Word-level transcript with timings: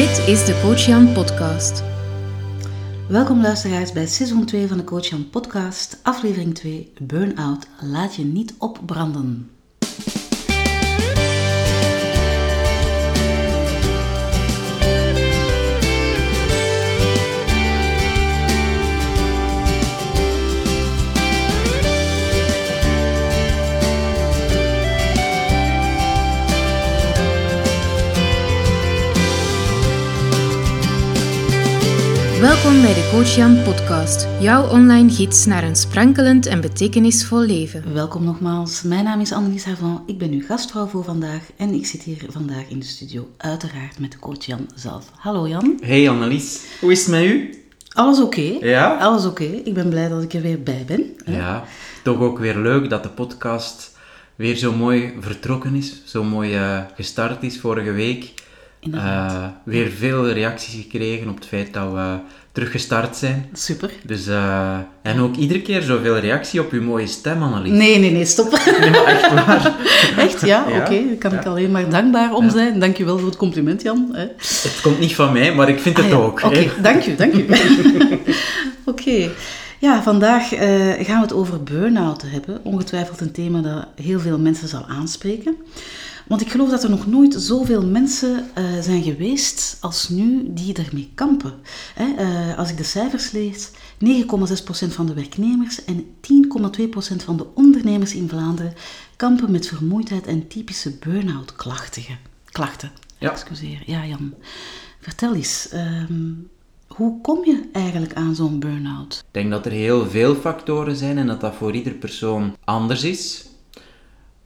Dit 0.00 0.28
is 0.28 0.44
de 0.44 0.60
Coach 0.62 0.86
Jan 0.86 1.12
Podcast. 1.12 1.82
Welkom 3.08 3.42
luisteraars 3.42 3.92
bij 3.92 4.06
seizoen 4.06 4.44
2 4.44 4.66
van 4.66 4.76
de 4.76 4.84
Coach 4.84 5.06
Jan 5.06 5.30
Podcast, 5.30 6.00
aflevering 6.02 6.54
2, 6.54 6.92
Burnout, 7.00 7.66
laat 7.80 8.14
je 8.14 8.24
niet 8.24 8.54
opbranden. 8.58 9.50
Welkom 32.40 32.82
bij 32.82 32.94
de 32.94 33.08
Coach 33.12 33.34
Jan 33.34 33.62
Podcast, 33.62 34.28
jouw 34.40 34.68
online 34.70 35.10
gids 35.10 35.46
naar 35.46 35.64
een 35.64 35.76
sprankelend 35.76 36.46
en 36.46 36.60
betekenisvol 36.60 37.40
leven. 37.40 37.94
Welkom 37.94 38.24
nogmaals, 38.24 38.82
mijn 38.82 39.04
naam 39.04 39.20
is 39.20 39.32
Annelies 39.32 39.64
Havant, 39.64 40.08
ik 40.10 40.18
ben 40.18 40.30
uw 40.32 40.42
gastvrouw 40.42 40.86
voor 40.86 41.04
vandaag 41.04 41.42
en 41.56 41.72
ik 41.74 41.86
zit 41.86 42.02
hier 42.02 42.24
vandaag 42.28 42.68
in 42.68 42.78
de 42.78 42.84
studio, 42.84 43.28
uiteraard 43.36 43.98
met 43.98 44.12
de 44.12 44.18
coach 44.18 44.44
Jan 44.44 44.68
zelf. 44.74 45.10
Hallo 45.16 45.48
Jan. 45.48 45.78
Hey 45.82 46.10
Annelies, 46.10 46.60
hoe 46.80 46.92
is 46.92 47.00
het 47.00 47.08
met 47.08 47.24
u? 47.24 47.64
Alles 47.92 48.20
oké? 48.20 48.56
Ja? 48.60 48.96
Alles 48.96 49.24
oké, 49.26 49.44
ik 49.44 49.74
ben 49.74 49.88
blij 49.88 50.08
dat 50.08 50.22
ik 50.22 50.32
er 50.34 50.42
weer 50.42 50.62
bij 50.62 50.84
ben. 50.86 51.14
hè. 51.24 51.36
Ja, 51.36 51.64
toch 52.02 52.18
ook 52.18 52.38
weer 52.38 52.56
leuk 52.56 52.90
dat 52.90 53.02
de 53.02 53.08
podcast 53.08 53.98
weer 54.36 54.56
zo 54.56 54.72
mooi 54.72 55.12
vertrokken 55.20 55.74
is, 55.74 56.02
zo 56.04 56.24
mooi 56.24 56.54
eh, 56.54 56.80
gestart 56.94 57.42
is 57.42 57.60
vorige 57.60 57.92
week. 57.92 58.32
Eh, 58.80 59.44
weer 59.64 59.90
veel 59.90 60.30
reacties 60.30 60.74
gekregen 60.82 61.28
op 61.28 61.34
het 61.34 61.46
feit 61.46 61.74
dat 61.74 61.92
we 61.92 62.16
teruggestart 62.52 63.16
zijn. 63.16 63.48
Super. 63.52 63.90
Dus, 64.04 64.26
eh, 64.26 64.78
en 65.02 65.20
ook 65.20 65.36
iedere 65.36 65.62
keer 65.62 65.82
zoveel 65.82 66.18
reactie 66.18 66.60
op 66.60 66.72
uw 66.72 66.82
mooie 66.82 67.06
stem, 67.06 67.42
Annelies. 67.42 67.72
Nee, 67.72 67.98
nee, 67.98 68.10
nee, 68.10 68.24
stop. 68.24 68.50
Nee, 68.80 68.90
maar 68.90 69.04
echt 69.04 69.32
waar. 69.32 69.74
Echt, 70.26 70.40
ja? 70.40 70.64
Ja. 70.68 70.80
Oké, 70.80 71.06
daar 71.06 71.16
kan 71.18 71.32
ik 71.32 71.44
alleen 71.44 71.70
maar 71.70 71.90
dankbaar 71.90 72.34
om 72.34 72.50
zijn. 72.50 72.80
Dank 72.80 72.96
je 72.96 73.04
wel 73.04 73.18
voor 73.18 73.28
het 73.28 73.36
compliment, 73.36 73.82
Jan. 73.82 74.08
Het 74.36 74.78
komt 74.82 74.98
niet 74.98 75.14
van 75.14 75.32
mij, 75.32 75.54
maar 75.54 75.68
ik 75.68 75.80
vind 75.80 75.96
het 75.96 76.12
Ah 76.12 76.24
ook. 76.24 76.42
Oké, 76.42 76.70
dank 76.82 77.06
u, 77.06 77.14
dank 77.14 77.32
u. 77.34 77.46
Oké. 78.84 79.30
Ja, 79.78 80.02
vandaag 80.02 80.52
eh, 80.52 81.06
gaan 81.06 81.16
we 81.16 81.22
het 81.22 81.32
over 81.32 81.62
burn-out 81.62 82.22
hebben. 82.26 82.60
Ongetwijfeld 82.62 83.20
een 83.20 83.32
thema 83.32 83.60
dat 83.60 83.86
heel 84.04 84.20
veel 84.20 84.38
mensen 84.38 84.68
zal 84.68 84.86
aanspreken. 84.88 85.56
Want 86.30 86.42
ik 86.42 86.50
geloof 86.50 86.70
dat 86.70 86.82
er 86.82 86.90
nog 86.90 87.06
nooit 87.06 87.34
zoveel 87.38 87.86
mensen 87.86 88.44
eh, 88.54 88.64
zijn 88.80 89.02
geweest 89.02 89.76
als 89.80 90.08
nu 90.08 90.52
die 90.52 90.74
ermee 90.74 91.10
kampen. 91.14 91.54
Hè, 91.94 92.14
eh, 92.14 92.58
als 92.58 92.70
ik 92.70 92.76
de 92.76 92.82
cijfers 92.82 93.30
lees, 93.30 93.70
9,6% 93.98 94.94
van 94.94 95.06
de 95.06 95.14
werknemers 95.14 95.84
en 95.84 96.14
10,2% 96.20 97.22
van 97.24 97.36
de 97.36 97.46
ondernemers 97.54 98.14
in 98.14 98.28
Vlaanderen 98.28 98.74
kampen 99.16 99.50
met 99.50 99.66
vermoeidheid 99.66 100.26
en 100.26 100.48
typische 100.48 100.90
burn-out 100.90 101.56
klachten. 101.56 102.02
klachten. 102.44 102.90
Ja. 103.18 103.30
Excuseer. 103.30 103.82
Ja, 103.86 104.06
Jan. 104.06 104.34
Vertel 105.00 105.34
eens, 105.34 105.68
ehm, 105.68 106.32
hoe 106.86 107.20
kom 107.20 107.44
je 107.44 107.68
eigenlijk 107.72 108.14
aan 108.14 108.34
zo'n 108.34 108.58
burn-out? 108.58 109.14
Ik 109.14 109.34
denk 109.34 109.50
dat 109.50 109.66
er 109.66 109.72
heel 109.72 110.10
veel 110.10 110.34
factoren 110.34 110.96
zijn 110.96 111.18
en 111.18 111.26
dat 111.26 111.40
dat 111.40 111.54
voor 111.54 111.74
ieder 111.74 111.92
persoon 111.92 112.56
anders 112.64 113.04
is. 113.04 113.49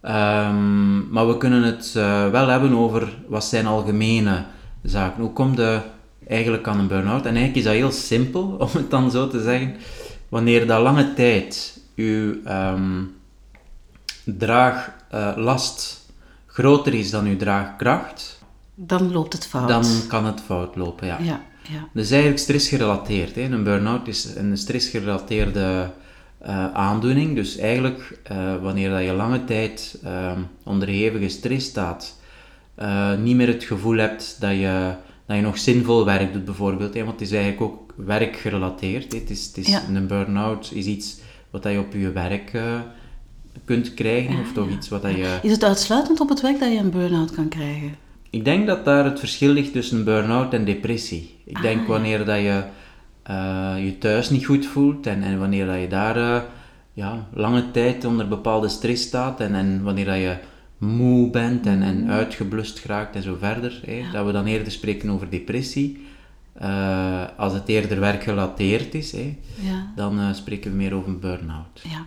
Ehm, 0.04 1.08
maar 1.10 1.28
we 1.28 1.36
kunnen 1.38 1.62
het 1.62 1.92
eh, 1.96 2.30
wel 2.30 2.48
hebben 2.48 2.72
over 2.74 3.08
wat 3.28 3.44
zijn 3.44 3.66
algemene 3.66 4.44
zaken. 4.82 5.22
Hoe 5.22 5.32
komt 5.32 5.56
je 5.56 5.80
eigenlijk 6.28 6.68
aan 6.68 6.78
een 6.78 6.86
burn-out? 6.86 7.20
En 7.26 7.36
eigenlijk 7.36 7.56
is 7.56 7.64
dat 7.64 7.72
heel 7.72 7.90
simpel, 7.92 8.42
om 8.58 8.68
het 8.72 8.90
dan 8.90 9.10
zo 9.10 9.28
te 9.28 9.42
zeggen. 9.42 9.74
Wanneer 10.28 10.66
dat 10.66 10.82
lange 10.82 11.14
tijd 11.14 11.80
uw 11.96 12.34
ehm, 12.44 13.02
draaglast 14.24 16.00
groter 16.46 16.94
is 16.94 17.10
dan 17.10 17.26
uw 17.26 17.36
draagkracht, 17.36 18.42
Dan 18.74 19.12
loopt 19.12 19.32
het 19.32 19.46
fout. 19.46 19.68
dan 19.68 19.84
kan 20.08 20.24
het 20.24 20.40
fout 20.40 20.76
lopen. 20.76 21.06
Ja. 21.06 21.18
Ja, 21.22 21.40
ja. 21.62 22.00
Is 22.00 22.10
eigenlijk 22.10 22.40
stressgerelateerd. 22.40 23.34
Hè. 23.34 23.42
Een 23.42 23.64
burn-out 23.64 24.08
is 24.08 24.34
een 24.36 24.58
stressgerelateerde 24.58 25.90
eh, 26.44 26.72
aandoening. 26.72 27.34
Dus 27.34 27.56
eigenlijk, 27.56 28.18
eh, 28.22 28.62
wanneer 28.62 28.90
dat 28.90 29.02
je 29.02 29.12
lange 29.12 29.44
tijd 29.44 29.98
eh, 30.02 30.32
onder 30.62 30.88
hevige 30.88 31.28
stress 31.28 31.66
staat, 31.66 32.18
eh, 32.74 33.14
niet 33.16 33.36
meer 33.36 33.46
het 33.46 33.64
gevoel 33.64 33.96
hebt 33.96 34.36
dat 34.40 34.50
je, 34.50 34.92
dat 35.26 35.36
je 35.36 35.42
nog 35.42 35.58
zinvol 35.58 36.04
werk 36.04 36.32
doet, 36.32 36.44
bijvoorbeeld. 36.44 36.94
Hè. 36.94 37.00
Want 37.00 37.20
het 37.20 37.28
is 37.28 37.32
eigenlijk 37.32 37.62
ook 37.62 37.94
werkgerelateerd. 37.96 39.12
Hè. 39.12 39.18
Het 39.18 39.30
is, 39.30 39.46
het 39.46 39.56
is, 39.56 39.66
Ja. 39.66 39.82
Een 39.94 40.06
burn-out 40.06 40.70
is 40.74 40.86
iets 40.86 41.16
wat 41.50 41.62
dat 41.62 41.72
je 41.72 41.78
op 41.78 41.92
je 41.92 42.12
werk 42.12 42.52
kunt 43.64 43.94
krijgen, 43.94 44.40
of 44.40 44.52
toch 44.52 44.68
iets 44.70 44.88
wat 44.88 45.02
dat 45.02 45.16
je... 45.16 45.38
Is 45.42 45.50
het 45.50 45.64
uitsluitend 45.64 46.20
op 46.20 46.28
het 46.28 46.40
werk 46.40 46.60
dat 46.60 46.72
je 46.72 46.78
een 46.78 46.90
burn-out 46.90 47.30
kan 47.30 47.48
krijgen? 47.48 47.94
Ik 48.30 48.44
denk 48.44 48.66
dat 48.66 48.84
daar 48.84 49.04
het 49.04 49.18
verschil 49.18 49.52
ligt 49.52 49.72
tussen 49.72 50.04
burn-out 50.04 50.52
en 50.54 50.64
depressie. 50.64 51.36
Ik 51.44 51.62
denk 51.62 51.86
wanneer 51.86 52.24
dat 52.24 52.38
je 52.38 52.62
je 53.84 53.96
thuis 53.98 54.30
niet 54.30 54.44
goed 54.46 54.66
voelt 54.66 55.06
en, 55.06 55.22
en 55.22 55.38
wanneer 55.38 55.66
dat 55.66 55.80
je 55.80 55.88
daar 55.88 56.16
eh, 56.16 56.42
ja, 56.92 57.26
lange 57.32 57.70
tijd 57.70 58.04
onder 58.04 58.28
bepaalde 58.28 58.68
stress 58.68 59.02
staat 59.02 59.40
en, 59.40 59.54
en 59.54 59.82
wanneer 59.82 60.04
dat 60.04 60.16
je 60.16 60.36
moe 60.78 61.30
bent 61.30 61.66
en, 61.66 61.82
en 61.82 62.10
uitgeblust 62.10 62.78
geraakt 62.78 63.16
en 63.16 63.22
zo 63.22 63.36
verder, 63.40 63.80
hè, 63.86 64.02
dat 64.12 64.26
we 64.26 64.32
dan 64.32 64.46
eerder 64.46 64.72
spreken 64.72 65.10
over 65.10 65.30
depressie. 65.30 66.06
Eh, 66.52 67.22
als 67.36 67.52
het 67.52 67.68
eerder 67.68 68.00
werkgerelateerd 68.00 68.94
is, 68.94 69.12
hè, 69.12 69.36
Ja. 69.60 69.92
dan 69.96 70.20
eh, 70.20 70.32
spreken 70.34 70.70
we 70.70 70.76
meer 70.76 70.94
over 70.94 71.08
een 71.08 71.20
burn-out. 71.20 71.80
ja. 71.82 72.06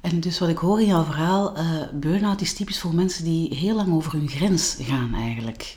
En 0.00 0.20
dus 0.20 0.38
wat 0.38 0.48
ik 0.48 0.58
hoor 0.58 0.80
in 0.80 0.86
jouw 0.86 1.04
verhaal, 1.04 1.56
eh 1.56 1.64
burn-out 1.94 2.40
is 2.40 2.52
typisch 2.54 2.80
voor 2.80 2.94
mensen 2.94 3.24
die 3.24 3.54
heel 3.54 3.74
lang 3.76 3.92
over 3.92 4.12
hun 4.12 4.28
grens 4.28 4.76
gaan 4.80 5.14
eigenlijk. 5.14 5.76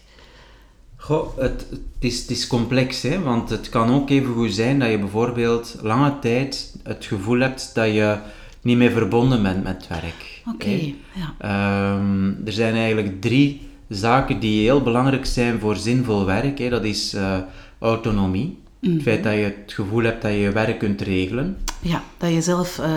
Goh, 1.01 1.37
het, 1.37 1.65
het, 1.69 1.79
is, 1.99 2.21
het 2.21 2.29
is 2.29 2.47
complex, 2.47 3.01
hè? 3.01 3.19
want 3.21 3.49
het 3.49 3.69
kan 3.69 3.89
ook 3.89 4.09
even 4.09 4.33
goed 4.33 4.53
zijn 4.53 4.79
dat 4.79 4.89
je 4.89 4.99
bijvoorbeeld 4.99 5.77
lange 5.81 6.19
tijd 6.19 6.75
het 6.83 7.05
gevoel 7.05 7.39
hebt 7.39 7.71
dat 7.73 7.93
je 7.93 8.17
niet 8.61 8.77
meer 8.77 8.91
verbonden 8.91 9.43
bent 9.43 9.63
met 9.63 9.87
werk. 9.87 10.41
Oké, 10.53 10.93
ja. 11.13 11.33
Ehm, 11.37 12.45
er 12.45 12.51
zijn 12.51 12.75
eigenlijk 12.75 13.21
drie 13.21 13.67
zaken 13.87 14.39
die 14.39 14.61
heel 14.61 14.81
belangrijk 14.81 15.25
zijn 15.25 15.59
voor 15.59 15.75
zinvol 15.75 16.25
werk. 16.25 16.59
Hè. 16.59 16.69
Dat 16.69 16.83
is 16.83 17.13
eh, 17.13 17.37
autonomie, 17.79 18.57
het 18.79 19.01
feit 19.01 19.23
dat 19.23 19.33
je 19.33 19.39
het 19.39 19.73
gevoel 19.73 20.03
hebt 20.03 20.21
dat 20.21 20.31
je 20.31 20.37
je 20.37 20.51
werk 20.51 20.79
kunt 20.79 21.01
regelen. 21.01 21.57
Ja, 21.81 22.03
dat 22.17 22.33
je 22.33 22.41
zelf 22.41 22.79
eh, 22.79 22.89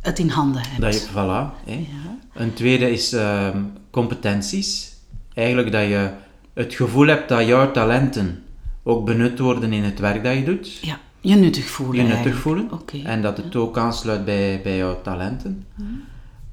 het 0.00 0.18
in 0.18 0.28
handen 0.28 0.62
hebt. 0.62 0.80
Dat 0.80 0.94
je, 0.94 1.08
voilà, 1.08 1.64
hè. 1.64 1.72
Ja. 1.72 2.18
Een 2.34 2.52
tweede 2.52 2.90
is 2.90 3.12
ehm, 3.12 3.58
competenties. 3.90 4.92
Eigenlijk 5.34 5.72
dat 5.72 5.82
je 5.82 6.10
het 6.58 6.74
gevoel 6.74 7.06
hebt 7.06 7.28
dat 7.28 7.46
jouw 7.46 7.70
talenten 7.70 8.42
ook 8.82 9.04
benut 9.04 9.38
worden 9.38 9.72
in 9.72 9.82
het 9.82 9.98
werk 9.98 10.24
dat 10.24 10.34
je 10.34 10.44
doet. 10.44 10.78
ja, 10.78 11.00
je 11.20 11.34
nuttig 11.34 11.64
voelen 11.64 11.94
Je 11.96 12.02
nuttig 12.02 12.16
eigenlijk. 12.16 12.40
voelen. 12.40 13.04
En 13.04 13.22
dat 13.22 13.36
het 13.36 13.56
ook 13.56 13.78
aansluit 13.78 14.24
bij, 14.24 14.60
bij 14.62 14.76
jouw 14.76 15.00
talenten. 15.02 15.66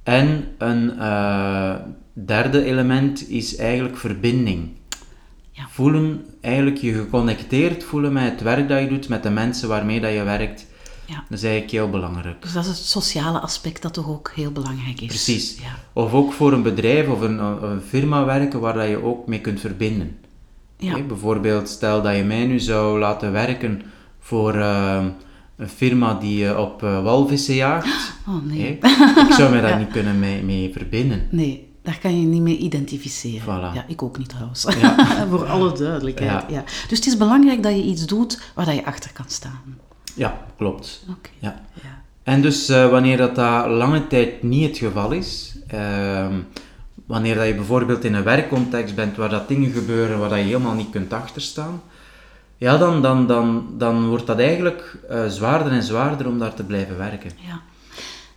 En 0.04 0.48
een 0.58 1.00
eh, 1.00 1.76
derde 2.14 2.64
element 2.64 3.30
is 3.30 3.56
eigenlijk 3.56 3.98
verbinding. 3.98 4.70
Ja. 5.52 5.66
Voelen, 5.70 6.26
eigenlijk 6.42 6.78
je 6.78 6.94
geconnecteerd 6.94 7.84
voelen 7.84 8.14
met 8.14 8.32
het 8.32 8.42
werk 8.42 8.70
dat 8.70 8.82
je 8.82 8.88
doet, 8.88 9.10
met 9.10 9.24
de 9.24 9.30
mensen 9.30 9.70
waarmee 9.70 10.02
dat 10.02 10.14
je 10.14 10.24
werkt. 10.24 10.68
Ja. 11.06 11.16
Dat 11.30 11.38
is 11.38 11.44
eigenlijk 11.44 11.72
heel 11.72 11.90
belangrijk. 11.90 12.42
Dus 12.42 12.54
dat 12.54 12.64
is 12.64 12.78
het 12.78 12.88
sociale 12.88 13.40
aspect 13.40 13.82
dat 13.82 13.94
toch 13.94 14.10
ook 14.10 14.32
heel 14.36 14.52
belangrijk 14.52 15.02
is. 15.02 15.08
Precies. 15.08 15.58
Ja. 15.58 15.76
Of 15.94 16.14
ook 16.14 16.34
voor 16.34 16.54
een 16.54 16.64
bedrijf 16.64 17.08
of 17.08 17.22
een, 17.22 17.40
een 17.64 17.82
firma 17.82 18.26
werken 18.26 18.60
waar 18.60 18.74
dat 18.74 18.88
je 18.88 19.04
ook 19.04 19.28
mee 19.28 19.42
kunt 19.42 19.60
verbinden. 19.60 20.18
Ja. 20.78 21.02
Bijvoorbeeld, 21.02 21.70
stel 21.70 22.02
dat 22.02 22.16
je 22.16 22.24
mij 22.24 22.46
nu 22.46 22.60
zou 22.60 23.00
laten 23.00 23.32
werken 23.32 23.82
voor 24.20 24.54
eh, 24.56 25.06
een 25.58 25.70
firma 25.70 26.14
die 26.14 26.48
eh, 26.48 26.60
op 26.60 26.84
eh, 26.84 27.04
walvissen 27.04 27.56
jaagt. 27.56 27.88
Oh 28.28 28.46
nee. 28.46 28.78
ik 29.28 29.34
zou 29.38 29.52
mij 29.52 29.62
daar 29.62 29.78
niet 29.84 29.92
kunnen 29.92 30.20
mee, 30.20 30.44
mee 30.44 30.72
verbinden. 30.74 31.28
Nee, 31.32 31.68
daar 31.82 32.00
kan 32.02 32.20
je 32.20 32.26
niet 32.28 32.42
mee 32.42 32.58
identificeren. 32.58 33.42
Voilà. 33.42 33.76
Ja, 33.76 33.86
ik 33.88 34.04
ook 34.04 34.18
niet 34.18 34.30
trouwens. 34.30 34.66
Ja. 34.80 35.28
Voor 35.30 35.46
alle 35.46 35.78
duidelijkheid. 35.78 36.32
Ja. 36.32 36.46
Ja. 36.50 36.64
Dus 36.88 36.98
het 36.98 37.08
is 37.08 37.18
belangrijk 37.18 37.64
dat 37.64 37.72
je 37.72 37.84
iets 37.84 38.06
doet 38.06 38.42
waar 38.56 38.66
dat 38.66 38.76
je 38.76 38.86
achter 38.86 39.12
kan 39.14 39.26
staan. 39.28 39.78
Ja, 40.16 40.38
klopt. 40.58 41.04
Oké. 41.10 41.30
Ja. 41.40 41.62
Ja. 41.74 42.02
En 42.24 42.42
dus 42.42 42.70
eh, 42.70 42.90
wanneer 42.90 43.18
dat, 43.18 43.36
dat 43.36 43.68
lange 43.68 44.08
tijd 44.08 44.44
niet 44.44 44.68
het 44.68 44.78
geval 44.78 45.12
is, 45.12 45.58
ehm, 45.68 46.34
wanneer 47.06 47.36
dat 47.36 47.48
je 47.48 47.56
bijvoorbeeld 47.56 48.04
in 48.04 48.14
een 48.14 48.24
werkcontext 48.24 48.96
bent 48.96 49.16
waar 49.16 49.30
dat 49.30 49.48
dingen 49.48 49.72
gebeuren 49.72 50.20
waar 50.20 50.30
dat 50.30 50.38
je 50.38 50.44
helemaal 50.44 50.74
niet 50.74 50.90
kunt 50.90 51.14
achterstaan, 51.14 51.82
ja, 52.58 52.78
dan, 52.78 53.02
dan, 53.02 53.28
dan, 53.28 53.68
dan 53.78 54.08
wordt 54.08 54.28
dat 54.28 54.40
eigenlijk 54.40 54.98
eh, 55.10 55.26
zwaarder 55.26 55.72
en 55.72 55.84
zwaarder 55.84 56.28
om 56.28 56.40
daar 56.40 56.54
te 56.54 56.64
blijven 56.64 56.98
werken. 56.98 57.32
Ja. 57.36 57.62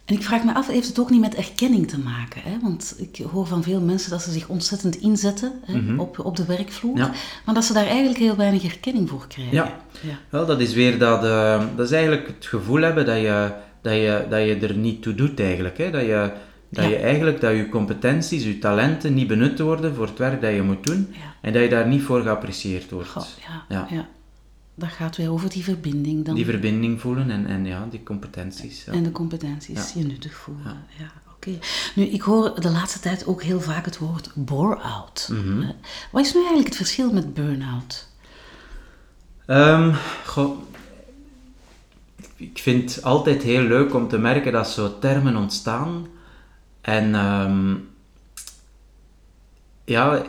En 0.09 0.15
ik 0.15 0.23
vraag 0.23 0.45
me 0.45 0.55
af, 0.55 0.67
heeft 0.67 0.89
het 0.89 0.99
ook 0.99 1.11
niet 1.11 1.21
met 1.21 1.35
erkenning 1.35 1.89
te 1.89 1.99
maken? 1.99 2.41
Hè? 2.45 2.57
Want 2.63 2.95
ik 2.99 3.25
hoor 3.33 3.47
van 3.47 3.63
veel 3.63 3.81
mensen 3.81 4.11
dat 4.11 4.23
ze 4.23 4.31
zich 4.33 4.49
ontzettend 4.49 4.97
inzetten 4.97 5.53
hè, 5.65 5.95
op, 5.97 6.19
op 6.19 6.37
de 6.37 6.45
werkvloer, 6.45 6.93
Mhm. 6.93 7.01
Ja. 7.03 7.11
maar 7.45 7.55
dat 7.55 7.65
ze 7.65 7.73
daar 7.73 7.87
eigenlijk 7.87 8.19
heel 8.19 8.37
weinig 8.37 8.65
erkenning 8.65 9.09
voor 9.09 9.27
krijgen. 9.29 9.55
Ja. 9.55 9.77
ja. 10.01 10.19
Wel, 10.29 10.47
dat 10.47 10.61
is 10.61 10.73
weer 10.75 10.99
dat, 10.99 11.25
eh, 11.25 11.63
dat 11.77 11.87
is 11.87 11.93
eigenlijk 11.93 12.27
het 12.27 12.47
gevoel 12.47 12.81
hebben 12.83 13.07
dat 13.07 13.17
je, 13.21 13.51
dat 13.83 13.93
je, 13.93 14.27
dat 14.31 14.41
je 14.41 14.57
er 14.57 14.75
niet 14.77 15.03
toe 15.03 15.15
doet 15.15 15.41
eigenlijk. 15.41 15.79
Hè? 15.79 15.91
Dat, 15.91 16.01
je, 16.03 16.31
dat 16.71 16.85
Ja. 16.85 16.91
je 16.91 16.97
eigenlijk, 16.97 17.41
dat 17.41 17.53
je 17.57 17.69
competenties, 17.69 18.45
je 18.45 18.59
talenten 18.59 19.15
niet 19.15 19.27
benut 19.27 19.59
worden 19.59 19.95
voor 19.95 20.07
het 20.07 20.19
werk 20.19 20.41
dat 20.41 20.55
je 20.55 20.63
moet 20.63 20.87
doen. 20.87 21.15
En 21.41 21.53
dat 21.53 21.63
je 21.63 21.69
daar 21.69 21.87
niet 21.87 22.03
voor 22.03 22.23
geapprecieerd 22.23 22.91
wordt. 22.91 23.11
Ja. 23.69 23.87
ja. 23.91 24.09
Dat 24.79 24.89
gaat 24.89 25.17
weer 25.17 25.31
over 25.31 25.51
die 25.51 25.65
verbinding 25.65 26.25
dan. 26.25 26.35
Die 26.35 26.45
verbinding 26.45 27.01
voelen 27.01 27.31
en, 27.31 27.47
en 27.47 27.65
ja, 27.65 27.87
die 27.91 28.03
competenties. 28.03 28.85
Ja. 28.85 28.93
En 28.93 29.03
de 29.03 29.13
competenties 29.13 29.93
je 29.93 30.05
nuttig 30.05 30.35
voelen. 30.35 30.65
Ja. 30.99 31.13
oké. 31.33 31.59
Nu, 31.95 32.05
ik 32.05 32.21
hoor 32.21 32.61
de 32.61 32.71
laatste 32.71 33.01
tijd 33.01 33.27
ook 33.27 33.43
heel 33.43 33.61
vaak 33.61 33.85
het 33.85 33.99
woord 33.99 34.31
bore-out. 34.35 35.29
Mhm. 35.33 35.71
Wat 36.11 36.25
is 36.25 36.33
nu 36.33 36.39
eigenlijk 36.39 36.69
het 36.69 36.77
verschil 36.77 37.13
met 37.13 37.35
burn-out? 37.35 38.07
Goh, 40.27 40.59
ik 42.37 42.59
vind 42.59 42.95
het 42.95 43.05
altijd 43.05 43.43
heel 43.43 43.63
leuk 43.63 43.95
om 43.95 44.09
te 44.09 44.19
merken 44.19 44.53
dat 44.53 44.71
zo 44.71 44.99
termen 44.99 45.37
ontstaan. 45.37 46.07
En 46.81 47.15
ehm, 47.15 47.75
ja, 49.89 50.23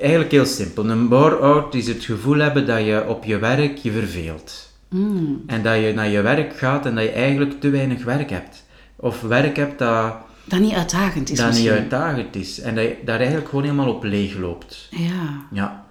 eigenlijk 0.00 0.30
heel 0.30 0.46
simpel. 0.46 0.90
Een 0.90 1.08
bore-out 1.08 1.74
is 1.74 1.86
het 1.86 2.04
gevoel 2.04 2.38
hebben 2.38 2.66
dat 2.66 2.84
je 2.84 3.04
op 3.08 3.24
je 3.24 3.38
werk 3.38 3.76
je 3.76 3.92
verveelt. 3.92 4.74
Mm, 4.90 5.42
En 5.46 5.62
dat 5.62 5.76
je 5.76 5.92
naar 5.94 6.08
je 6.08 6.20
werk 6.22 6.56
gaat 6.58 6.86
en 6.86 6.94
dat 6.94 7.04
je 7.04 7.10
eigenlijk 7.10 7.60
te 7.60 7.70
weinig 7.70 8.04
werk 8.04 8.30
hebt. 8.30 8.64
Of 8.96 9.20
werk 9.20 9.56
hebt 9.56 9.78
dat, 9.78 10.14
dat 10.44 10.60
niet 10.60 10.74
uitdagend 10.74 11.30
is 11.30 11.38
dat 11.38 11.52
niet 11.52 11.68
uitdagend 11.68 12.36
is. 12.36 12.60
En 12.60 12.74
dat 12.74 12.84
je 12.84 12.96
daar 13.04 13.18
eigenlijk 13.18 13.48
gewoon 13.48 13.64
helemaal 13.64 13.94
op 13.94 14.02
leeg 14.04 14.36
loopt. 14.36 14.88
Ja, 14.90 15.46
Ja. 15.52 15.84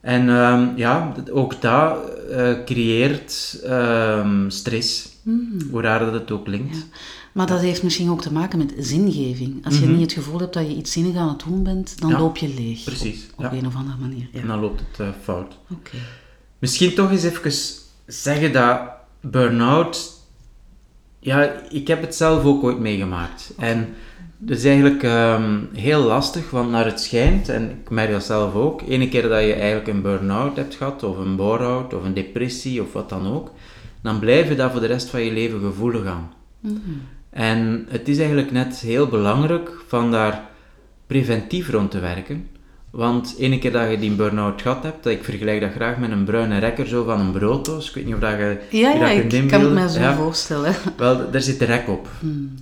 En 0.00 0.28
ehm, 0.28 0.66
ja, 0.76 1.12
ook 1.32 1.60
dat 1.60 1.96
eh, 2.30 2.52
creëert 2.64 3.60
ehm, 3.66 4.48
stress, 4.50 5.08
hoe 5.70 5.82
raar 5.82 5.98
dat 5.98 6.12
het 6.12 6.30
ook 6.30 6.44
klinkt. 6.44 6.76
ja. 6.76 6.82
Maar 7.38 7.46
dat 7.46 7.60
heeft 7.60 7.82
misschien 7.82 8.10
ook 8.10 8.22
te 8.22 8.32
maken 8.32 8.58
met 8.58 8.74
zingeving. 8.78 9.64
Als 9.64 9.78
je 9.78 9.86
niet 9.86 10.00
het 10.00 10.12
gevoel 10.12 10.40
hebt 10.40 10.54
dat 10.54 10.66
je 10.66 10.74
iets 10.76 10.92
zinnig 10.92 11.16
aan 11.16 11.28
het 11.28 11.42
doen 11.46 11.62
bent, 11.62 12.00
dan 12.00 12.08
Mhm. 12.10 12.18
Ja, 12.18 12.24
loop 12.24 12.36
je 12.36 12.48
leeg. 12.48 12.84
precies, 12.84 13.26
Op, 13.36 13.44
op 13.44 13.52
ja. 13.52 13.58
een 13.58 13.66
of 13.66 13.74
andere 13.74 13.96
manier. 14.00 14.28
Ja. 14.32 14.40
En 14.40 14.46
dan 14.46 14.60
loopt 14.60 14.80
het 14.80 15.00
eh, 15.00 15.08
fout. 15.22 15.58
Oké. 15.72 15.96
Misschien 16.58 16.94
toch 16.94 17.10
eens 17.10 17.22
even 17.22 17.52
zeggen 18.06 18.52
dat 18.52 18.80
burn-out... 19.20 20.12
Ja, 21.18 21.52
ik 21.70 21.86
heb 21.88 22.00
het 22.00 22.14
zelf 22.14 22.44
ook 22.44 22.62
ooit 22.62 22.78
meegemaakt. 22.78 23.52
En 23.58 23.94
dat 24.38 24.56
is 24.56 24.64
eigenlijk 24.64 25.02
ehm, 25.02 25.58
heel 25.72 26.00
lastig, 26.02 26.50
want 26.50 26.70
naar 26.70 26.84
het 26.84 27.00
schijnt, 27.00 27.48
en 27.48 27.70
ik 27.70 27.90
merk 27.90 28.10
dat 28.10 28.24
zelf 28.24 28.54
ook, 28.54 28.82
ene 28.88 29.08
keer 29.08 29.22
dat 29.28 29.42
je 29.44 29.52
eigenlijk 29.54 29.88
een 29.88 30.02
burn-out 30.02 30.56
hebt 30.56 30.74
gehad, 30.74 31.02
of 31.02 31.16
een 31.16 31.36
bore-out, 31.36 31.94
of 31.94 32.04
een 32.04 32.14
depressie, 32.14 32.82
of 32.82 32.92
wat 32.92 33.08
dan 33.08 33.26
ook, 33.26 33.50
dan 34.02 34.18
blijf 34.18 34.48
je 34.48 34.54
dat 34.54 34.70
voor 34.70 34.80
de 34.80 34.86
rest 34.86 35.08
van 35.08 35.20
je 35.22 35.32
leven 35.32 35.60
gevoelig 35.60 36.04
aan. 36.06 36.32
En 37.30 37.86
het 37.88 38.08
is 38.08 38.18
eigenlijk 38.18 38.50
net 38.50 38.78
heel 38.78 39.06
belangrijk 39.06 39.70
van 39.86 40.10
daar 40.10 40.40
preventief 41.06 41.70
rond 41.70 41.90
te 41.90 41.98
werken. 42.00 42.48
Want 42.90 43.34
ene 43.38 43.58
keer 43.58 43.72
dat 43.72 43.90
je 43.90 43.98
die 43.98 44.10
burn-out 44.12 44.62
gehad 44.62 44.82
hebt, 44.82 45.02
dat 45.04 45.12
ik 45.12 45.24
vergelijk 45.24 45.60
dat 45.60 45.70
graag 45.70 45.96
met 45.98 46.10
een 46.10 46.24
bruine 46.24 46.58
rekker 46.58 46.86
zo 46.86 47.04
van 47.04 47.20
een 47.20 47.32
brooddoos. 47.32 47.88
Ik 47.88 47.94
weet 47.94 48.04
niet 48.04 48.14
of 48.14 48.20
dat 48.20 48.30
je 48.30 48.58
Ja, 48.70 48.90
je 48.92 48.98
ja 48.98 49.22
dat 49.22 49.32
ik 49.32 49.48
kan 49.48 49.60
het 49.60 49.72
mij 49.72 49.88
zo 49.88 50.00
Ja. 50.00 50.14
voorstellen. 50.14 50.74
Wel, 50.96 51.30
daar 51.30 51.40
zit 51.40 51.58
de 51.58 51.64
rek 51.64 51.88
op. 51.88 52.08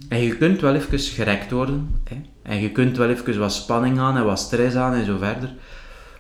En 0.09 0.23
je 0.23 0.37
kunt 0.37 0.61
wel 0.61 0.75
even 0.75 0.99
gerekt 0.99 1.51
worden. 1.51 2.01
Hè? 2.05 2.17
En 2.43 2.61
je 2.61 2.71
kunt 2.73 2.97
wel 2.97 3.09
even 3.09 3.39
wat 3.39 3.53
spanning 3.53 3.99
aan 3.99 4.17
en 4.17 4.25
wat 4.25 4.39
stress 4.39 4.77
aan 4.77 4.95
en 4.95 5.05
zo 5.05 5.17
verder. 5.19 5.55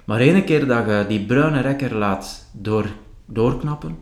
Maar 0.04 0.20
ene 0.20 0.44
keer 0.44 0.66
dat 0.66 0.87
je 0.87 1.04
die 1.08 1.25
bruine 1.26 1.60
rekker 1.60 1.94
laat 1.94 2.46
door, 2.52 2.87
doorknappen, 3.26 3.96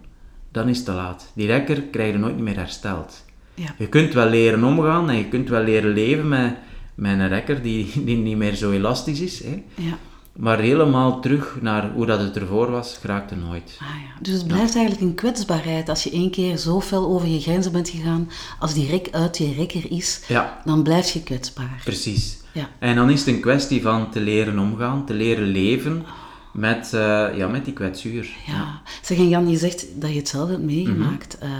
dan 0.53 0.69
is 0.69 0.77
het 0.77 0.87
te 0.87 0.93
laat. 0.93 1.31
Die 1.35 1.47
rekker 1.47 1.83
krijg 1.83 2.13
je 2.13 2.19
nooit 2.19 2.39
meer 2.39 2.57
hersteld. 2.57 3.25
Ja. 3.55 3.75
Je 3.79 3.89
kunt 3.89 4.13
wel 4.15 4.29
leren 4.29 4.65
omgaan 4.65 5.11
en 5.11 5.17
je 5.17 5.29
kunt 5.29 5.49
wel 5.49 5.63
leren 5.63 5.93
leven 5.93 6.29
met, 6.29 6.55
met 6.95 7.19
een 7.19 7.29
rekker 7.29 7.63
die, 7.63 8.05
die 8.05 8.17
niet 8.17 8.37
meer 8.37 8.55
zo 8.55 8.71
elastisch 8.71 9.21
is. 9.21 9.43
Hè? 9.45 9.63
Ja. 9.75 9.99
Maar 10.37 10.59
helemaal 10.59 11.21
terug 11.21 11.59
naar 11.61 11.91
hoe 11.93 12.07
dat 12.07 12.21
het 12.21 12.37
ervoor 12.37 12.71
was, 12.71 12.97
geraakt 13.01 13.31
er 13.31 13.37
nooit. 13.37 13.79
Ah, 13.81 13.87
ja. 13.89 14.21
Dus 14.23 14.35
het 14.35 14.47
blijft 14.47 14.75
eigenlijk 14.77 15.01
een 15.07 15.15
kwetsbaarheid. 15.15 15.89
Als 15.89 16.03
je 16.05 16.11
één 16.11 16.31
keer 16.31 16.57
zo 16.57 16.81
fel 16.81 17.07
over 17.07 17.29
je 17.29 17.41
grenzen 17.41 17.73
bent 17.73 17.89
gegaan, 17.89 18.29
als 18.59 18.75
die 18.75 18.89
rek 18.89 19.09
uit 19.11 19.39
je 19.39 19.53
rekker 19.53 19.91
is, 19.91 20.21
Ja, 20.29 20.61
dan 20.65 20.83
blijf 20.83 21.11
je 21.11 21.23
kwetsbaar. 21.23 21.81
precies. 21.85 22.39
Ja. 22.53 22.69
En 22.79 22.95
dan 22.97 23.11
is 23.11 23.19
het 23.19 23.29
een 23.29 23.41
kwestie 23.41 23.83
van 23.83 24.11
te 24.11 24.21
leren 24.21 24.59
omgaan, 24.59 25.07
te 25.07 25.15
leren 25.15 25.47
leven 25.47 26.05
met, 26.53 26.93
eh, 26.95 27.27
ja, 27.37 27.49
met 27.49 27.65
die 27.65 27.75
kwetsuur. 27.75 28.29
Ja. 28.47 28.83
Zeg, 29.03 29.19
en 29.19 29.29
Jan, 29.29 29.49
je 29.51 29.57
zegt 29.57 29.87
dat 30.01 30.11
je 30.11 30.17
het 30.17 30.29
zelf 30.29 30.49
hebt 30.49 30.63
meegemaakt. 30.63 31.37
Mhm. 31.41 31.51
eh, 31.51 31.59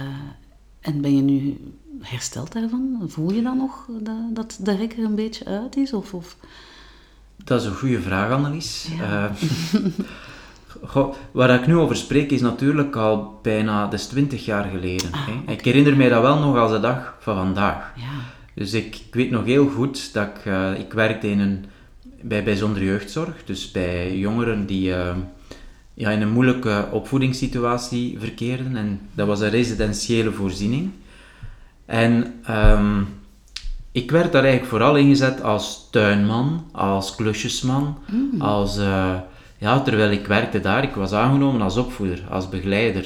en 0.81 1.01
ben 1.01 1.15
je 1.15 1.21
nu 1.21 1.57
hersteld 2.01 2.51
daarvan? 2.51 3.03
Voel 3.07 3.31
je 3.31 3.41
dan 3.41 3.57
nog 3.57 3.87
dat, 3.99 4.15
dat 4.33 4.57
de 4.61 4.75
rekker 4.75 5.03
een 5.03 5.15
beetje 5.15 5.45
uit 5.45 5.75
is? 5.75 5.93
Of, 5.93 6.13
of... 6.13 6.37
Dat 7.43 7.61
is 7.61 7.67
een 7.67 7.75
goede 7.75 8.01
vraag, 8.01 8.31
Annelies. 8.31 8.87
Ja. 8.97 9.27
Eh, 9.27 9.35
goh, 10.83 11.15
waar 11.31 11.49
ik 11.49 11.67
nu 11.67 11.75
over 11.75 11.95
spreek 11.95 12.31
is 12.31 12.41
natuurlijk 12.41 12.95
al 12.95 13.39
bijna, 13.41 13.83
dat 13.83 13.99
is 13.99 14.05
20 14.05 14.45
jaar 14.45 14.63
geleden. 14.63 15.11
Ah, 15.11 15.27
hè. 15.27 15.51
Ik 15.51 15.65
herinner 15.65 15.97
mij 15.97 16.09
dat 16.09 16.21
wel 16.21 16.39
nog 16.39 16.57
als 16.57 16.71
de 16.71 16.79
dag 16.79 17.17
van 17.19 17.35
vandaag. 17.35 17.93
Ja. 17.95 18.03
Dus 18.53 18.73
ik, 18.73 18.95
ik 18.95 19.13
weet 19.13 19.31
nog 19.31 19.45
heel 19.45 19.67
goed 19.67 20.13
dat 20.13 20.27
ik, 20.27 20.45
eh, 20.45 20.79
ik 20.79 20.93
werkte 20.93 21.29
in 21.29 21.39
een, 21.39 21.65
bij 22.21 22.43
bijzondere 22.43 22.85
jeugdzorg, 22.85 23.43
dus 23.45 23.71
bij 23.71 24.17
jongeren 24.17 24.65
die 24.65 24.95
eh, 24.95 25.15
ja, 25.93 26.09
in 26.09 26.21
een 26.21 26.31
moeilijke 26.31 26.87
opvoedingssituatie 26.91 28.19
verkeerden. 28.19 28.75
En 28.75 28.99
dat 29.13 29.27
was 29.27 29.39
een 29.39 29.49
residentiële 29.49 30.31
voorziening. 30.31 30.91
En 31.85 32.33
ehm, 32.45 33.01
ik 33.91 34.11
werd 34.11 34.31
daar 34.31 34.41
eigenlijk 34.41 34.71
vooral 34.71 34.95
ingezet 34.95 35.43
als 35.43 35.87
tuinman, 35.91 36.65
als 36.71 37.15
klusjesman, 37.15 37.97
als... 38.39 38.77
eh, 38.77 39.11
ja, 39.57 39.79
terwijl 39.81 40.11
ik 40.11 40.27
werkte 40.27 40.59
daar, 40.59 40.83
ik 40.83 40.95
was 40.95 41.11
aangenomen 41.13 41.61
als 41.61 41.77
opvoeder, 41.77 42.19
als 42.29 42.49
begeleider. 42.49 43.05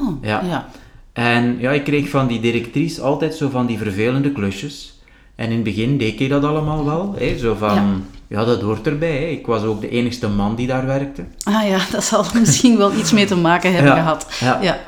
Oh, 0.00 0.24
Ja. 0.24 0.42
ja. 0.48 0.68
En 1.12 1.56
ja, 1.58 1.70
ik 1.70 1.84
kreeg 1.84 2.08
van 2.08 2.26
die 2.26 2.40
directrice 2.40 3.02
altijd 3.02 3.34
zo 3.34 3.48
van 3.48 3.66
die 3.66 3.78
vervelende 3.78 4.32
klusjes. 4.32 4.98
En 5.34 5.46
in 5.46 5.54
het 5.54 5.62
begin 5.64 5.98
deed 5.98 6.20
ik 6.20 6.28
dat 6.28 6.44
allemaal 6.44 6.84
wel. 6.84 7.14
Hè? 7.18 7.38
Zo 7.38 7.54
van, 7.54 7.74
Ja. 8.28 8.38
ja. 8.38 8.44
dat 8.44 8.60
hoort 8.60 8.86
erbij. 8.86 9.16
Hè? 9.18 9.24
Ik 9.26 9.46
was 9.46 9.62
ook 9.62 9.80
de 9.80 9.88
enigste 9.88 10.28
man 10.28 10.54
die 10.54 10.66
daar 10.66 10.86
werkte. 10.86 11.24
Ah 11.44 11.68
ja, 11.68 11.78
dat 11.92 12.04
zal 12.04 12.24
misschien 12.34 12.76
wel 12.76 12.92
iets 12.94 13.12
mee 13.12 13.24
te 13.26 13.36
maken 13.36 13.72
hebben 13.74 13.92
Ja, 13.94 13.98
gehad. 13.98 14.26
ja. 14.40 14.58
ja. 14.62 14.78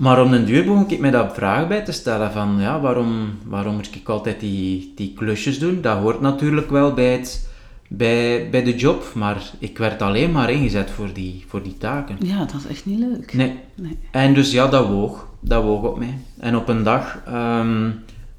Maar 0.00 0.22
om 0.22 0.30
den 0.30 0.44
duur 0.44 0.64
begon 0.64 0.88
ik 0.88 0.98
me 0.98 1.10
daar 1.10 1.32
vragen 1.32 1.68
bij 1.68 1.84
te 1.84 1.92
stellen 1.92 2.32
van, 2.32 2.56
ja, 2.58 2.80
waarom, 2.80 3.38
waarom 3.44 3.74
moet 3.74 3.94
ik 3.94 4.08
altijd 4.08 4.40
die, 4.40 4.92
die 4.96 5.12
klusjes 5.16 5.58
doen? 5.58 5.80
Dat 5.80 5.98
hoort 5.98 6.20
natuurlijk 6.20 6.70
wel 6.70 6.94
bij, 6.94 7.12
het, 7.12 7.48
bij, 7.88 8.50
bij 8.50 8.62
de 8.62 8.76
job, 8.76 9.12
maar 9.14 9.42
ik 9.58 9.78
werd 9.78 10.02
alleen 10.02 10.32
maar 10.32 10.50
ingezet 10.50 10.90
voor 10.90 11.12
die, 11.12 11.44
voor 11.48 11.62
die 11.62 11.78
taken. 11.78 12.16
ja, 12.20 12.38
dat 12.38 12.54
is 12.54 12.66
echt 12.66 12.86
niet 12.86 12.98
leuk. 12.98 13.34
Nee. 13.34 13.58
Nee. 13.74 13.98
En 14.10 14.34
dus 14.34 14.50
ja, 14.52 14.66
dat 14.66 14.86
woog. 14.86 15.26
Dat 15.40 15.62
woog 15.62 15.82
op 15.82 15.98
mij. 15.98 16.18
En 16.38 16.56
op 16.56 16.68
een 16.68 16.82
dag 16.82 17.20
ehm, 17.26 17.90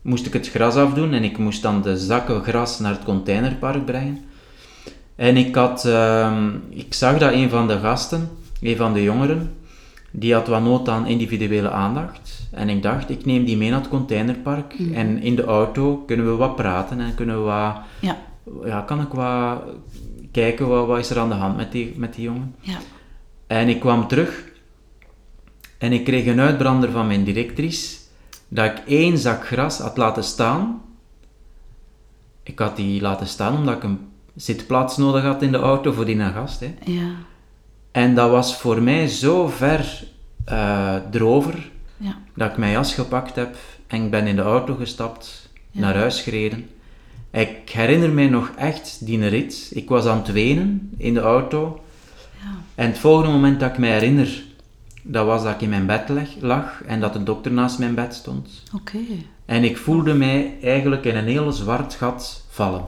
moest 0.01 0.25
ik 0.25 0.33
het 0.33 0.49
gras 0.49 0.75
afdoen 0.75 1.13
en 1.13 1.23
ik 1.23 1.37
moest 1.37 1.61
dan 1.61 1.81
de 1.81 1.97
zakken 1.97 2.43
gras 2.43 2.79
naar 2.79 2.91
het 2.91 3.03
containerpark 3.03 3.85
brengen. 3.85 4.19
En 5.15 5.37
ik, 5.37 5.55
had, 5.55 5.85
ehm, 5.85 6.49
ik 6.69 6.93
zag 6.93 7.17
dat 7.17 7.33
een 7.33 7.49
van 7.49 7.67
de 7.67 7.79
gasten, 7.79 8.29
een 8.61 8.77
van 8.77 8.93
de 8.93 9.03
jongeren, 9.03 9.51
die 10.11 10.33
had 10.33 10.47
wat 10.47 10.61
nood 10.63 10.89
aan 10.89 11.07
individuele 11.07 11.69
aandacht. 11.69 12.47
En 12.51 12.69
ik 12.69 12.81
dacht, 12.83 13.09
ik 13.09 13.25
neem 13.25 13.45
die 13.45 13.57
mee 13.57 13.69
naar 13.69 13.79
het 13.79 13.89
containerpark 13.89 14.73
en 14.93 15.21
in 15.21 15.35
de 15.35 15.43
auto 15.43 15.97
kunnen 15.97 16.25
we 16.25 16.35
wat 16.35 16.55
praten 16.55 16.99
en 16.99 17.15
kunnen 17.15 17.35
we 17.35 17.41
wat, 17.41 17.75
Ja, 17.99 18.17
ja, 18.65 18.81
kan 18.81 19.01
ik 19.01 19.07
wat 19.13 19.61
kijken, 20.31 20.67
wat, 20.67 20.87
wat 20.87 20.99
is 20.99 21.09
er 21.09 21.19
aan 21.19 21.29
de 21.29 21.35
hand 21.35 21.57
met 21.57 21.71
die, 21.71 21.93
met 21.97 22.13
die 22.13 22.23
jongen. 22.23 22.55
ja. 22.59 22.77
En 23.47 23.67
ik 23.69 23.79
kwam 23.79 24.07
terug 24.07 24.43
en 25.77 25.91
ik 25.91 26.03
kreeg 26.03 26.25
een 26.25 26.39
uitbrander 26.39 26.91
van 26.91 27.07
mijn 27.07 27.23
directrice 27.23 27.97
dat 28.47 28.65
ik 28.65 28.81
één 28.87 29.17
zak 29.17 29.45
gras 29.45 29.79
had 29.79 29.97
laten 29.97 30.23
staan. 30.23 30.81
Ik 32.43 32.59
had 32.59 32.75
die 32.75 33.01
laten 33.01 33.27
staan 33.27 33.55
omdat 33.57 33.75
ik 33.75 33.83
een 33.83 33.99
zitplaats 34.35 34.97
nodig 34.97 35.23
had 35.23 35.41
in 35.41 35.51
de 35.51 35.57
auto 35.57 35.91
voor 35.91 36.05
die 36.05 36.19
gast. 36.19 36.59
Hè. 36.59 36.73
Ja, 36.83 37.09
En 37.91 38.15
dat 38.15 38.29
was 38.29 38.57
voor 38.57 38.81
mij 38.81 39.07
zo 39.07 39.47
ver 39.47 40.03
eh 40.45 40.95
drover 41.11 41.69
ja. 41.97 42.17
dat 42.35 42.51
ik 42.51 42.57
mijn 42.57 42.71
jas 42.71 42.93
gepakt 42.93 43.35
heb 43.35 43.55
en 43.87 44.03
ik 44.03 44.11
ben 44.11 44.27
in 44.27 44.35
de 44.35 44.41
auto 44.41 44.75
gestapt, 44.75 45.49
naar 45.71 45.95
huis 45.95 46.21
gereden. 46.21 46.69
Ik 47.31 47.69
herinner 47.69 48.09
mij 48.09 48.27
nog 48.27 48.51
echt 48.57 49.05
die 49.05 49.27
rit. 49.27 49.71
Ik 49.73 49.89
was 49.89 50.05
aan 50.05 50.17
het 50.17 50.31
wenen 50.31 50.91
in 50.97 51.13
de 51.13 51.19
auto. 51.19 51.83
Ja. 52.43 52.49
En 52.75 52.87
het 52.87 52.97
volgende 52.99 53.31
moment 53.31 53.59
dat 53.59 53.71
ik 53.71 53.77
mij 53.77 53.91
herinner 53.91 54.43
dat 55.03 55.25
was 55.25 55.43
dat 55.43 55.53
ik 55.53 55.61
in 55.61 55.69
mijn 55.69 55.85
bed 55.85 56.09
leg- 56.09 56.35
lag 56.39 56.83
en 56.83 56.99
dat 56.99 57.13
de 57.13 57.23
dokter 57.23 57.51
naast 57.51 57.79
mijn 57.79 57.95
bed 57.95 58.13
stond. 58.13 58.63
Oké. 58.75 58.97
En 59.45 59.63
ik 59.63 59.77
voelde 59.77 60.13
mij 60.13 60.57
eigenlijk 60.63 61.05
in 61.05 61.15
een 61.15 61.27
heel 61.27 61.51
zwart 61.51 61.93
gat 61.93 62.43
vallen. 62.49 62.83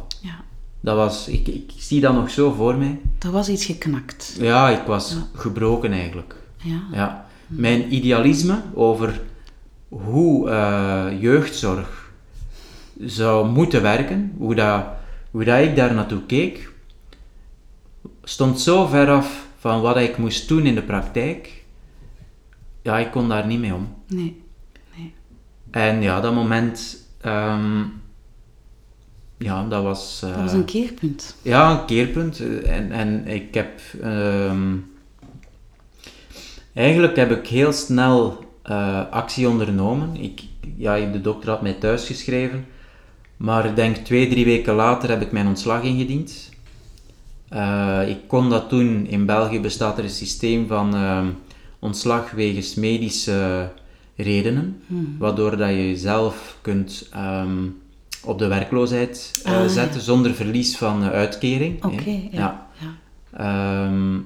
Dat 0.83 0.95
was, 0.95 1.27
ik, 1.27 1.47
ik 1.47 1.71
zie 1.77 2.01
dat 2.01 2.13
nog 2.13 2.29
zo 2.29 2.51
voor 2.51 2.75
mij. 2.75 2.99
Er 3.19 3.31
was 3.31 3.49
iets 3.49 3.65
geknakt. 3.65 4.35
Ja, 4.39 4.69
ik 4.69 4.85
was 4.85 5.17
gebroken 5.33 5.91
eigenlijk. 5.91 6.35
Ja. 6.57 6.81
Ja. 6.91 7.25
Mijn 7.47 7.93
idealisme 7.93 8.61
over 8.73 9.21
hoe 9.89 10.49
eh, 10.49 11.21
jeugdzorg 11.21 12.11
zou 12.99 13.49
moeten 13.49 13.81
werken, 13.81 14.33
hoe, 14.37 14.55
dat, 14.55 14.85
hoe 15.31 15.43
dat 15.43 15.59
ik 15.59 15.75
daar 15.75 15.93
naartoe 15.93 16.25
keek, 16.25 16.71
stond 18.23 18.61
zo 18.61 18.85
ver 18.85 19.09
af 19.09 19.45
van 19.59 19.81
wat 19.81 19.97
ik 19.97 20.17
moest 20.17 20.47
doen 20.47 20.65
in 20.65 20.75
de 20.75 20.83
praktijk. 20.83 21.63
Ja, 22.81 22.97
ik 22.97 23.11
kon 23.11 23.29
daar 23.29 23.47
niet 23.47 23.59
mee 23.59 23.73
om. 23.73 23.95
Nee. 24.07 24.41
En 25.71 26.01
ja, 26.01 26.21
dat 26.21 26.33
moment, 26.33 26.97
ehm, 27.21 27.83
ja, 29.37 29.67
dat 29.67 29.83
was... 29.83 30.21
eh, 30.23 30.29
Dat 30.33 30.41
was 30.41 30.53
een 30.53 30.65
keerpunt. 30.65 31.35
ja, 31.41 31.71
een 31.71 31.85
keerpunt. 31.85 32.39
Eh, 32.39 32.75
En, 32.77 32.91
en 32.91 33.27
ik 33.27 33.53
heb... 33.53 33.79
ehm, 34.01 34.75
eigenlijk 36.73 37.15
heb 37.15 37.31
ik 37.31 37.47
heel 37.47 37.71
snel 37.71 38.43
eh, 38.63 39.09
actie 39.09 39.47
ondernomen. 39.49 40.15
Ik, 40.15 40.41
ja, 40.77 41.11
de 41.11 41.21
dokter 41.21 41.49
had 41.49 41.61
mij 41.61 41.73
thuis 41.73 42.05
geschreven. 42.05 42.65
Maar 43.37 43.65
ik 43.65 43.75
denk 43.75 43.95
twee, 43.95 44.29
drie 44.29 44.45
weken 44.45 44.73
later 44.73 45.09
heb 45.09 45.21
ik 45.21 45.31
mijn 45.31 45.47
ontslag 45.47 45.83
ingediend. 45.83 46.49
Eh, 47.49 48.01
ik 48.07 48.17
kon 48.27 48.49
dat 48.49 48.69
doen. 48.69 49.05
In 49.07 49.25
België 49.25 49.59
bestaat 49.59 49.97
er 49.97 50.03
een 50.03 50.09
systeem 50.09 50.67
van 50.67 50.95
ehm, 50.95 51.27
ontslag 51.79 52.31
wegens 52.31 52.75
medische 52.75 53.69
redenen. 54.15 54.81
Waardoor 55.19 55.57
dat 55.57 55.69
je 55.69 55.87
jezelf 55.89 56.57
kunt 56.61 57.07
ehm, 57.11 57.57
op 58.25 58.39
de 58.39 58.47
werkloosheid 58.47 59.41
eh, 59.43 59.51
Ah, 59.53 59.59
ja. 59.61 59.67
zetten 59.67 60.01
zonder 60.01 60.33
verlies 60.33 60.77
van 60.77 61.03
uitkering. 61.03 61.83
Oké, 61.83 62.19
ja. 62.31 62.67
ja. 62.79 62.93
Ehm, 63.37 64.17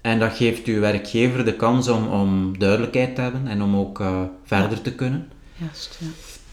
en 0.00 0.18
dat 0.18 0.32
geeft 0.32 0.66
uw 0.66 0.80
werkgever 0.80 1.44
de 1.44 1.54
kans 1.56 1.88
om, 1.88 2.06
om 2.08 2.58
duidelijkheid 2.58 3.14
te 3.14 3.20
hebben 3.20 3.46
en 3.46 3.62
om 3.62 3.76
ook 3.76 4.00
eh, 4.00 4.20
verder 4.44 4.80
te 4.82 4.92
kunnen. 4.94 5.28
Juist, 5.56 5.96
ja. 6.00 6.06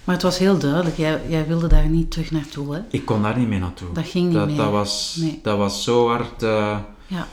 Maar 0.03 0.15
het 0.15 0.24
was 0.24 0.38
heel 0.38 0.58
duidelijk, 0.58 0.98
jij, 0.98 1.22
jij 1.27 1.48
wilde 1.48 1.67
daar 1.67 1.88
niet 1.89 2.12
terug 2.12 2.32
naartoe, 2.32 2.74
hè? 2.75 2.82
Ik 2.89 3.06
kon 3.06 3.22
daar 3.22 3.38
niet 3.38 3.48
mee 3.48 3.60
naartoe. 3.60 3.88
Dat 3.94 4.08
ging 4.08 4.25
niet 4.25 4.34
dat, 4.36 4.48
meer. 4.48 4.56
Dat 4.58 4.72
was, 4.72 5.17
Nee. 5.20 5.39
dat 5.44 5.58
was 5.58 5.84
zo 5.84 6.08
hard. 6.08 6.44
eh, 6.44 6.77
Ja. 7.08 7.27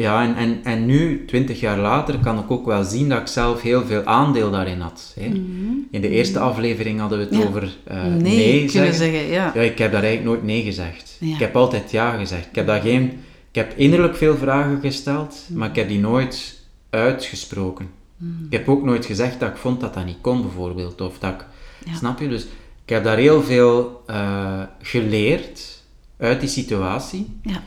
Ja, 0.00 0.22
en, 0.22 0.34
en, 0.36 0.60
en 0.64 0.86
nu, 0.86 1.24
twintig 1.26 1.60
jaar 1.60 1.78
later, 1.78 2.18
kan 2.18 2.38
ik 2.38 2.50
ook 2.50 2.66
wel 2.66 2.84
zien 2.84 3.08
dat 3.08 3.20
ik 3.20 3.26
zelf 3.26 3.62
heel 3.62 3.86
veel 3.86 4.04
aandeel 4.04 4.50
daarin 4.50 4.80
had. 4.80 5.12
Hè. 5.20 5.24
In 5.90 6.00
de 6.00 6.08
eerste 6.08 6.38
aflevering 6.38 7.00
hadden 7.00 7.18
we 7.18 7.24
het 7.24 7.32
Mhm. 7.32 7.40
Ja. 7.42 7.48
over 7.48 7.76
eh, 7.84 8.04
nee, 8.04 8.20
nee, 8.36 8.68
zeggen. 8.68 8.94
zeggen, 8.94 9.26
ja. 9.26 9.52
Ja, 9.54 9.60
ik 9.60 9.78
heb 9.78 9.92
daar 9.92 10.02
eigenlijk 10.02 10.34
nooit 10.34 10.42
nee 10.44 10.62
gezegd. 10.62 11.16
Ja. 11.20 11.34
Ik 11.34 11.38
heb 11.40 11.56
altijd 11.56 11.90
ja 11.90 12.10
gezegd. 12.16 12.46
Ik 12.46 12.54
heb, 12.54 12.66
daar 12.66 12.80
geen, 12.80 13.04
ik 13.50 13.54
heb 13.54 13.72
innerlijk 13.76 14.16
veel 14.16 14.36
vragen 14.36 14.80
gesteld, 14.80 15.36
maar 15.52 15.68
ik 15.68 15.76
heb 15.76 15.88
die 15.88 15.98
nooit 15.98 16.60
uitgesproken. 16.90 17.88
Ik 18.46 18.52
heb 18.52 18.68
ook 18.68 18.84
nooit 18.84 19.06
gezegd 19.06 19.40
dat 19.40 19.48
ik 19.50 19.56
vond 19.56 19.80
dat 19.80 19.94
dat 19.94 20.04
niet 20.04 20.20
kon, 20.20 20.42
bijvoorbeeld. 20.42 21.00
Of 21.00 21.18
dat 21.18 21.32
ik. 21.32 21.44
Snap 21.94 22.20
je? 22.20 22.28
Dus 22.28 22.42
ik 22.84 22.88
heb 22.96 23.04
daar 23.04 23.16
heel 23.16 23.42
veel 23.42 24.02
eh, 24.06 24.62
geleerd 24.82 25.82
uit 26.18 26.40
die 26.40 26.48
situatie. 26.48 27.26
Ja, 27.42 27.62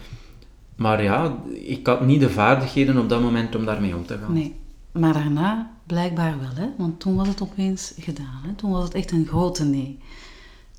Maar 0.75 1.03
ja, 1.03 1.37
ik 1.63 1.87
had 1.87 2.05
niet 2.05 2.19
de 2.19 2.29
vaardigheden 2.29 2.97
op 2.97 3.09
dat 3.09 3.21
moment 3.21 3.55
om 3.55 3.65
daarmee 3.65 3.95
om 3.95 4.05
te 4.05 4.17
gaan. 4.21 4.33
nee. 4.33 4.55
Maar 4.91 5.13
daarna 5.13 5.71
blijkbaar 5.87 6.35
wel, 6.39 6.65
hè? 6.65 6.69
Want 6.77 6.99
toen 6.99 7.15
was 7.15 7.27
het 7.27 7.41
opeens 7.41 7.93
gedaan, 7.99 8.39
hè? 8.47 8.53
Toen 8.55 8.71
was 8.71 8.83
het 8.83 8.93
echt 8.93 9.11
een 9.11 9.25
grote 9.29 9.63
nee. 9.65 9.99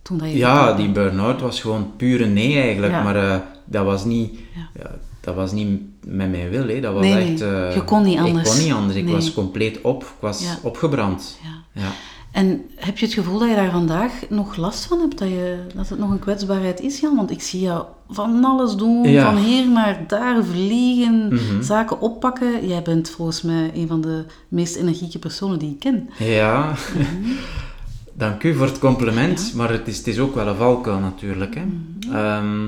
Toen 0.02 0.18
dat 0.18 0.30
je 0.30 0.36
Ja, 0.36 0.72
die 0.72 0.90
burn-out 0.90 1.40
was 1.40 1.60
gewoon 1.60 1.90
pure 1.96 2.26
nee 2.26 2.60
eigenlijk. 2.60 2.92
Ja. 2.92 3.02
Maar 3.02 3.16
eh, 3.30 3.36
dat 3.64 3.84
was 3.84 4.04
niet... 4.04 4.38
Ja. 4.54 4.68
Ja, 4.82 4.90
dat 5.20 5.34
was 5.34 5.52
niet 5.52 5.80
met 6.06 6.30
mijn 6.30 6.50
wil, 6.50 6.68
hè. 6.68 6.80
dat 6.80 6.92
was 6.94 7.02
Nee, 7.02 7.32
echt... 7.32 7.40
eh, 7.40 7.74
Je 7.74 7.82
kon 7.84 8.02
niet 8.02 8.18
anders. 8.18 8.48
Ik 8.48 8.54
kon 8.54 8.64
niet 8.64 8.72
anders, 8.74 8.96
ik 8.96 9.04
Nee. 9.04 9.12
was 9.14 9.32
compleet 9.34 9.80
op, 9.80 10.02
ik 10.02 10.08
was 10.20 10.42
Ja. 10.44 10.58
opgebrand. 10.62 11.38
Ja. 11.72 11.90
En 12.34 12.62
heb 12.76 12.98
je 12.98 13.04
het 13.04 13.14
gevoel 13.14 13.38
dat 13.38 13.48
je 13.48 13.54
daar 13.54 13.70
vandaag 13.70 14.12
nog 14.28 14.56
last 14.56 14.84
van 14.84 15.00
hebt? 15.00 15.18
Dat, 15.18 15.28
je, 15.28 15.58
dat 15.74 15.88
het 15.88 15.98
nog 15.98 16.10
een 16.10 16.18
kwetsbaarheid 16.18 16.80
is, 16.80 17.00
Jan? 17.00 17.16
Want 17.16 17.30
ik 17.30 17.42
zie 17.42 17.60
jou 17.60 17.84
van 18.08 18.44
alles 18.44 18.74
doen, 18.76 19.02
Ja. 19.08 19.24
van 19.32 19.42
hier 19.42 19.68
naar 19.68 20.04
daar 20.06 20.44
vliegen, 20.44 21.26
Mhm. 21.34 21.62
zaken 21.62 22.00
oppakken. 22.00 22.66
Jij 22.68 22.82
bent 22.82 23.10
volgens 23.10 23.42
mij 23.42 23.70
een 23.74 23.86
van 23.88 24.00
de 24.00 24.24
meest 24.48 24.76
energieke 24.76 25.18
personen 25.18 25.58
die 25.58 25.70
ik 25.70 25.78
ken. 25.78 26.08
Ja, 26.18 26.72
Mhm. 26.94 27.30
dank 28.24 28.42
u 28.42 28.54
voor 28.54 28.66
het 28.66 28.78
compliment, 28.78 29.52
maar 29.54 29.70
het 29.70 29.88
is, 29.88 29.96
het 29.98 30.06
is 30.06 30.18
ook 30.18 30.34
wel 30.34 30.46
een 30.46 30.56
valkuil 30.56 30.98
natuurlijk. 30.98 31.54
Hè. 31.54 31.62
Mhm. 31.64 32.14
Ehm, 32.16 32.66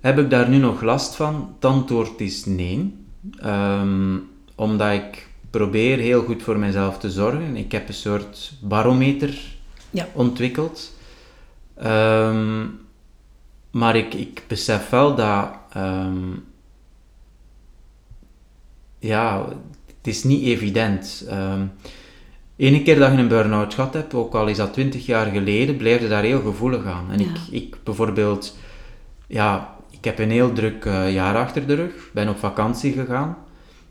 heb 0.00 0.18
ik 0.18 0.30
daar 0.30 0.48
nu 0.48 0.56
nog 0.56 0.82
last 0.82 1.14
van? 1.14 1.48
Het 1.54 1.64
antwoord 1.64 2.20
is 2.20 2.44
nee. 2.44 2.94
Ehm, 3.40 4.16
omdat 4.54 4.92
ik 4.92 5.27
probeer 5.50 5.98
heel 5.98 6.22
goed 6.22 6.42
voor 6.42 6.58
mezelf 6.58 6.98
te 6.98 7.10
zorgen. 7.10 7.56
Ik 7.56 7.72
heb 7.72 7.88
een 7.88 7.94
soort 7.94 8.52
barometer 8.60 9.38
Ja. 9.90 10.08
ontwikkeld. 10.12 10.92
Ehm, 11.76 12.64
maar 13.70 13.96
ik, 13.96 14.14
ik 14.14 14.42
besef 14.46 14.90
wel 14.90 15.14
dat... 15.14 15.48
ehm, 15.72 16.16
ja, 18.98 19.48
het 19.86 20.06
is 20.06 20.24
niet 20.24 20.42
evident. 20.44 21.24
Ehm 21.28 21.62
Ene 22.56 22.82
keer 22.82 22.98
dat 22.98 23.12
je 23.12 23.18
een 23.18 23.28
burn-out 23.28 23.74
gehad 23.74 23.94
hebt, 23.94 24.14
ook 24.14 24.34
al 24.34 24.46
is 24.46 24.56
dat 24.56 24.72
20 24.72 25.06
jaar 25.06 25.26
geleden, 25.26 25.76
blijf 25.76 26.00
je 26.00 26.08
daar 26.08 26.22
heel 26.22 26.40
gevoelig 26.40 26.84
aan. 26.84 27.10
En 27.10 27.18
Ja. 27.18 27.24
ik, 27.26 27.62
ik 27.62 27.76
bijvoorbeeld, 27.84 28.56
ja, 29.26 29.74
ik 29.90 30.04
heb 30.04 30.18
een 30.18 30.30
heel 30.30 30.52
druk 30.52 30.84
eh, 30.84 31.12
jaar 31.12 31.36
achter 31.36 31.66
de 31.66 31.74
rug, 31.74 32.10
ben 32.12 32.28
op 32.28 32.38
vakantie 32.38 32.92
gegaan. 32.92 33.36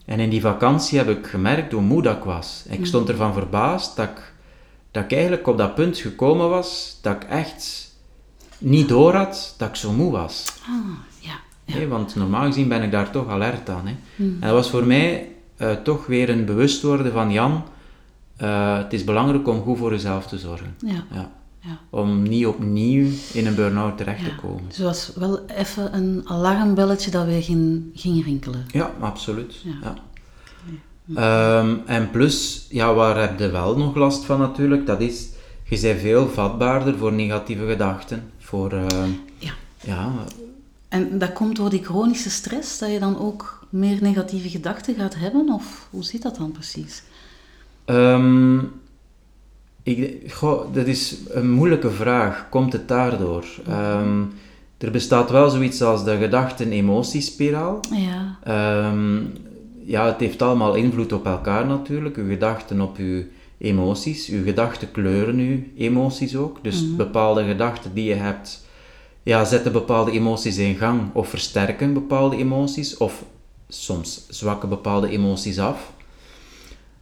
En 0.07 0.19
in 0.19 0.29
die 0.29 0.41
vakantie 0.41 0.97
heb 0.97 1.09
ik 1.09 1.27
gemerkt 1.27 1.71
hoe 1.71 1.81
moe 1.81 2.01
dat 2.01 2.17
ik 2.17 2.23
was. 2.23 2.65
Ik 2.69 2.85
stond 2.85 3.09
ervan 3.09 3.33
verbaasd 3.33 3.95
dat 3.95 4.07
ik, 4.07 4.33
dat 4.91 5.03
ik 5.03 5.11
eigenlijk 5.11 5.47
op 5.47 5.57
dat 5.57 5.75
punt 5.75 5.97
gekomen 5.97 6.49
was, 6.49 6.99
dat 7.01 7.15
ik 7.15 7.23
echt 7.23 7.91
niet 8.57 8.87
door 8.87 9.13
had 9.13 9.55
dat 9.57 9.69
ik 9.69 9.75
zo 9.75 9.91
moe 9.91 10.11
was. 10.11 10.45
Ah, 10.61 10.75
ja. 11.19 11.39
ja. 11.65 11.87
Want 11.87 12.15
normaal 12.15 12.45
gezien 12.45 12.67
ben 12.67 12.83
ik 12.83 12.91
daar 12.91 13.11
toch 13.11 13.27
alert 13.27 13.69
aan. 13.69 13.87
Hè. 13.87 13.95
En 14.15 14.39
dat 14.39 14.51
was 14.51 14.69
voor 14.69 14.85
mij 14.85 15.31
eh, 15.57 15.71
toch 15.71 16.05
weer 16.05 16.29
een 16.29 16.45
bewust 16.45 16.81
worden 16.81 17.11
van 17.11 17.31
Jan, 17.31 17.63
eh, 18.37 18.77
het 18.77 18.93
is 18.93 19.03
belangrijk 19.03 19.47
om 19.47 19.61
goed 19.61 19.77
voor 19.77 19.91
jezelf 19.91 20.27
te 20.27 20.37
zorgen. 20.37 20.75
Ja. 20.79 21.03
Ja. 21.11 21.31
Ja. 21.67 21.79
Om 21.89 22.21
niet 22.23 22.45
opnieuw 22.45 23.09
in 23.33 23.47
een 23.47 23.55
burn-out 23.55 23.97
terecht 23.97 24.23
te 24.23 24.35
komen. 24.35 24.63
Dus 24.67 24.77
het 24.77 24.85
was 24.85 25.11
wel 25.15 25.45
even 25.45 25.95
een 25.95 26.21
alarmbelletje 26.25 27.11
dat 27.11 27.25
weer 27.25 27.43
ging, 27.43 27.83
ging 27.93 28.25
rinkelen. 28.25 28.65
Ja, 28.71 28.91
absoluut. 28.99 29.55
Ja. 29.63 29.73
Ja. 29.81 29.95
Ehm, 31.15 31.75
en 31.85 32.11
plus, 32.11 32.65
ja, 32.69 32.93
waar 32.93 33.19
heb 33.21 33.39
je 33.39 33.49
wel 33.49 33.77
nog 33.77 33.95
last 33.95 34.25
van 34.25 34.39
natuurlijk? 34.39 34.85
Dat 34.85 35.01
is, 35.01 35.27
je 35.63 35.79
bent 35.79 35.99
veel 35.99 36.27
vatbaarder 36.29 36.97
voor 36.97 37.13
negatieve 37.13 37.65
gedachten. 37.67 38.31
Voor, 38.39 38.71
ehm, 38.71 39.09
Ja. 39.37 39.51
ja, 39.83 40.11
En 40.87 41.19
dat 41.19 41.33
komt 41.33 41.55
door 41.55 41.69
die 41.69 41.83
chronische 41.83 42.29
stress, 42.29 42.79
dat 42.79 42.91
je 42.91 42.99
dan 42.99 43.19
ook 43.19 43.65
meer 43.69 43.97
negatieve 44.01 44.49
gedachten 44.49 44.95
gaat 44.95 45.15
hebben? 45.15 45.49
Of 45.49 45.87
hoe 45.89 46.03
zit 46.03 46.21
dat 46.21 46.35
dan 46.35 46.51
precies? 46.51 47.03
Ehm, 47.85 48.57
ik, 49.87 50.33
goh, 50.33 50.73
dat 50.73 50.85
is 50.85 51.15
een 51.29 51.51
moeilijke 51.51 51.91
vraag. 51.91 52.47
Komt 52.49 52.73
het 52.73 52.87
daardoor? 52.87 53.45
Ehm, 53.67 54.21
er 54.77 54.91
bestaat 54.91 55.29
wel 55.31 55.49
zoiets 55.49 55.81
als 55.81 56.03
de 56.03 56.17
gedachten-emotiespiraal. 56.17 57.79
Ja, 57.91 58.37
Ehm, 58.43 59.19
ja, 59.85 60.05
het 60.05 60.19
heeft 60.19 60.41
allemaal 60.41 60.75
invloed 60.75 61.13
op 61.13 61.25
elkaar 61.25 61.65
natuurlijk. 61.65 62.17
Uw 62.17 62.27
gedachten 62.29 62.81
op 62.81 62.97
uw 62.97 63.23
emoties. 63.57 64.27
Uw 64.29 64.43
gedachten 64.43 64.91
kleuren 64.91 65.37
uw 65.37 65.59
emoties 65.77 66.35
ook. 66.35 66.57
Dus 66.63 66.95
bepaalde 66.95 67.43
gedachten 67.45 67.93
die 67.93 68.03
je 68.05 68.13
hebt, 68.13 68.65
ja, 69.23 69.45
zetten 69.45 69.71
bepaalde 69.71 70.11
emoties 70.11 70.57
in 70.57 70.75
gang 70.75 71.01
of 71.13 71.29
versterken 71.29 71.93
bepaalde 71.93 72.37
emoties. 72.37 72.97
Of 72.97 73.23
soms 73.67 74.25
zwakken 74.29 74.69
bepaalde 74.69 75.09
emoties 75.09 75.59
af. 75.59 75.91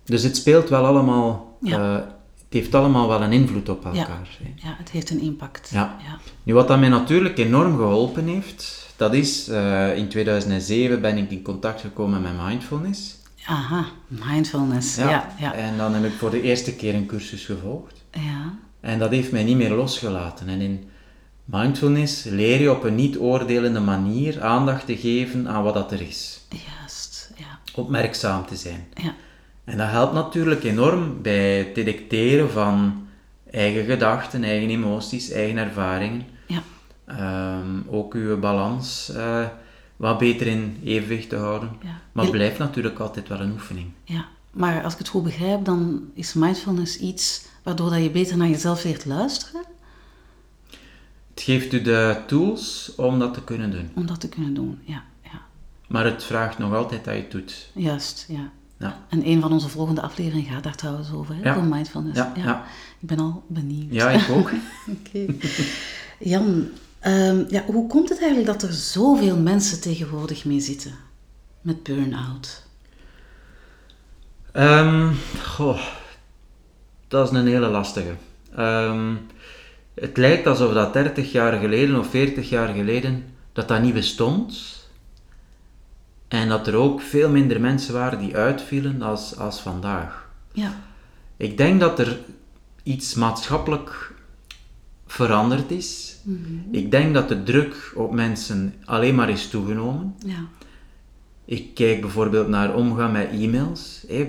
Dus 0.04 0.24
het 0.24 0.36
speelt 0.38 0.70
wel 0.70 0.86
allemaal, 0.86 1.58
Ja. 1.62 1.96
eh, 1.96 2.02
het 2.46 2.54
heeft 2.54 2.76
allemaal 2.76 3.08
wel 3.08 3.22
een 3.22 3.32
invloed 3.32 3.70
op 3.70 3.86
elkaar. 3.86 4.38
hè. 4.44 4.68
ja, 4.68 4.76
het 4.78 4.90
heeft 4.90 5.10
een 5.10 5.22
impact. 5.22 5.70
Ja. 5.74 5.98
ja. 6.04 6.20
Nu, 6.44 6.54
wat 6.54 6.68
dat 6.68 6.80
mij 6.80 6.90
natuurlijk 6.90 7.38
enorm 7.38 7.78
geholpen 7.78 8.28
heeft, 8.28 8.94
dat 8.96 9.14
is, 9.14 9.48
eh, 9.48 9.98
in 9.98 10.08
2007 10.10 11.02
ben 11.02 11.18
ik 11.18 11.32
in 11.32 11.42
contact 11.42 11.82
gekomen 11.82 12.22
met 12.22 12.32
mindfulness. 12.46 13.16
Aha, 13.46 13.86
mindfulness. 14.08 14.96
Ja, 14.96 15.10
ja. 15.10 15.30
ja. 15.40 15.54
En 15.54 15.78
dan 15.78 15.94
heb 15.94 16.06
ik 16.06 16.14
voor 16.18 16.30
de 16.30 16.42
eerste 16.42 16.76
keer 16.76 16.96
een 16.96 17.06
cursus 17.06 17.46
gevolgd. 17.46 18.04
ja. 18.12 18.54
En 18.80 19.00
dat 19.00 19.12
heeft 19.12 19.32
mij 19.32 19.44
niet 19.44 19.58
meer 19.58 19.74
losgelaten. 19.74 20.48
En 20.48 20.62
in 20.62 20.90
mindfulness 21.46 22.24
leer 22.24 22.62
je 22.62 22.72
op 22.72 22.84
een 22.84 22.96
niet-oordelende 22.96 23.80
manier 23.80 24.42
aandacht 24.42 24.86
te 24.86 24.98
geven 24.98 25.48
aan 25.48 25.64
wat 25.64 25.74
dat 25.74 25.92
er 25.92 26.02
is. 26.02 26.42
Juist, 26.50 27.32
ja. 27.38 27.60
Opmerkzaam 27.76 28.46
te 28.46 28.56
zijn. 28.56 28.88
ja. 28.94 29.16
En 29.66 29.78
dat 29.78 29.90
helpt 29.90 30.14
natuurlijk 30.14 30.64
enorm 30.64 31.22
bij 31.22 31.58
het 31.58 31.76
detecteren 31.76 32.52
van 32.52 33.08
eigen 33.52 33.86
gedachten, 33.86 34.44
eigen 34.44 34.70
emoties, 34.70 35.32
eigen 35.32 35.58
ervaringen. 35.58 36.26
Ja. 36.48 36.62
Ehm, 37.06 37.80
ook 37.88 38.14
uw 38.14 38.40
balans 38.40 39.10
eh, 39.10 39.48
wat 39.96 40.18
beter 40.18 40.48
in 40.48 40.80
evenwicht 40.84 41.30
te 41.30 41.36
houden. 41.36 41.70
Ja. 41.82 42.00
Maar 42.12 42.24
het 42.24 42.34
blijft 42.34 42.58
natuurlijk 42.58 43.00
altijd 43.00 43.28
wel 43.28 43.40
een 43.40 43.52
oefening. 43.52 43.88
Ja, 44.04 44.26
maar 44.52 44.84
als 44.84 44.94
ik 44.94 45.00
het 45.00 45.08
goed 45.08 45.24
begrijp, 45.24 45.66
dan 45.66 46.10
is 46.14 46.34
mindfulness 46.34 46.98
iets 46.98 47.46
waardoor 47.64 47.90
dat 47.90 48.04
je 48.04 48.10
beter 48.10 48.38
naar 48.38 48.48
jezelf 48.48 48.84
leert 48.84 49.06
luisteren 49.06 49.64
Het 51.34 51.42
geeft 51.44 51.74
u 51.74 51.82
de 51.82 52.18
tools 52.28 52.94
om 52.96 53.20
dat 53.20 53.34
te 53.34 53.44
kunnen 53.44 53.72
doen. 53.72 53.92
om 53.96 54.06
dat 54.06 54.20
te 54.20 54.30
kunnen 54.30 54.54
doen. 54.54 54.80
Ja, 54.84 55.04
ja. 55.24 55.42
Maar 55.88 56.06
het 56.06 56.24
vraagt 56.24 56.58
nog 56.58 56.74
altijd 56.74 57.06
dat 57.06 57.14
je 57.16 57.22
het 57.22 57.32
doet. 57.32 57.70
juist. 57.74 58.26
Ja. 58.28 58.52
Ja. 58.78 59.06
En 59.10 59.28
een 59.28 59.42
van 59.42 59.52
onze 59.52 59.70
volgende 59.70 60.02
afleveringen 60.02 60.52
gaat 60.52 60.64
daar 60.64 60.76
trouwens 60.76 61.12
over, 61.12 61.36
hè? 61.36 61.42
Ja. 61.42 61.56
over 61.56 61.68
mindfulness. 61.68 62.18
Ja, 62.18 62.32
ja. 62.36 62.64
Ik 63.00 63.08
ben 63.08 63.20
al 63.20 63.44
benieuwd. 63.48 63.94
Ja, 63.94 64.10
ik 64.10 64.30
ook. 64.30 64.52
Jan, 66.20 66.70
ehm, 67.00 67.44
ja, 67.48 67.64
hoe 67.66 67.88
komt 67.88 68.10
het 68.10 68.20
eigenlijk 68.20 68.48
dat 68.48 68.70
er 68.70 68.74
zoveel 68.74 69.38
mensen 69.38 69.82
tegenwoordig 69.82 70.46
mee 70.46 70.60
zitten 70.60 70.94
met 71.62 71.84
burn-out? 71.84 72.64
Ehm, 74.52 75.14
goh, 75.44 75.82
dat 77.08 77.32
is 77.32 77.38
een 77.38 77.48
hele 77.48 77.68
lastige. 77.68 78.16
Ehm, 78.56 79.14
het 79.94 80.18
lijkt 80.18 80.48
alsof 80.48 80.74
dat 80.74 80.94
30 80.94 81.32
jaar 81.32 81.60
geleden 81.60 82.00
of 82.00 82.08
40 82.10 82.50
jaar 82.50 82.74
geleden 82.74 83.24
dat 83.54 83.68
dat 83.68 83.82
niet 83.82 83.94
bestond. 83.94 84.74
En 86.36 86.50
dat 86.50 86.68
er 86.68 86.76
ook 86.76 87.02
veel 87.02 87.30
minder 87.30 87.62
mensen 87.62 87.94
waren 87.94 88.20
die 88.20 88.36
uitvielen 88.36 89.02
als, 89.02 89.38
als 89.38 89.60
vandaag. 89.60 90.30
Ja, 90.54 90.74
Ik 91.38 91.58
denk 91.58 91.80
dat 91.80 92.00
er 92.00 92.20
iets 92.84 93.14
maatschappelijk 93.14 94.14
veranderd 95.08 95.72
is. 95.72 96.16
Ik 96.72 96.92
denk 96.92 97.14
dat 97.14 97.28
de 97.30 97.44
druk 97.44 97.92
op 97.96 98.12
mensen 98.14 98.74
alleen 98.86 99.16
maar 99.16 99.30
is 99.30 99.48
toegenomen. 99.50 100.16
ja, 100.26 100.46
Ik 101.46 101.74
kijk 101.76 102.02
bijvoorbeeld 102.02 102.48
naar 102.48 102.76
omgaan 102.76 103.12
met 103.12 103.30
e-mails. 103.32 104.04
Hé, 104.08 104.26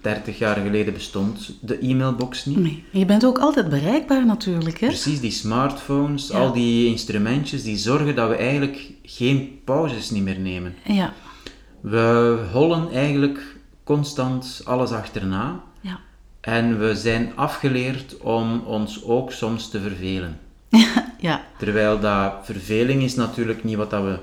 30 0.00 0.38
jaar 0.38 0.56
geleden 0.56 0.92
bestond 0.92 1.54
de 1.60 1.78
e-mailbox 1.78 2.44
niet. 2.44 2.58
nee. 2.58 2.84
Je 2.90 3.04
bent 3.04 3.24
ook 3.26 3.38
altijd 3.38 3.68
bereikbaar 3.68 4.26
natuurlijk, 4.26 4.80
hè? 4.80 4.86
Precies, 4.86 5.20
die 5.20 5.30
smartphones, 5.30 6.28
Ja. 6.28 6.38
al 6.38 6.52
die 6.52 6.86
instrumentjes, 6.86 7.62
die 7.62 7.76
zorgen 7.76 8.14
dat 8.14 8.28
we 8.28 8.34
eigenlijk 8.36 8.90
geen 9.02 9.60
pauzes 9.64 10.10
niet 10.10 10.22
meer 10.22 10.38
nemen. 10.40 10.74
Ja, 10.84 11.12
We 11.82 12.38
hollen 12.52 12.92
eigenlijk 12.92 13.40
constant 13.84 14.60
alles 14.64 14.90
achterna. 14.90 15.60
ja. 15.80 15.98
En 16.40 16.78
we 16.78 16.94
zijn 16.96 17.32
afgeleerd 17.34 18.16
om 18.18 18.62
ons 18.66 19.04
ook 19.04 19.32
soms 19.32 19.68
te 19.70 19.80
vervelen. 19.80 20.38
ja, 21.18 21.44
Terwijl 21.58 22.00
dat 22.00 22.32
verveling 22.42 23.02
is 23.02 23.14
natuurlijk 23.14 23.64
niet 23.64 23.76
wat 23.76 23.90
dat 23.90 24.02
we 24.02 24.18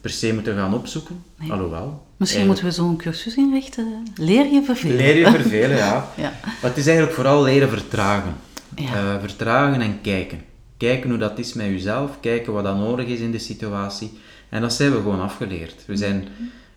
per 0.00 0.10
se 0.10 0.34
moeten 0.34 0.56
gaan 0.56 0.74
opzoeken. 0.74 1.24
Nee. 1.38 1.52
Alhoewel. 1.52 2.06
Misschien 2.16 2.46
moeten 2.46 2.64
we 2.64 2.70
zo'n 2.70 2.96
cursus 2.96 3.36
inrichten. 3.36 4.06
Leer 4.14 4.46
je 4.52 4.62
vervelen. 4.62 4.96
Leer 4.96 5.16
je 5.16 5.30
vervelen, 5.30 5.76
ja. 5.76 6.08
Ja. 6.16 6.32
Maar 6.42 6.70
het 6.70 6.76
is 6.76 6.86
eigenlijk 6.86 7.16
vooral 7.16 7.42
leren 7.42 7.68
vertragen. 7.68 8.34
Ja. 8.76 8.94
Eh, 8.94 9.20
vertragen 9.20 9.80
en 9.80 10.00
kijken. 10.00 10.42
Kijken 10.76 11.10
hoe 11.10 11.18
dat 11.18 11.38
is 11.38 11.52
met 11.52 11.66
jezelf, 11.66 12.20
kijken 12.20 12.52
wat 12.52 12.64
dat 12.64 12.76
nodig 12.76 13.06
is 13.06 13.20
in 13.20 13.32
de 13.32 13.38
situatie. 13.38 14.18
En 14.48 14.60
dat 14.60 14.72
zijn 14.72 14.90
we 14.90 14.96
gewoon 14.96 15.20
afgeleerd. 15.20 15.84
We 15.86 15.96
zijn, 15.96 16.28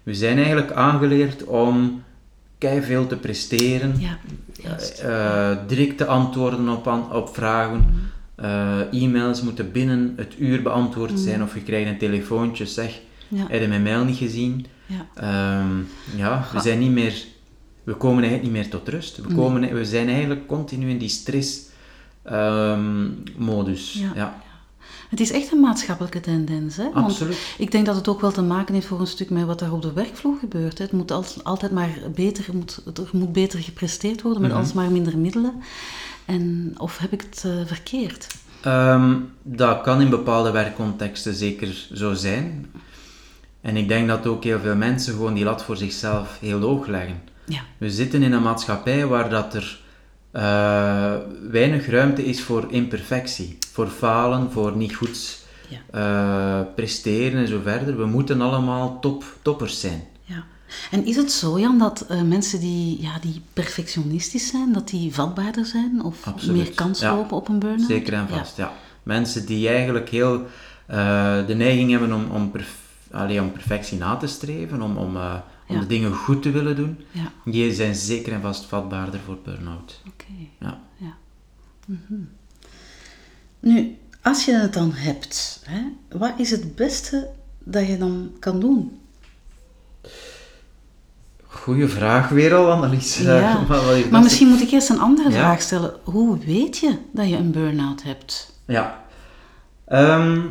we 0.06 0.14
zijn 0.14 0.38
eigenlijk 0.38 0.72
aangeleerd 0.72 1.44
om 1.44 2.04
veel 2.60 3.08
te 3.08 3.16
presteren, 3.16 3.96
Ja, 4.00 4.18
juist. 4.62 5.00
eh, 5.00 5.52
direct 5.68 5.98
te 5.98 6.06
antwoorden 6.06 6.70
op, 6.70 6.88
an- 6.88 7.12
op 7.14 7.34
vragen. 7.36 7.86
Eh, 8.36 8.80
e-mails 8.94 9.42
moeten 9.42 9.72
binnen 9.72 10.14
het 10.18 10.34
uur 10.40 10.62
beantwoord 10.62 11.20
zijn 11.20 11.44
of 11.44 11.54
je 11.54 11.62
krijgt 11.62 11.90
een 11.90 11.98
telefoontje, 11.98 12.66
zeg, 12.66 13.00
Ja. 13.28 13.46
heb 13.50 13.62
je 13.62 13.68
mijn 13.68 13.84
mail 13.84 14.04
niet 14.04 14.18
gezien? 14.18 14.66
Ja. 14.86 15.06
Ehm, 15.16 15.78
ja, 16.18 16.46
we 16.54 16.60
zijn 16.60 16.80
niet 16.80 16.92
meer, 16.92 17.24
we 17.84 17.94
komen 17.94 18.24
eigenlijk 18.24 18.54
niet 18.54 18.62
meer 18.64 18.72
tot 18.72 18.88
rust. 18.90 19.18
We, 19.18 19.36
komen, 19.36 19.74
we 19.74 19.86
zijn 19.86 20.08
eigenlijk 20.10 20.48
continu 20.48 20.90
in 20.90 20.98
die 20.98 21.10
stress 21.10 21.60
ehm, 22.24 23.08
modus. 23.38 24.04
Ja. 24.16 24.44
Het 25.10 25.20
is 25.20 25.32
echt 25.32 25.52
een 25.52 25.60
maatschappelijke 25.60 26.20
tendens, 26.20 26.76
hè? 26.78 26.84
Want 26.94 27.06
absoluut. 27.06 27.38
ik 27.58 27.72
denk 27.72 27.86
dat 27.86 27.96
het 27.96 28.08
ook 28.08 28.22
wel 28.22 28.32
te 28.32 28.42
maken 28.42 28.74
heeft 28.74 28.88
voor 28.88 29.00
een 29.00 29.08
stuk 29.08 29.30
met 29.30 29.46
wat 29.46 29.62
er 29.62 29.74
op 29.74 29.82
de 29.82 29.94
werkvloer 29.94 30.38
gebeurt. 30.40 30.78
Hè. 30.78 30.84
Het 30.84 30.94
moet 30.94 31.12
al- 31.12 31.26
altijd 31.44 31.72
maar 31.72 31.90
beter, 32.16 32.46
moet, 32.54 32.82
er 32.86 33.10
moet 33.12 33.34
beter 33.34 33.60
gepresteerd 33.60 34.22
worden 34.22 34.42
met 34.42 34.52
Mhm. 34.52 34.60
alsmaar 34.60 34.92
minder 34.92 35.18
middelen. 35.18 35.54
En, 36.26 36.74
of 36.78 36.98
heb 36.98 37.12
ik 37.14 37.22
het 37.22 37.44
eh, 37.46 37.52
verkeerd? 37.66 38.28
Ehm, 38.62 39.14
dat 39.44 39.82
kan 39.82 40.02
in 40.02 40.10
bepaalde 40.10 40.52
werkcontexten 40.52 41.34
zeker 41.34 41.88
zo 41.94 42.14
zijn. 42.14 42.72
En 43.62 43.78
ik 43.78 43.88
denk 43.88 44.08
dat 44.08 44.28
ook 44.28 44.44
heel 44.44 44.60
veel 44.60 44.76
mensen 44.76 45.14
gewoon 45.14 45.34
die 45.34 45.44
lat 45.44 45.64
voor 45.64 45.78
zichzelf 45.78 46.38
heel 46.40 46.60
hoog 46.60 46.88
leggen. 46.88 47.22
Ja, 47.46 47.62
We 47.78 47.90
zitten 47.92 48.24
in 48.24 48.34
een 48.34 48.42
maatschappij 48.42 49.06
waar 49.06 49.30
dat 49.30 49.54
er 49.54 49.80
eh, 50.32 51.14
weinig 51.50 51.88
ruimte 51.90 52.26
is 52.26 52.42
voor 52.42 52.66
imperfectie, 52.70 53.58
voor 53.76 53.88
falen, 53.88 54.52
voor 54.52 54.76
niet 54.78 54.96
goed 54.96 55.44
Ja. 55.70 55.80
eh, 56.62 56.74
presteren 56.76 57.40
en 57.40 57.48
zo 57.48 57.60
verder. 57.64 57.98
We 57.98 58.06
moeten 58.06 58.42
allemaal 58.42 59.00
top, 59.00 59.24
toppers 59.42 59.80
zijn. 59.80 60.04
ja. 60.24 60.44
En 60.92 61.06
is 61.06 61.16
het 61.16 61.32
zo, 61.32 61.60
Jan, 61.60 61.78
dat 61.80 62.06
eh, 62.10 62.22
mensen 62.22 62.60
die, 62.60 63.02
ja, 63.02 63.20
die 63.20 63.42
perfectionistisch 63.54 64.48
zijn, 64.48 64.74
dat 64.74 64.88
die 64.88 65.14
vatbaarder 65.14 65.66
zijn 65.66 66.04
of 66.04 66.28
Absoluut. 66.28 66.56
meer 66.64 66.72
kans 66.74 67.00
Ja. 67.00 67.16
lopen 67.16 67.38
op 67.38 67.48
een 67.48 67.60
burn-out? 67.60 67.88
Zeker 67.88 68.14
en 68.14 68.28
vast, 68.30 68.58
ja. 68.58 68.72
Mensen 69.04 69.46
die 69.46 69.68
eigenlijk 69.68 70.10
heel 70.10 70.46
eh, 70.86 71.46
de 71.48 71.54
neiging 71.56 71.92
hebben 71.92 72.14
om, 72.14 72.26
om, 72.32 72.52
perf- 72.52 72.80
allee, 73.12 73.42
om 73.42 73.52
perfectie 73.52 73.98
na 73.98 74.16
te 74.16 74.28
streven, 74.28 74.82
om, 74.82 74.98
om, 74.98 75.18
om 75.68 75.80
de 75.80 75.88
dingen 75.88 76.14
goed 76.14 76.42
te 76.42 76.52
willen 76.52 76.76
doen, 76.76 76.98
die 77.46 77.74
zijn 77.74 77.96
zeker 77.96 78.34
en 78.34 78.42
vast 78.42 78.66
vatbaarder 78.66 79.20
voor 79.26 79.38
burn-out. 79.44 80.02
oké. 80.08 80.26
Ja. 80.60 80.80
Ja. 80.98 81.14
Mhm. 81.86 82.20
Nu, 83.66 83.98
als 84.22 84.46
je 84.46 84.52
het 84.52 84.74
dan 84.74 84.92
hebt, 84.94 85.62
hè, 85.66 85.82
wat 86.18 86.34
is 86.38 86.52
het 86.52 86.76
beste 86.76 87.28
dat 87.64 87.88
je 87.88 87.98
dan 87.98 88.32
kan 88.40 88.60
doen? 88.60 89.00
Goeie 91.48 91.88
vraag 91.88 92.30
weer 92.30 92.54
al, 92.56 92.72
Annelies. 92.72 93.18
Ja. 93.18 93.66
Maar 94.12 94.22
misschien 94.22 94.48
moet 94.48 94.62
ik 94.62 94.72
eerst 94.72 94.90
een 94.90 95.00
andere 95.00 95.30
Ja. 95.30 95.36
vraag 95.36 95.62
stellen. 95.62 95.94
Hoe 96.04 96.38
weet 96.38 96.78
je 96.78 96.98
dat 97.12 97.30
je 97.30 97.36
een 97.36 97.52
burn-out 97.52 98.04
hebt? 98.04 98.54
Ja. 98.66 99.04
Ehm, 99.86 100.42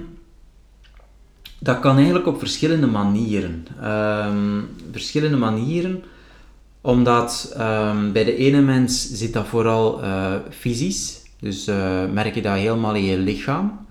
dat 1.58 1.80
kan 1.80 1.96
eigenlijk 1.96 2.26
op 2.26 2.38
verschillende 2.38 2.86
manieren. 2.86 3.66
Ehm, 3.80 4.60
verschillende 4.92 5.36
manieren, 5.36 6.02
omdat 6.80 7.52
ehm, 7.56 8.12
bij 8.12 8.24
de 8.24 8.36
ene 8.36 8.60
mens 8.60 9.10
zit 9.10 9.32
dat 9.32 9.46
vooral 9.46 10.02
eh, 10.02 10.34
fysisch. 10.50 11.22
Dus 11.40 11.66
eh, 11.66 12.04
merk 12.12 12.34
je 12.34 12.42
dat 12.42 12.56
helemaal 12.56 12.94
in 12.94 13.04
je 13.04 13.18
lichaam. 13.18 13.86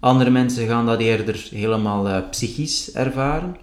Andere 0.00 0.30
mensen 0.30 0.66
gaan 0.66 0.86
dat 0.86 1.00
eerder 1.00 1.48
helemaal 1.50 2.08
eh, 2.08 2.18
psychisch 2.30 2.92
ervaren. 2.92 3.56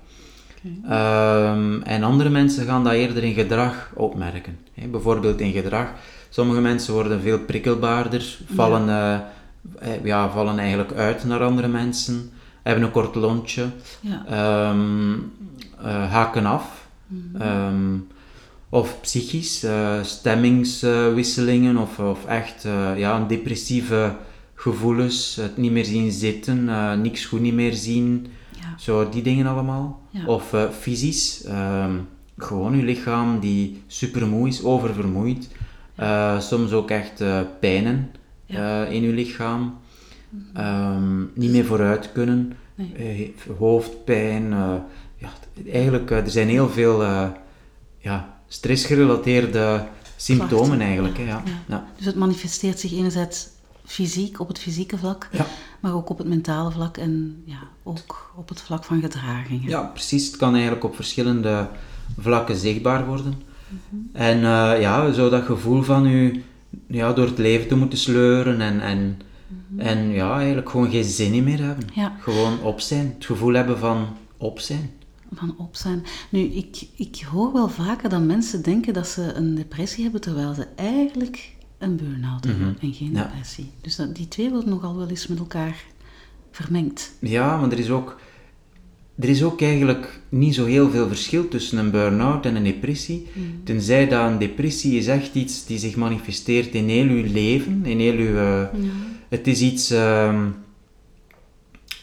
Ehm, 0.90 1.82
en 1.82 2.04
andere 2.04 2.30
mensen 2.30 2.66
gaan 2.66 2.84
dat 2.84 2.94
eerder 2.94 3.24
in 3.24 3.34
gedrag 3.34 3.92
opmerken. 3.96 4.58
Hè, 4.74 4.88
bijvoorbeeld 4.88 5.40
in 5.40 5.52
gedrag. 5.52 5.88
Sommige 6.30 6.62
mensen 6.62 6.94
worden 6.94 7.22
veel 7.22 7.40
prikkelbaarder, 7.40 8.38
vallen, 8.56 8.90
eh, 8.90 9.14
eh, 9.14 10.04
ja, 10.04 10.30
vallen 10.30 10.60
eigenlijk 10.60 10.94
uit 10.94 11.24
naar 11.24 11.44
andere 11.44 11.68
mensen, 11.68 12.30
hebben 12.64 12.84
een 12.84 12.92
kort 12.92 13.16
lontje, 13.16 13.66
Ja. 14.00 14.26
ehm, 14.28 15.14
eh, 15.84 16.12
haken 16.12 16.46
af. 16.46 16.88
Ehm, 17.40 17.96
of 18.74 19.02
psychisch, 19.02 19.64
eh, 19.64 20.04
stemmingswisselingen 20.04 21.78
of, 21.78 22.00
of 22.00 22.26
echt 22.26 22.66
eh, 22.66 22.98
ja, 22.98 23.16
een 23.20 23.28
depressieve 23.28 24.16
gevoelens, 24.56 25.36
het 25.36 25.58
niet 25.58 25.72
meer 25.72 25.86
zien 25.86 26.12
zitten, 26.12 26.70
eh, 26.70 26.94
niks 26.94 27.26
goed 27.26 27.40
niet 27.40 27.54
meer 27.54 27.74
zien, 27.74 28.28
Ja. 28.60 28.78
zo 28.78 29.10
die 29.10 29.22
dingen 29.22 29.46
allemaal. 29.46 30.02
Ja. 30.10 30.26
Of 30.26 30.56
fysisch, 30.80 31.44
ehm, 31.44 31.92
gewoon 32.38 32.78
je 32.78 32.84
lichaam 32.84 33.40
die 33.40 33.84
supermoe 33.88 34.48
is, 34.48 34.64
oververmoeid. 34.64 35.50
Soms 36.40 36.72
ook 36.72 36.90
echt 36.90 37.24
pijnen 37.60 38.12
in 38.90 39.02
je 39.02 39.12
lichaam. 39.14 39.78
Ehm, 40.54 41.20
niet 41.34 41.52
meer 41.52 41.66
vooruit 41.66 42.12
kunnen. 42.12 42.54
Nee. 42.76 43.36
Hoofdpijn. 43.58 44.50
ja, 45.18 45.30
eigenlijk, 45.72 46.12
er 46.12 46.30
zijn 46.30 46.48
heel 46.50 46.70
veel 46.70 47.04
ja, 47.98 48.41
stressgerelateerde 48.52 49.88
symptomen 50.16 50.58
Klachten, 50.58 50.82
eigenlijk. 50.82 51.18
Hè, 51.18 51.24
ja. 51.24 51.44
ja. 51.46 51.52
Ja. 51.68 51.86
Dus 51.98 52.06
het 52.06 52.16
manifesteert 52.16 52.80
zich 52.80 52.94
enerzijds 52.94 53.48
fysiek, 53.86 54.40
op 54.40 54.48
het 54.48 54.60
fysieke 54.60 54.98
vlak, 54.98 55.28
Ja. 55.32 55.46
maar 55.80 55.94
ook 55.94 56.10
op 56.10 56.18
het 56.18 56.28
mentale 56.28 56.72
vlak 56.72 56.98
en 56.98 57.44
ja, 57.46 57.60
ook 57.84 58.34
op 58.36 58.50
het 58.50 58.62
vlak 58.62 58.84
van 58.84 59.02
gedragingen. 59.02 59.70
Ja, 59.70 59.82
precies. 59.82 60.28
Het 60.28 60.38
kan 60.38 60.54
eigenlijk 60.54 60.84
op 60.84 60.96
verschillende 60.96 61.68
vlakken 62.20 62.56
zichtbaar 62.56 63.06
worden. 63.06 63.34
En 64.14 64.38
eh, 64.38 64.82
ja, 64.82 65.12
zo 65.12 65.30
dat 65.30 65.44
gevoel 65.44 65.82
van 65.82 66.06
u 66.06 66.44
ja, 66.88 67.14
door 67.14 67.26
het 67.26 67.38
leven 67.38 67.68
te 67.68 67.76
moeten 67.76 67.98
sleuren 67.98 68.62
en, 68.62 68.82
en, 68.82 69.20
en 69.78 70.10
ja, 70.10 70.38
eigenlijk 70.38 70.70
gewoon 70.70 70.90
geen 70.90 71.04
zin 71.04 71.34
in 71.34 71.44
meer 71.44 71.62
hebben. 71.62 71.88
Ja. 71.94 72.16
Gewoon 72.20 72.62
op 72.62 72.80
zijn. 72.80 73.14
Het 73.16 73.26
gevoel 73.26 73.54
hebben 73.54 73.78
van 73.78 74.08
op 74.38 74.60
zijn. 74.60 74.92
Van 75.34 75.56
op 75.58 75.76
zijn. 75.76 76.04
Nu, 76.30 76.40
ik, 76.40 76.88
ik 76.96 77.26
hoor 77.32 77.54
wel 77.54 77.70
vaker 77.70 78.10
dat 78.10 78.22
mensen 78.22 78.62
denken 78.64 78.94
dat 78.94 79.08
ze 79.08 79.34
een 79.34 79.56
depressie 79.56 80.04
hebben, 80.04 80.22
terwijl 80.22 80.54
ze 80.54 80.68
eigenlijk 80.76 81.52
een 81.78 81.96
burn-out 81.96 82.44
hebben 82.46 82.78
en 82.82 82.94
geen 82.94 83.08
Mhm. 83.08 83.18
Ja. 83.18 83.24
depressie. 83.24 83.70
Dus 83.82 83.96
dat, 83.96 84.16
die 84.16 84.28
twee 84.28 84.50
worden 84.50 84.70
nogal 84.70 84.98
wel 84.98 85.08
eens 85.10 85.28
met 85.28 85.40
elkaar 85.40 85.84
vermengd. 86.52 87.12
Ja, 87.20 87.58
maar 87.58 87.72
er 87.72 87.80
is 87.80 87.90
ook, 87.90 88.20
er 89.20 89.30
is 89.30 89.44
ook 89.44 89.62
eigenlijk 89.62 90.22
niet 90.30 90.56
zo 90.56 90.66
heel 90.66 90.90
veel 90.90 91.08
verschil 91.08 91.48
tussen 91.48 91.78
een 91.78 91.92
burn-out 91.92 92.46
en 92.46 92.56
een 92.56 92.64
depressie. 92.64 93.28
Tenzij 93.64 94.08
dat 94.08 94.30
een 94.32 94.38
depressie 94.38 94.98
is 94.98 95.08
echt 95.08 95.36
iets 95.36 95.66
die 95.66 95.78
zich 95.80 95.96
manifesteert 95.96 96.74
in 96.74 96.88
heel 96.90 97.08
uw 97.08 97.32
leven, 97.32 97.86
in 97.86 98.00
heel 98.00 98.18
uw... 98.18 98.38
eh, 98.38 98.64
Het 99.30 99.48
is 99.48 99.62
iets 99.62 99.90
ehm, 99.92 100.48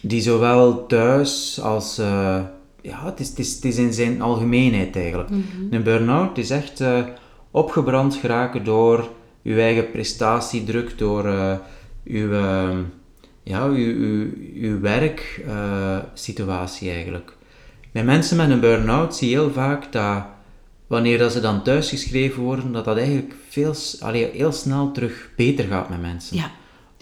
die 0.02 0.20
zowel 0.20 0.86
thuis 0.86 1.60
als... 1.60 1.98
eh, 1.98 2.40
ja, 2.82 3.04
het 3.04 3.20
is, 3.20 3.28
het, 3.28 3.38
is, 3.38 3.54
het 3.54 3.64
is 3.64 3.76
in 3.76 3.92
zijn 3.92 4.22
algemeenheid 4.22 4.96
eigenlijk. 4.96 5.28
Een 5.70 5.82
burn-out 5.82 6.38
is 6.38 6.50
echt 6.50 6.80
eh, 6.80 7.04
opgebrand 7.50 8.14
geraken 8.14 8.64
door 8.64 9.10
uw 9.42 9.58
eigen 9.58 9.90
prestatiedruk, 9.90 10.98
door 10.98 11.26
eh, 11.26 11.56
uw, 12.04 12.32
ehm, 12.32 12.78
ja, 13.42 13.66
uw, 13.66 13.94
uw, 13.94 14.30
uw 14.54 14.80
werksituatie 14.80 16.90
eigenlijk. 16.90 17.36
Bij 17.92 18.04
mensen 18.04 18.36
met 18.36 18.50
een 18.50 18.60
burn-out 18.60 19.16
zie 19.16 19.28
je 19.28 19.34
heel 19.34 19.52
vaak 19.52 19.92
dat 19.92 20.24
wanneer 20.86 21.18
dat 21.18 21.32
ze 21.32 21.40
dan 21.40 21.62
thuisgeschreven 21.62 22.42
worden, 22.42 22.72
dat 22.72 22.84
dat 22.84 22.96
eigenlijk 22.96 23.34
veel, 23.48 23.74
allee, 24.00 24.30
heel 24.32 24.52
snel 24.52 24.92
terug 24.92 25.30
beter 25.36 25.64
gaat 25.64 25.88
met 25.88 26.00
mensen. 26.00 26.36
Ja. 26.36 26.50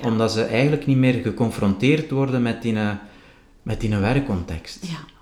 Omdat 0.05 0.33
ze 0.33 0.43
eigenlijk 0.43 0.87
niet 0.87 0.97
meer 0.97 1.15
geconfronteerd 1.15 2.11
worden 2.11 2.43
met 2.43 2.63
die, 2.63 2.77
eh, 2.77 2.91
met 3.63 3.81
die 3.81 3.97
werkcontext. 3.97 4.87
Ja. 4.87 5.16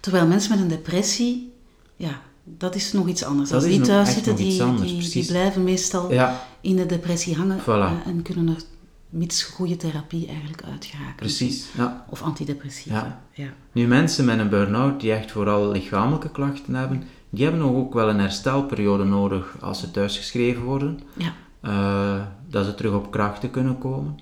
Terwijl 0.00 0.26
mensen 0.26 0.50
met 0.50 0.60
een 0.60 0.68
depressie, 0.68 1.52
ja, 1.96 2.20
dat 2.44 2.74
is 2.74 2.92
nog 2.92 3.08
iets 3.08 3.24
anders. 3.24 3.50
Dat 3.50 3.62
Als 3.62 3.70
die 3.70 3.80
thuis 3.80 4.12
zitten, 4.12 4.36
die, 4.36 4.62
anders, 4.62 5.10
die, 5.10 5.26
blijven 5.26 5.64
meestal 5.64 6.12
Ja, 6.12 6.40
in 6.60 6.76
de 6.76 6.86
depressie 6.86 7.36
hangen 7.36 7.60
Voilà. 7.60 7.64
eh, 7.66 8.06
en 8.06 8.22
kunnen 8.22 8.48
er 8.48 8.62
mits 9.08 9.42
goede 9.42 9.76
therapie 9.76 10.26
eigenlijk 10.26 10.62
uitgeraken. 10.62 11.14
precies. 11.16 11.66
Ja. 11.76 12.04
Of 12.08 12.22
antidepressiva. 12.22 12.94
Ja. 13.34 13.44
Ja. 13.44 13.48
Nu, 13.72 13.86
mensen 13.86 14.24
met 14.24 14.38
een 14.38 14.48
burn-out 14.48 15.00
die 15.00 15.12
echt 15.12 15.30
vooral 15.32 15.70
lichamelijke 15.70 16.30
klachten 16.30 16.74
hebben, 16.74 17.02
die 17.30 17.42
hebben 17.44 17.62
nog 17.62 17.74
ook 17.74 17.94
wel 17.94 18.08
een 18.08 18.18
herstelperiode 18.20 19.04
nodig 19.04 19.56
als 19.60 19.80
ze 19.80 19.90
thuisgeschreven 19.90 20.62
worden. 20.62 21.00
Ja. 21.16 21.32
eh, 21.60 22.24
dat 22.48 22.64
ze 22.64 22.74
terug 22.74 22.92
op 22.92 23.10
krachten 23.10 23.50
kunnen 23.50 23.78
komen. 23.78 24.18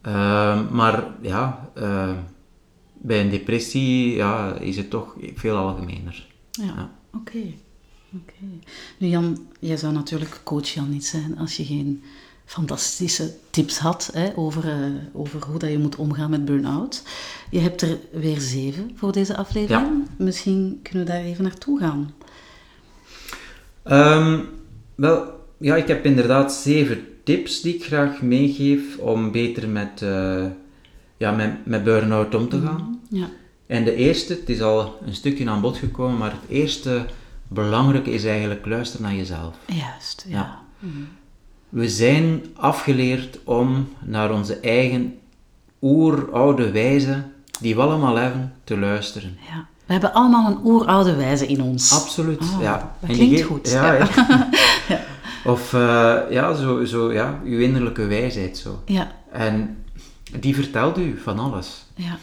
Eh, 0.00 0.60
maar 0.70 1.04
ja, 1.20 1.68
eh, 1.74 2.10
bij 3.02 3.20
een 3.20 3.30
depressie 3.30 4.14
ja, 4.14 4.54
is 4.54 4.76
het 4.76 4.90
toch 4.90 5.16
veel 5.34 5.56
algemener. 5.56 6.26
Ja. 6.50 6.90
Oké. 7.14 7.42
Nu 8.98 9.08
Jan, 9.08 9.46
jij 9.60 9.76
zou 9.76 9.92
natuurlijk 9.92 10.40
coach 10.44 10.68
Jan 10.68 10.90
niet 10.90 11.06
zijn 11.06 11.38
als 11.38 11.56
je 11.56 11.64
geen 11.64 12.02
fantastische 12.44 13.34
tips 13.50 13.78
had 13.78 14.10
hè, 14.12 14.36
over, 14.36 14.68
eh, 14.68 14.76
over 15.12 15.44
hoe 15.46 15.58
dat 15.58 15.70
je 15.70 15.78
moet 15.78 15.96
omgaan 15.96 16.30
met 16.30 16.44
burn-out. 16.44 17.02
Je 17.50 17.58
hebt 17.58 17.82
er 17.82 17.98
weer 18.12 18.40
zeven 18.40 18.90
voor 18.94 19.12
deze 19.12 19.36
aflevering. 19.36 20.06
Misschien 20.18 20.80
kunnen 20.82 21.06
we 21.06 21.12
daar 21.12 21.22
even 21.22 21.44
naartoe 21.44 21.78
gaan. 21.78 22.14
Ehm, 23.82 24.40
wel, 24.94 25.40
ja, 25.58 25.76
ik 25.76 25.88
heb 25.88 26.04
inderdaad 26.04 26.52
zeven 26.52 27.06
tips 27.24 27.60
die 27.60 27.74
ik 27.74 27.84
graag 27.84 28.22
meegeef 28.22 28.98
om 28.98 29.32
beter 29.32 29.68
met, 29.68 30.02
eh, 30.02 30.46
ja, 31.22 31.30
met, 31.30 31.66
met 31.66 31.84
burn-out 31.84 32.34
om 32.34 32.48
te 32.48 32.60
gaan. 32.60 33.00
Ja. 33.08 33.26
En 33.66 33.84
de 33.84 33.94
eerste, 33.94 34.32
het 34.32 34.48
is 34.48 34.62
al 34.62 34.98
een 35.06 35.14
stukje 35.14 35.50
aan 35.50 35.60
bod 35.60 35.76
gekomen, 35.76 36.18
maar 36.18 36.30
het 36.30 36.50
eerste 36.50 37.06
belangrijke 37.48 38.10
is 38.10 38.24
eigenlijk 38.24 38.66
luisteren 38.66 39.06
naar 39.06 39.14
jezelf. 39.14 39.54
Juist, 39.66 40.24
ja. 40.28 40.58
Ja. 40.80 40.88
We 41.68 41.88
zijn 41.88 42.42
afgeleerd 42.56 43.38
om 43.44 43.88
naar 44.04 44.30
onze 44.32 44.56
eigen 44.56 45.14
oeroude 45.82 46.70
wijze, 46.70 47.22
die 47.60 47.74
we 47.74 47.80
allemaal 47.80 48.16
hebben, 48.16 48.52
te 48.64 48.78
luisteren. 48.78 49.38
Ja. 49.48 49.66
We 49.86 49.92
hebben 49.92 50.12
allemaal 50.12 50.50
een 50.50 50.58
oeroude 50.64 51.14
wijze 51.16 51.46
in 51.46 51.62
ons. 51.62 51.92
Absoluut, 51.92 52.40
Ah, 52.40 52.62
ja. 52.62 52.94
dat 53.00 53.10
En 53.10 53.16
klinkt 53.16 53.42
goed, 53.42 53.70
Ja, 53.70 53.92
ja. 53.92 54.08
ja. 54.88 55.00
Of 55.52 55.72
uh, 55.72 56.18
ja, 56.30 56.54
zo, 56.54 56.84
zo, 56.84 57.12
ja, 57.12 57.40
uw 57.44 57.58
innerlijke 57.58 58.06
wijsheid 58.06 58.58
zo. 58.58 58.82
Ja, 58.84 59.12
En 59.32 59.81
die 60.40 60.54
vertelt 60.54 60.98
u 60.98 61.18
van 61.18 61.38
alles. 61.38 61.84
ja, 61.94 62.18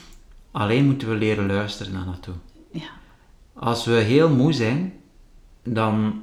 Alleen 0.52 0.86
moeten 0.86 1.10
we 1.10 1.16
leren 1.16 1.48
luisteren 1.48 1.94
naar 1.94 2.06
naartoe. 2.06 2.34
ja. 2.72 2.88
Als 3.54 3.86
we 3.86 3.92
heel 3.94 4.30
moe 4.30 4.54
zijn, 4.54 4.94
dan 5.64 6.22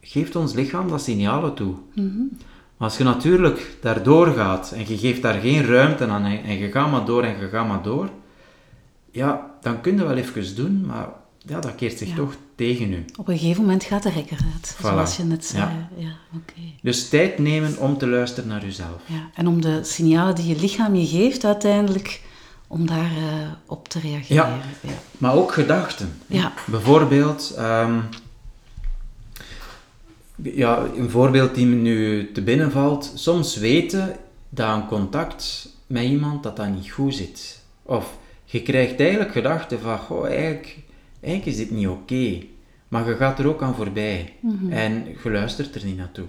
geeft 0.00 0.36
ons 0.36 0.52
lichaam 0.54 0.88
dat 0.88 1.02
signalen 1.02 1.54
toe. 1.54 1.74
Maar 2.76 2.88
als 2.88 2.96
je 2.98 3.04
natuurlijk 3.04 3.76
daardoor 3.80 4.26
gaat 4.26 4.72
en 4.72 4.88
je 4.88 4.98
geeft 4.98 5.22
daar 5.22 5.40
geen 5.40 5.64
ruimte 5.66 6.06
aan 6.06 6.24
en, 6.24 6.42
en 6.44 6.58
je 6.58 6.70
gaat 6.70 6.90
maar 6.90 7.04
door 7.04 7.22
en 7.22 7.40
je 7.40 7.48
gaat 7.48 7.68
maar 7.68 7.82
door, 7.82 8.10
ja, 9.10 9.50
dan 9.60 9.80
kun 9.80 9.96
je 9.96 10.04
wel 10.04 10.16
even 10.16 10.54
doen, 10.56 10.86
maar 10.86 11.08
ja, 11.38 11.60
dat 11.60 11.74
keert 11.74 11.98
zich 11.98 12.08
Ja. 12.08 12.14
toch 12.14 12.34
tegen 12.54 12.92
u. 12.92 13.04
Op 13.18 13.28
een 13.28 13.38
gegeven 13.38 13.62
moment 13.62 13.84
gaat 13.84 14.02
de 14.02 14.10
rekker 14.10 14.38
uit, 14.54 14.76
zoals 14.80 15.16
je 15.16 15.22
net 15.22 15.44
zei. 15.44 15.62
Ja. 15.62 15.88
Ja, 15.96 16.12
oké. 16.34 16.60
Dus 16.82 17.08
tijd 17.08 17.38
nemen 17.38 17.78
om 17.78 17.98
te 17.98 18.06
luisteren 18.06 18.48
naar 18.48 18.64
jezelf. 18.64 19.02
Ja, 19.06 19.30
en 19.34 19.46
om 19.46 19.60
de 19.60 19.80
signalen 19.82 20.34
die 20.34 20.46
je 20.46 20.60
lichaam 20.60 20.94
je 20.94 21.06
geeft 21.06 21.44
uiteindelijk, 21.44 22.22
om 22.66 22.86
daar 22.86 23.10
eh, 23.16 23.48
op 23.66 23.88
te 23.88 23.98
reageren. 24.00 24.44
Ja. 24.44 24.58
Ja. 24.80 24.92
Maar 25.18 25.34
ook 25.34 25.52
gedachten. 25.52 26.12
Ja. 26.26 26.52
Bijvoorbeeld, 26.66 27.54
ehm, 27.56 27.98
ja, 30.42 30.82
een 30.96 31.10
voorbeeld 31.10 31.54
die 31.54 31.66
me 31.66 31.74
nu 31.74 32.32
te 32.32 32.42
binnen 32.42 32.70
valt. 32.70 33.12
Soms 33.14 33.56
weten 33.56 34.16
dat 34.48 34.74
een 34.74 34.86
contact 34.86 35.68
met 35.86 36.04
iemand 36.04 36.42
dat 36.42 36.56
dat 36.56 36.68
niet 36.68 36.90
goed 36.90 37.14
zit. 37.14 37.62
Of 37.82 38.16
je 38.44 38.62
krijgt 38.62 39.00
eigenlijk 39.00 39.32
gedachten 39.32 39.80
van, 39.80 39.98
goh, 39.98 40.26
eigenlijk, 40.26 40.76
eigenlijk 41.24 41.46
is 41.46 41.56
dit 41.56 41.70
niet 41.70 41.88
oké. 41.88 42.38
Maar 42.88 43.08
je 43.08 43.16
gaat 43.16 43.38
er 43.38 43.48
ook 43.48 43.62
aan 43.62 43.74
voorbij. 43.74 44.32
En 44.68 45.04
je 45.22 45.30
luistert 45.30 45.74
er 45.74 45.84
niet 45.84 45.96
naartoe. 45.96 46.24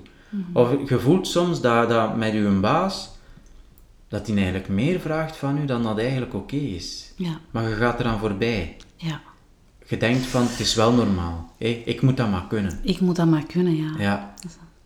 Of 0.54 0.90
je 0.90 1.00
voelt 1.00 1.28
soms 1.28 1.62
dat, 1.62 1.90
dat 1.90 2.18
met 2.18 2.34
je 2.34 2.58
baas, 2.62 3.10
dat 4.08 4.28
hij 4.28 4.36
eigenlijk 4.36 4.68
meer 4.68 5.00
vraagt 5.00 5.36
van 5.38 5.58
u 5.58 5.66
dan 5.66 5.84
dat 5.84 6.00
eigenlijk 6.00 6.34
oké 6.34 6.56
is. 6.56 7.14
Ja, 7.16 7.40
Maar 7.52 7.70
je 7.70 7.76
gaat 7.76 8.00
eraan 8.00 8.20
voorbij. 8.20 8.76
ja. 8.96 9.22
Je 9.88 9.98
denkt 9.98 10.26
van, 10.26 10.42
het 10.42 10.60
is 10.60 10.76
wel 10.76 10.94
normaal. 10.94 11.54
Ik 11.58 12.02
moet 12.02 12.18
dat 12.18 12.30
maar 12.30 12.46
kunnen. 12.48 12.80
Ik 12.82 13.00
moet 13.00 13.16
dat 13.16 13.28
maar 13.28 13.44
kunnen, 13.46 13.76
ja. 13.76 13.92
Ja. 13.98 14.34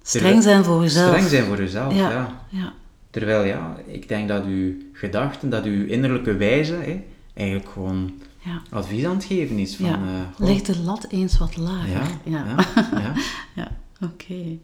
Streng 0.01 0.43
zijn 0.43 0.63
voor 0.63 0.81
jezelf. 0.81 1.07
Streng 1.07 1.29
zijn 1.29 1.43
voor 1.45 1.57
jezelf, 1.57 1.93
ja. 1.95 2.11
Ja, 2.11 2.41
ja. 2.49 2.73
Terwijl, 3.09 3.43
ja, 3.43 3.75
ik 3.85 4.07
denk 4.07 4.27
dat 4.27 4.45
uw 4.45 4.73
gedachten, 4.93 5.49
dat 5.49 5.63
uw 5.65 5.85
innerlijke 5.85 6.35
wijze, 6.35 7.01
eigenlijk 7.33 7.69
gewoon 7.69 8.11
ja. 8.39 8.61
advies 8.71 9.05
aan 9.05 9.15
het 9.15 9.23
geven 9.25 9.57
is. 9.57 9.75
Van, 9.75 9.85
ja. 9.85 9.93
eh, 9.93 10.47
Leg 10.47 10.61
de 10.61 10.79
lat 10.79 11.05
eens 11.09 11.37
wat 11.37 11.57
lager. 11.57 12.07
ja, 12.23 12.55
ja. 13.03 13.13
ja, 13.55 13.67
oké. 14.01 14.57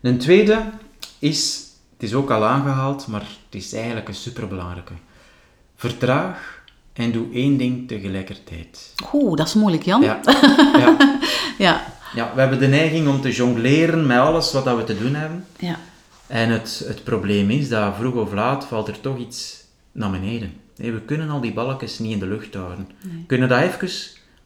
Een 0.00 0.18
tweede 0.18 0.70
is, 1.18 1.66
het 1.92 2.02
is 2.02 2.14
ook 2.14 2.30
al 2.30 2.44
aangehaald, 2.44 3.06
maar 3.06 3.20
het 3.20 3.54
is 3.62 3.72
eigenlijk 3.72 4.08
een 4.08 4.14
superbelangrijke. 4.14 4.92
Vertraag 5.76 6.62
en 6.92 7.12
doe 7.12 7.26
één 7.32 7.56
ding 7.56 7.88
tegelijkertijd. 7.88 8.94
Oeh, 9.12 9.36
dat 9.36 9.46
is 9.46 9.54
moeilijk, 9.54 9.82
Jan. 9.82 10.00
Ja, 10.00 10.20
ja. 10.78 10.96
ja. 11.58 11.84
ja, 12.14 12.32
we 12.34 12.40
hebben 12.40 12.58
de 12.58 12.66
neiging 12.66 13.08
om 13.08 13.20
te 13.20 13.32
jongleren 13.32 14.06
met 14.06 14.18
alles 14.18 14.52
wat 14.52 14.64
dat 14.64 14.76
we 14.76 14.84
te 14.84 14.98
doen 14.98 15.14
hebben. 15.14 15.46
ja. 15.58 15.78
En 16.26 16.50
het, 16.50 16.84
het 16.86 17.04
probleem 17.04 17.50
is 17.50 17.68
dat 17.68 17.94
vroeg 17.98 18.14
of 18.14 18.32
laat 18.32 18.64
valt 18.64 18.88
er 18.88 19.00
toch 19.00 19.18
iets 19.18 19.64
naar 19.92 20.10
beneden. 20.10 20.52
We 20.90 21.00
kunnen 21.04 21.30
al 21.30 21.40
die 21.40 21.52
balkjes 21.52 21.98
niet 21.98 22.12
in 22.12 22.18
de 22.18 22.26
lucht 22.26 22.54
houden. 22.54 22.88
We 23.00 23.26
kunnen 23.26 23.48
dat 23.48 23.60
even, 23.60 23.88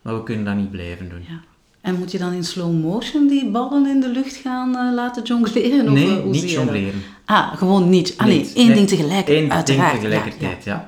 maar 0.02 0.14
we 0.14 0.22
kunnen 0.22 0.44
dat 0.44 0.54
niet 0.54 0.70
blijven 0.70 1.08
doen. 1.08 1.24
Ja. 1.28 1.40
En 1.80 1.94
moet 1.94 2.12
je 2.12 2.18
dan 2.18 2.32
in 2.32 2.44
slow 2.44 2.82
motion 2.82 3.26
die 3.26 3.50
ballen 3.50 3.86
in 3.86 4.00
de 4.00 4.08
lucht 4.08 4.36
gaan 4.36 4.76
eh, 4.76 4.94
laten 4.94 5.22
jongleren? 5.22 5.86
Of, 5.86 5.92
Nee, 5.92 6.16
eh, 6.16 6.22
hoe 6.22 6.30
niet 6.30 6.50
jongleren. 6.50 7.02
Ah, 7.24 7.56
gewoon 7.56 7.88
niet. 7.88 8.14
Ah 8.16 8.26
nee, 8.26 8.50
één 8.54 8.66
Nee, 8.66 8.76
ding 8.76 8.88
tegelijk, 8.88 9.28
één 9.28 9.48
ding 9.48 9.64
tegelijkertijd, 9.64 10.64
ja. 10.64 10.86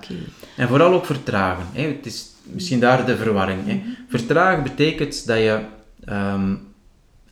En 0.56 0.68
vooral 0.68 0.92
ook 0.92 1.06
vertragen. 1.06 1.64
Hè. 1.72 1.82
Het 1.82 2.06
is 2.06 2.26
misschien 2.42 2.80
daar 2.80 3.06
de 3.06 3.16
verwarring. 3.16 3.66
Hè. 3.66 3.82
Vertragen 4.08 4.62
betekent 4.62 5.26
dat 5.26 5.36
je 5.36 5.60
ehm, 6.04 6.54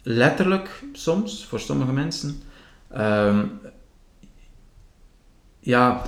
letterlijk 0.02 0.82
soms, 0.92 1.46
voor 1.48 1.60
sommige 1.60 1.92
mensen, 1.92 2.42
ehm, 2.88 3.44
ja, 5.60 6.02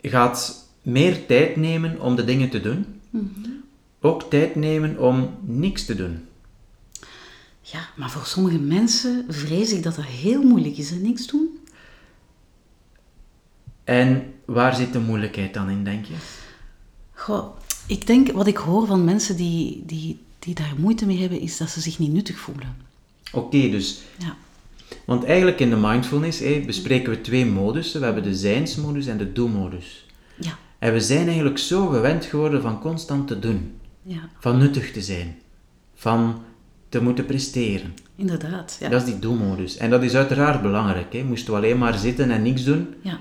gaat 0.00 0.65
meer 0.86 1.26
tijd 1.26 1.56
nemen 1.56 2.00
om 2.00 2.16
de 2.16 2.24
dingen 2.24 2.50
te 2.50 2.60
doen. 2.60 3.00
Ook 4.00 4.30
tijd 4.30 4.54
nemen 4.54 4.98
om 4.98 5.30
niks 5.40 5.84
te 5.84 5.94
doen. 5.94 6.24
Ja, 7.60 7.88
maar 7.96 8.10
voor 8.10 8.26
sommige 8.26 8.58
mensen 8.58 9.24
vrees 9.28 9.72
ik 9.72 9.82
dat 9.82 9.94
dat 9.94 10.04
heel 10.04 10.42
moeilijk 10.42 10.76
is 10.76 10.90
en 10.90 11.02
niks 11.02 11.26
doen. 11.26 11.58
En 13.84 14.34
waar 14.44 14.74
zit 14.74 14.92
de 14.92 14.98
moeilijkheid 14.98 15.54
dan 15.54 15.70
in, 15.70 15.84
denk 15.84 16.04
je? 16.04 16.14
Goh, 17.12 17.56
ik 17.86 18.06
denk, 18.06 18.32
wat 18.32 18.46
ik 18.46 18.56
hoor 18.56 18.86
van 18.86 19.04
mensen 19.04 19.36
die, 19.36 19.82
die, 19.86 20.18
die 20.38 20.54
daar 20.54 20.74
moeite 20.78 21.06
mee 21.06 21.18
hebben, 21.18 21.40
is 21.40 21.56
dat 21.56 21.70
ze 21.70 21.80
zich 21.80 21.98
niet 21.98 22.12
nuttig 22.12 22.38
voelen. 22.38 22.76
Oké, 23.32 23.70
dus... 23.70 24.00
Ja. 24.18 24.36
Want 25.04 25.24
eigenlijk 25.24 25.60
in 25.60 25.70
de 25.70 25.76
mindfulness 25.76 26.38
bespreken 26.66 27.10
we 27.10 27.20
twee 27.20 27.46
modussen. 27.46 28.00
We 28.00 28.06
hebben 28.06 28.22
de 28.22 28.36
zijnsmodus 28.36 29.06
en 29.06 29.18
de 29.18 29.32
do-modus. 29.32 30.06
Ja. 30.40 30.58
En 30.78 30.92
we 30.92 31.00
zijn 31.00 31.26
eigenlijk 31.26 31.58
zo 31.58 31.86
gewend 31.86 32.24
geworden 32.24 32.62
van 32.62 32.80
constant 32.80 33.28
te 33.28 33.38
doen. 33.38 33.74
Ja, 34.02 34.28
Van 34.38 34.58
nuttig 34.58 34.92
te 34.92 35.00
zijn. 35.02 35.36
Van 35.94 36.42
te 36.88 37.02
moeten 37.02 37.26
presteren. 37.26 37.94
inderdaad. 38.16 38.76
Ja. 38.80 38.88
Dat 38.88 39.00
is 39.00 39.06
die 39.06 39.18
do-modus. 39.18 39.76
En 39.76 39.90
dat 39.90 40.02
is 40.02 40.14
uiteraard 40.14 40.62
belangrijk. 40.62 41.12
Hè. 41.12 41.22
Moesten 41.24 41.50
we 41.52 41.58
alleen 41.58 41.78
maar 41.78 41.98
zitten 41.98 42.30
en 42.30 42.42
niks 42.42 42.64
doen. 42.64 42.94
ja. 43.00 43.18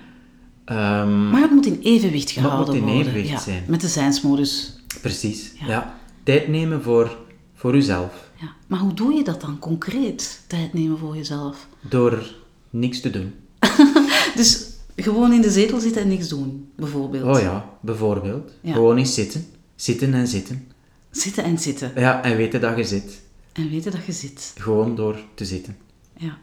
Ehm, 0.65 1.29
Maar 1.29 1.41
het 1.41 1.51
moet 1.51 1.65
in 1.65 1.79
evenwicht 1.81 2.35
Maar 2.35 2.43
het 2.43 2.51
gehouden 2.51 2.73
moet 2.75 2.75
in 2.75 2.81
worden. 2.93 3.01
evenwicht 3.13 3.29
ja, 3.29 3.39
zijn. 3.39 3.63
Met 3.67 3.81
de 3.81 3.87
zijnsmodus. 3.87 4.75
Precies, 5.01 5.51
Ja. 5.59 5.67
ja. 5.67 5.97
Tijd 6.23 6.47
nemen 6.47 6.81
voor, 6.83 7.17
voor 7.53 7.75
uzelf. 7.75 8.29
Ja. 8.41 8.47
Maar 8.67 8.79
hoe 8.79 8.93
doe 8.93 9.13
je 9.13 9.23
dat 9.23 9.41
dan 9.41 9.59
concreet? 9.59 10.43
Tijd 10.47 10.73
nemen 10.73 10.97
voor 10.97 11.15
jezelf. 11.15 11.67
Door 11.81 12.33
niks 12.69 12.99
te 13.01 13.09
doen. 13.09 13.33
Dus 14.35 14.65
gewoon 14.95 15.33
in 15.33 15.41
de 15.41 15.51
zetel 15.51 15.79
zitten 15.79 16.01
en 16.01 16.07
niks 16.07 16.27
doen, 16.27 16.69
bijvoorbeeld. 16.75 17.35
Oh 17.35 17.41
ja, 17.41 17.69
bijvoorbeeld. 17.79 18.51
Ja. 18.61 18.73
Gewoon 18.73 18.97
eens 18.97 19.13
zitten. 19.13 19.45
Zitten 19.75 20.13
en 20.13 20.27
zitten. 20.27 20.67
Zitten 21.11 21.43
en 21.43 21.57
zitten. 21.59 21.91
Ja, 21.95 22.23
en 22.23 22.37
weten 22.37 22.61
dat 22.61 22.77
je 22.77 22.83
zit. 22.83 23.21
En 23.53 23.69
weten 23.69 23.91
dat 23.91 24.05
je 24.05 24.11
zit. 24.11 24.53
Gewoon 24.57 24.95
door 24.95 25.17
te 25.33 25.45
zitten. 25.45 25.77
Ja. 26.17 26.37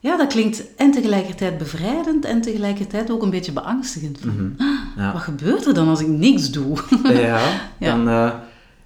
Ja, 0.00 0.16
dat 0.16 0.28
klinkt 0.28 0.74
en 0.74 0.90
tegelijkertijd 0.90 1.58
bevrijdend 1.58 2.24
en 2.24 2.40
tegelijkertijd 2.40 3.10
ook 3.10 3.22
een 3.22 3.30
beetje 3.30 3.52
beangstigend. 3.52 4.18
Van, 4.20 4.30
ah, 4.30 4.36
Mhm. 4.36 5.00
Ja. 5.00 5.12
Wat 5.12 5.22
gebeurt 5.22 5.66
er 5.66 5.74
dan 5.74 5.88
als 5.88 6.00
ik 6.00 6.06
niks 6.08 6.50
doe? 6.50 6.76
Ja, 7.04 7.60
dan, 7.80 8.08
eh, 8.08 8.34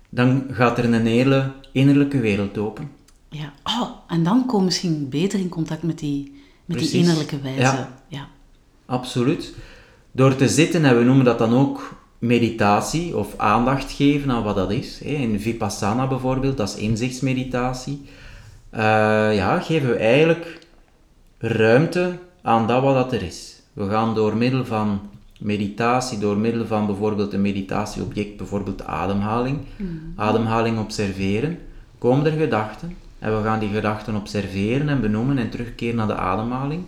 dan 0.09 0.47
gaat 0.51 0.79
er 0.79 0.85
een 0.85 1.07
hele 1.07 1.53
innerlijke 1.73 2.21
wereld 2.21 2.59
open. 2.59 2.91
ja. 3.29 3.53
Oh, 3.65 3.91
en 4.09 4.23
dan 4.23 4.47
kom 4.47 4.59
je 4.59 4.65
misschien 4.65 5.09
beter 5.09 5.39
in 5.39 5.49
contact 5.49 5.83
met 5.83 5.99
die, 5.99 6.41
met 6.65 6.79
die 6.79 6.91
innerlijke 6.91 7.41
wijze. 7.41 7.87
Ja. 8.09 8.29
Absoluut. 8.91 9.55
Door 10.13 10.37
te 10.37 10.49
zitten, 10.49 10.85
en 10.85 10.99
we 10.99 11.05
noemen 11.05 11.25
dat 11.25 11.39
dan 11.39 11.55
ook 11.55 11.95
meditatie 12.19 13.17
of 13.17 13.39
aandacht 13.39 13.93
geven 13.93 14.31
aan 14.31 14.43
wat 14.43 14.55
dat 14.55 14.71
is. 14.71 15.01
In 15.01 15.41
Vipassana 15.41 16.07
bijvoorbeeld, 16.07 16.57
dat 16.57 16.69
is 16.69 16.75
inzichtsmeditatie. 16.75 18.03
Eh, 18.71 18.81
ja, 19.35 19.61
geven 19.61 19.89
we 19.89 19.95
eigenlijk 19.95 20.59
ruimte 21.39 22.19
aan 22.43 22.67
dat 22.67 22.83
wat 22.83 22.95
dat 22.95 23.13
er 23.13 23.23
is. 23.23 23.63
We 23.73 23.89
gaan 23.89 24.15
door 24.15 24.37
middel 24.37 24.65
van 24.65 25.01
meditatie, 25.39 26.19
door 26.19 26.37
middel 26.37 26.67
van 26.67 26.87
bijvoorbeeld 26.87 27.33
een 27.33 27.41
meditatieobject, 27.41 28.37
bijvoorbeeld 28.37 28.85
ademhaling, 28.85 29.59
ademhaling 30.17 30.79
observeren, 30.79 31.59
komen 31.99 32.27
er 32.27 32.39
gedachten. 32.39 32.97
En 33.19 33.37
we 33.37 33.43
gaan 33.43 33.59
die 33.59 33.69
gedachten 33.69 34.15
observeren 34.15 34.89
en 34.89 35.01
benoemen 35.01 35.39
en 35.39 35.51
terugkeren 35.51 35.97
naar 35.97 36.07
de 36.07 36.17
ademhaling. 36.17 36.85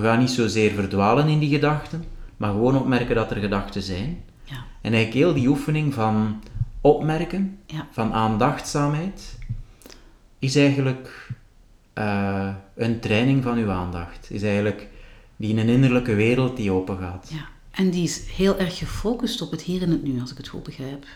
gaan 0.00 0.18
niet 0.18 0.30
zozeer 0.30 0.70
verdwalen 0.72 1.28
in 1.28 1.38
die 1.38 1.48
gedachten, 1.50 2.04
maar 2.36 2.50
gewoon 2.50 2.76
opmerken 2.78 3.14
dat 3.14 3.30
er 3.30 3.36
gedachten 3.36 3.82
zijn. 3.82 4.22
Ja. 4.44 4.54
En 4.80 4.92
eigenlijk 4.92 5.12
heel 5.14 5.34
die 5.34 5.48
oefening 5.48 5.94
van 5.94 6.42
opmerken, 6.80 7.58
Ja. 7.66 7.88
van 7.90 8.12
aandachtzaamheid, 8.12 9.38
is 10.38 10.56
eigenlijk 10.56 11.28
eh, 11.92 12.48
een 12.76 13.00
training 13.00 13.42
van 13.42 13.58
uw 13.58 13.70
aandacht. 13.70 14.30
Is 14.30 14.42
eigenlijk 14.42 14.88
die 15.36 15.56
een 15.56 15.68
innerlijke 15.68 16.14
wereld 16.14 16.56
die 16.56 16.70
open 16.70 16.98
gaat. 16.98 17.28
ja. 17.32 17.52
En 17.70 17.90
die 17.90 18.02
is 18.02 18.22
heel 18.36 18.58
erg 18.58 18.78
gefocust 18.78 19.42
op 19.42 19.50
het 19.50 19.62
hier 19.62 19.82
en 19.82 19.90
het 19.90 20.02
nu, 20.04 20.20
als 20.20 20.30
ik 20.30 20.36
het 20.36 20.48
goed 20.48 20.62
begrijp. 20.62 21.06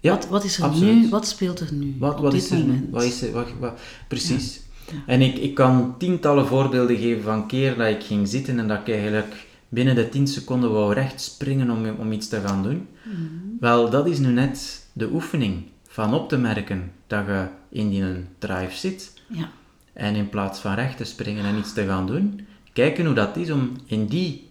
Ja, 0.00 0.10
wat, 0.14 0.28
wat 0.28 0.44
is 0.44 0.58
er 0.58 0.64
absoluut. 0.64 0.94
nu? 0.94 1.08
Wat 1.08 1.26
speelt 1.28 1.60
er 1.60 1.72
nu? 1.72 1.96
Wat, 1.98 2.14
op 2.16 2.22
wat 2.22 2.32
dit 2.32 2.42
is 2.42 2.50
er 2.50 2.58
moment? 2.58 2.90
Wat 2.90 3.02
is 3.02 3.22
er, 3.22 3.32
wat, 3.32 3.48
wat- 3.58 3.80
precies. 4.08 4.60
Ja. 4.90 4.96
En 5.06 5.20
ik, 5.20 5.38
ik 5.38 5.54
kan 5.54 5.94
tientallen 5.98 6.46
voorbeelden 6.46 6.96
geven 6.96 7.22
van 7.22 7.46
keren 7.46 7.78
dat 7.78 7.88
ik 7.88 8.02
ging 8.02 8.28
zitten 8.28 8.58
en 8.58 8.68
dat 8.68 8.78
ik 8.78 8.94
eigenlijk 8.94 9.46
binnen 9.68 9.94
de 9.94 10.08
10 10.08 10.26
seconden 10.26 10.72
wou 10.72 10.94
recht 10.94 11.20
springen 11.20 11.70
om, 11.70 11.86
om 11.98 12.12
iets 12.12 12.28
te 12.28 12.40
gaan 12.40 12.62
doen. 12.62 12.88
Mhm. 13.02 13.16
Wel, 13.60 13.90
dat 13.90 14.06
is 14.06 14.18
nu 14.18 14.28
net 14.28 14.86
de 14.92 15.10
oefening 15.12 15.62
van 15.88 16.14
op 16.14 16.28
te 16.28 16.38
merken 16.38 16.92
dat 17.06 17.26
je 17.26 17.46
in 17.68 17.90
die 17.90 18.04
drive 18.38 18.76
zit. 18.76 19.12
Ja. 19.26 19.50
En 19.92 20.14
in 20.14 20.28
plaats 20.28 20.60
van 20.60 20.74
recht 20.74 20.96
te 20.96 21.04
springen 21.04 21.44
en 21.44 21.58
iets 21.58 21.72
te 21.72 21.86
gaan 21.86 22.06
doen, 22.06 22.46
kijken 22.72 23.04
hoe 23.06 23.14
dat 23.14 23.36
is 23.36 23.50
om 23.50 23.72
in 23.86 24.06
die 24.06 24.48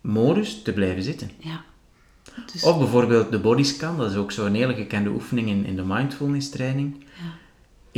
modus 0.00 0.62
te 0.62 0.72
blijven 0.72 1.02
zitten. 1.02 1.30
ja. 1.38 1.64
Dus, 2.52 2.62
Of 2.62 2.78
bijvoorbeeld 2.78 3.30
de 3.30 3.38
bodyscan, 3.38 3.96
dat 3.96 4.10
is 4.10 4.16
ook 4.16 4.32
zo'n 4.32 4.54
hele 4.54 4.74
gekende 4.74 5.10
oefening 5.10 5.48
in, 5.48 5.64
in 5.64 5.76
de 5.76 5.84
mindfulness 5.84 6.50
training. 6.50 7.04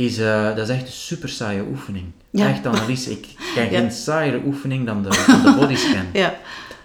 Is, 0.05 0.17
eh, 0.17 0.55
dat 0.55 0.69
is 0.69 0.75
echt 0.75 0.85
een 0.85 0.91
super 0.93 1.29
saaie 1.29 1.63
oefening. 1.69 2.05
Ja. 2.29 2.47
Echt 2.49 2.65
analyse. 2.67 3.11
Ik 3.11 3.27
ken 3.55 3.63
Ja. 3.71 3.79
geen 3.79 3.91
saaiere 3.91 4.41
oefening 4.45 4.85
dan 4.85 5.03
de, 5.03 5.23
dan 5.27 5.43
de 5.43 5.55
bodyscan. 5.59 6.05
ja. 6.23 6.37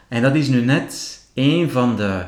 En 0.09 0.23
dat 0.23 0.35
is 0.35 0.49
nu 0.49 0.61
net 0.65 1.21
een 1.35 1.71
van 1.71 1.97
de 1.97 2.23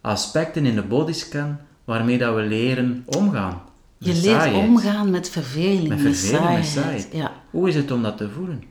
aspecten 0.00 0.66
in 0.66 0.74
de 0.74 0.82
bodyscan 0.82 1.56
waarmee 1.84 2.18
dat 2.18 2.34
we 2.34 2.40
leren 2.42 3.02
omgaan. 3.06 3.62
Je 3.98 4.12
leert 4.12 4.24
saaiheid. 4.24 4.68
omgaan 4.68 5.10
met 5.10 5.30
verveling, 5.30 5.88
Met 5.88 6.00
verveling, 6.00 6.42
met 6.54 6.64
saaiheid. 6.66 6.66
saaiheid. 6.66 7.08
Ja. 7.12 7.32
Hoe 7.50 7.68
is 7.68 7.74
het 7.74 7.90
om 7.90 8.02
dat 8.02 8.16
te 8.16 8.28
voelen? 8.30 8.62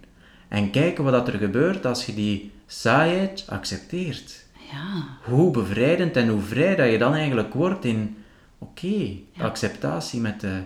En 0.48 0.72
kijken 0.72 1.04
wat 1.04 1.14
dat 1.14 1.28
er 1.28 1.38
gebeurt 1.40 1.86
als 1.86 2.06
je 2.06 2.14
die 2.14 2.52
saaiheid 2.66 3.46
accepteert. 3.50 4.46
ja. 4.72 5.04
Hoe 5.24 5.52
bevrijdend 5.52 6.16
en 6.18 6.28
hoe 6.28 6.42
vrij 6.42 6.76
dat 6.76 6.92
je 6.92 6.98
dan 6.98 7.14
eigenlijk 7.14 7.54
wordt 7.54 7.86
in, 7.86 8.18
oké, 8.58 9.10
acceptatie 9.38 10.20
met 10.20 10.42
de, 10.42 10.60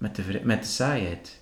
met, 0.00 0.16
de, 0.16 0.40
met 0.42 0.62
de 0.62 0.68
saaiheid. 0.68 1.38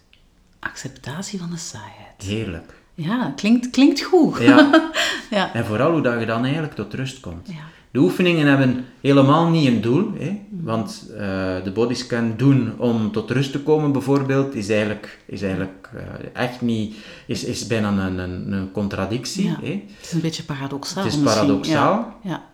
Acceptatie 0.58 1.38
van 1.38 1.50
de 1.50 1.56
saaiheid. 1.56 2.22
Heerlijk. 2.22 2.74
Ja, 2.94 3.32
klinkt, 3.36 3.70
klinkt 3.70 4.00
goed. 4.02 4.38
Ja, 4.38 4.90
ja. 5.30 5.54
en 5.54 5.64
vooral 5.64 5.92
hoe 5.92 6.00
dat 6.00 6.20
je 6.20 6.26
dan 6.26 6.44
eigenlijk 6.44 6.74
tot 6.74 6.94
rust 6.94 7.20
komt. 7.20 7.48
Ja. 7.48 7.62
De 7.90 7.98
oefeningen 7.98 8.46
hebben 8.46 8.84
helemaal 9.00 9.48
niet 9.48 9.66
een 9.66 9.80
doel, 9.80 10.12
hè? 10.18 10.40
want 10.50 11.04
eh, 11.10 11.18
de 11.64 11.70
bodyscan 11.74 12.34
doen 12.36 12.78
om 12.78 13.12
tot 13.12 13.30
rust 13.30 13.52
te 13.52 13.62
komen 13.62 13.92
bijvoorbeeld, 13.92 14.54
is 14.54 14.68
eigenlijk, 14.68 15.18
is 15.26 15.42
eigenlijk 15.42 15.90
eh, 15.94 16.42
echt 16.42 16.60
niet, 16.60 16.96
is, 17.26 17.44
is 17.44 17.66
bijna 17.66 18.06
een, 18.06 18.18
een, 18.18 18.52
een 18.52 18.72
contradictie. 18.72 19.48
Ja. 19.48 19.58
Hè? 19.60 19.82
Het 19.96 20.06
is 20.06 20.12
een 20.12 20.20
beetje 20.20 20.42
paradoxaal. 20.42 21.04
Het 21.04 21.12
is 21.12 21.18
paradoxaal. 21.18 22.18
Ja. 22.22 22.44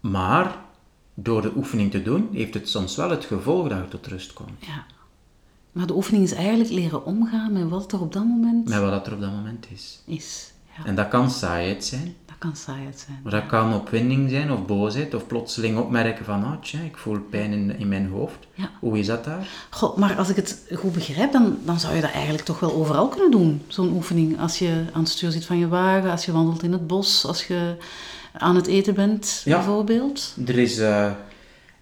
Maar 0.00 0.56
door 1.14 1.42
de 1.42 1.52
oefening 1.56 1.90
te 1.90 2.02
doen, 2.02 2.28
heeft 2.32 2.54
het 2.54 2.68
soms 2.68 2.96
wel 2.96 3.10
het 3.10 3.24
gevolg 3.24 3.68
dat 3.68 3.78
je 3.78 3.88
tot 3.88 4.06
rust 4.06 4.32
komt. 4.32 4.64
ja. 4.66 4.84
Maar 5.76 5.86
de 5.86 5.94
oefening 5.96 6.24
is 6.24 6.32
eigenlijk 6.32 6.70
leren 6.70 7.04
omgaan 7.04 7.52
met 7.52 7.68
wat 7.68 7.92
er 7.92 8.00
op 8.00 8.12
dat 8.12 8.24
moment 8.24 8.68
Met 8.68 8.80
wat 8.80 9.06
er 9.06 9.12
op 9.12 9.20
dat 9.20 9.30
moment 9.30 9.66
is. 9.74 10.00
is. 10.04 10.52
Ja, 10.78 10.84
En 10.84 10.94
dat 10.94 11.08
kan 11.08 11.30
saaiheid 11.30 11.84
zijn, 11.84 12.14
dat 12.26 12.34
kan 12.38 12.56
saaiheid 12.56 13.04
zijn. 13.06 13.20
maar 13.22 13.32
dat 13.32 13.46
kan 13.46 13.74
opwinding 13.74 14.30
zijn 14.30 14.52
of 14.52 14.66
boosheid, 14.66 15.14
of 15.14 15.26
plotseling 15.26 15.78
opmerken 15.78 16.24
van, 16.24 16.44
oh 16.44 16.52
tja, 16.62 16.78
ik 16.80 16.96
voel 16.96 17.18
pijn 17.30 17.52
in, 17.52 17.78
in 17.78 17.88
mijn 17.88 18.08
hoofd. 18.08 18.36
Ja. 18.54 18.70
Hoe 18.80 18.98
is 18.98 19.06
dat 19.06 19.24
daar? 19.24 19.48
Goh, 19.70 19.96
maar 19.96 20.16
als 20.16 20.28
ik 20.28 20.36
het 20.36 20.62
goed 20.74 20.92
begrijp, 20.92 21.32
dan, 21.32 21.56
dan 21.64 21.80
zou 21.80 21.94
je 21.94 22.00
dat 22.00 22.10
eigenlijk 22.10 22.44
toch 22.44 22.60
wel 22.60 22.72
overal 22.74 23.08
kunnen 23.08 23.30
doen. 23.30 23.62
Zo'n 23.66 23.92
oefening. 23.92 24.40
Als 24.40 24.58
je 24.58 24.84
aan 24.92 25.00
het 25.02 25.10
stuur 25.10 25.30
zit 25.30 25.44
van 25.44 25.58
je 25.58 25.68
wagen, 25.68 26.10
als 26.10 26.24
je 26.24 26.32
wandelt 26.32 26.62
in 26.62 26.72
het 26.72 26.86
bos, 26.86 27.24
als 27.26 27.46
je 27.46 27.74
aan 28.32 28.56
het 28.56 28.66
eten 28.66 28.94
bent, 28.94 29.42
Ja. 29.44 29.56
bijvoorbeeld. 29.56 30.34
Er 30.46 30.58
is 30.58 30.78
eh, 30.78 31.10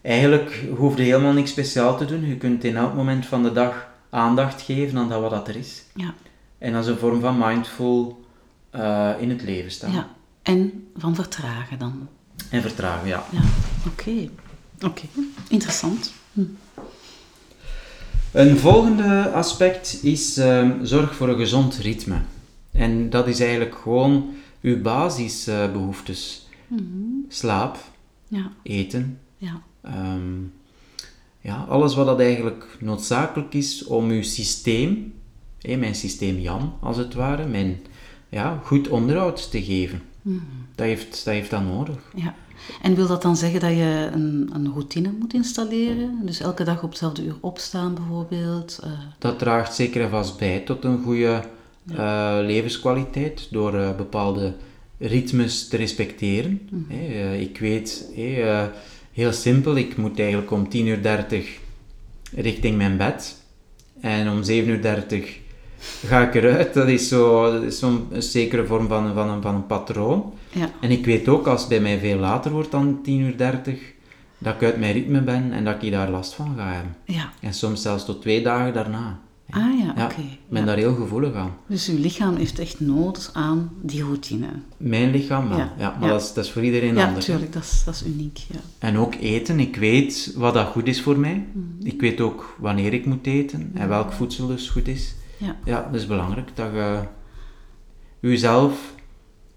eigenlijk 0.04 0.62
hoef 0.76 0.96
je 0.96 1.02
helemaal 1.02 1.32
niks 1.32 1.50
speciaal 1.50 1.96
te 1.96 2.04
doen. 2.04 2.26
Je 2.26 2.36
kunt 2.36 2.64
in 2.64 2.76
elk 2.76 2.94
moment 2.94 3.26
van 3.26 3.42
de 3.42 3.52
dag 3.52 3.88
aandacht 4.10 4.62
geven 4.62 4.98
aan 4.98 5.08
dat 5.08 5.20
wat 5.20 5.30
dat 5.30 5.48
er 5.48 5.56
is. 5.56 5.82
Ja. 5.94 6.14
En 6.58 6.72
dat 6.72 6.82
is 6.84 6.90
een 6.90 6.98
vorm 6.98 7.20
van 7.20 7.38
mindful 7.38 8.24
eh, 8.70 9.10
in 9.20 9.30
het 9.30 9.42
leven 9.42 9.70
staan. 9.70 9.92
ja. 9.92 10.08
En 10.42 10.88
van 10.96 11.14
vertragen 11.14 11.78
dan. 11.78 12.08
En 12.50 12.62
vertragen, 12.62 13.08
ja. 13.08 13.24
Ja, 13.30 13.40
oké. 13.86 14.28
Oké, 14.84 15.02
interessant. 15.48 16.12
Hm. 16.32 16.40
Een 18.32 18.58
volgende 18.58 19.30
aspect 19.30 19.98
is 20.02 20.36
ehm, 20.36 20.84
zorg 20.84 21.14
voor 21.14 21.28
een 21.28 21.36
gezond 21.38 21.76
ritme. 21.76 22.16
En 22.72 23.10
dat 23.10 23.26
is 23.28 23.40
eigenlijk 23.40 23.74
gewoon 23.74 24.34
uw 24.60 24.82
basisbehoeftes. 24.82 26.48
Slaap, 27.28 27.76
Ja, 28.28 28.50
eten, 28.62 29.18
ja, 29.38 29.62
ehm, 29.84 30.42
ja, 31.40 31.66
alles 31.68 31.94
wat 31.94 32.06
dat 32.06 32.20
eigenlijk 32.20 32.76
noodzakelijk 32.80 33.54
is 33.54 33.84
om 33.84 34.10
uw 34.10 34.22
systeem, 34.22 35.14
hé, 35.60 35.76
mijn 35.76 35.94
systeem 35.94 36.38
Jan 36.38 36.74
als 36.80 36.96
het 36.96 37.14
ware, 37.14 37.46
mijn 37.46 37.80
ja, 38.28 38.60
goed 38.64 38.88
onderhoud 38.88 39.50
te 39.50 39.62
geven. 39.62 40.02
Dat, 40.74 40.86
heeft, 40.86 41.24
dat 41.24 41.34
heeft 41.34 41.50
dat 41.50 41.62
nodig. 41.62 42.12
ja. 42.14 42.34
En 42.82 42.94
wil 42.94 43.06
dat 43.06 43.22
dan 43.22 43.36
zeggen 43.36 43.60
dat 43.60 43.70
je 43.70 44.10
een, 44.12 44.50
een 44.52 44.72
routine 44.72 45.12
moet 45.18 45.34
installeren? 45.34 46.18
Dus 46.22 46.40
elke 46.40 46.64
dag 46.64 46.82
op 46.82 46.88
hetzelfde 46.88 47.24
uur 47.24 47.36
opstaan 47.40 47.94
bijvoorbeeld? 47.94 48.80
Uh... 48.84 48.90
Dat 49.18 49.38
draagt 49.38 49.74
zeker 49.74 50.02
en 50.02 50.10
vast 50.10 50.38
bij 50.38 50.60
tot 50.60 50.84
een 50.84 51.02
goede 51.02 51.42
uh, 51.90 52.36
levenskwaliteit 52.40 53.48
door 53.50 53.74
uh, 53.74 53.96
bepaalde 53.96 54.54
ritmes 54.98 55.68
te 55.68 55.76
respecteren. 55.76 56.68
Mm. 56.70 56.86
Hey, 56.88 57.40
ik 57.40 57.58
weet, 57.58 58.10
hey, 58.14 58.70
heel 59.14 59.32
simpel, 59.32 59.76
ik 59.76 59.96
moet 59.96 60.18
eigenlijk 60.18 60.50
om 60.50 60.64
10.30 60.64 60.72
uur 60.78 61.02
richting 62.34 62.76
mijn 62.76 62.96
bed. 62.96 63.42
En 64.00 64.30
om 64.30 64.42
7.30 64.42 64.46
uur 64.48 65.38
ga 66.06 66.26
ik 66.26 66.34
eruit. 66.34 66.74
Dat 66.74 66.88
is 66.88 67.08
zo'n 67.08 67.70
zo 67.70 68.06
zekere 68.18 68.66
vorm 68.66 68.88
van, 68.88 69.14
van, 69.14 69.28
een, 69.28 69.42
van 69.42 69.54
een 69.54 69.66
patroon. 69.66 70.32
Ja. 70.52 70.70
En 70.80 70.90
ik 70.90 71.04
weet 71.04 71.28
ook, 71.28 71.46
als 71.46 71.60
het 71.60 71.68
bij 71.68 71.80
mij 71.80 71.98
veel 71.98 72.18
later 72.18 72.50
wordt 72.50 72.70
dan 72.70 73.00
10.30 73.06 73.10
uur, 73.10 73.36
dat 74.38 74.54
ik 74.54 74.62
uit 74.62 74.78
mijn 74.78 74.92
ritme 74.92 75.20
ben 75.20 75.52
en 75.52 75.64
dat 75.64 75.82
ik 75.82 75.90
daar 75.90 76.10
last 76.10 76.34
van 76.34 76.54
ga 76.56 76.72
hebben. 76.72 76.96
Ja. 77.04 77.32
En 77.40 77.54
soms 77.54 77.82
zelfs 77.82 78.04
tot 78.04 78.20
twee 78.20 78.42
dagen 78.42 78.72
daarna. 78.72 79.20
Ah 79.50 79.78
ja, 79.78 80.04
oké. 80.04 80.20
Ik 80.20 80.38
ben 80.48 80.66
daar 80.66 80.76
heel 80.76 80.94
gevoelig 80.94 81.34
aan. 81.34 81.50
Dus 81.66 81.88
uw 81.88 81.98
lichaam 81.98 82.36
heeft 82.36 82.58
echt 82.58 82.80
nood 82.80 83.30
aan 83.32 83.70
die 83.82 84.02
routine? 84.02 84.46
Mijn 84.76 85.10
lichaam 85.10 85.48
wel, 85.48 85.58
ja. 85.58 85.96
maar 86.00 86.08
Dat, 86.08 86.22
is, 86.22 86.32
dat 86.32 86.44
is 86.44 86.50
voor 86.50 86.64
iedereen 86.64 86.98
anders. 86.98 87.26
Ja, 87.26 87.32
natuurlijk, 87.32 87.52
dat 87.52 87.62
is, 87.62 87.82
dat 87.84 87.94
is 87.94 88.04
uniek. 88.06 88.38
Ja. 88.38 88.60
En 88.78 88.98
ook 88.98 89.14
eten. 89.14 89.60
Ik 89.60 89.76
weet 89.76 90.32
wat 90.36 90.54
dat 90.54 90.66
goed 90.66 90.86
is 90.86 91.02
voor 91.02 91.18
mij. 91.18 91.46
Mhm. 91.52 91.86
Ik 91.86 92.00
weet 92.00 92.20
ook 92.20 92.56
wanneer 92.58 92.92
ik 92.92 93.06
moet 93.06 93.26
eten 93.26 93.70
en 93.74 93.88
welk 93.88 94.12
voedsel 94.12 94.46
dus 94.46 94.68
goed 94.68 94.88
is. 94.88 95.14
Ja. 95.36 95.56
ja, 95.64 95.88
dat 95.92 96.00
is 96.00 96.06
belangrijk 96.06 96.50
dat 96.54 96.70
je 96.72 97.00
jezelf 98.20 98.93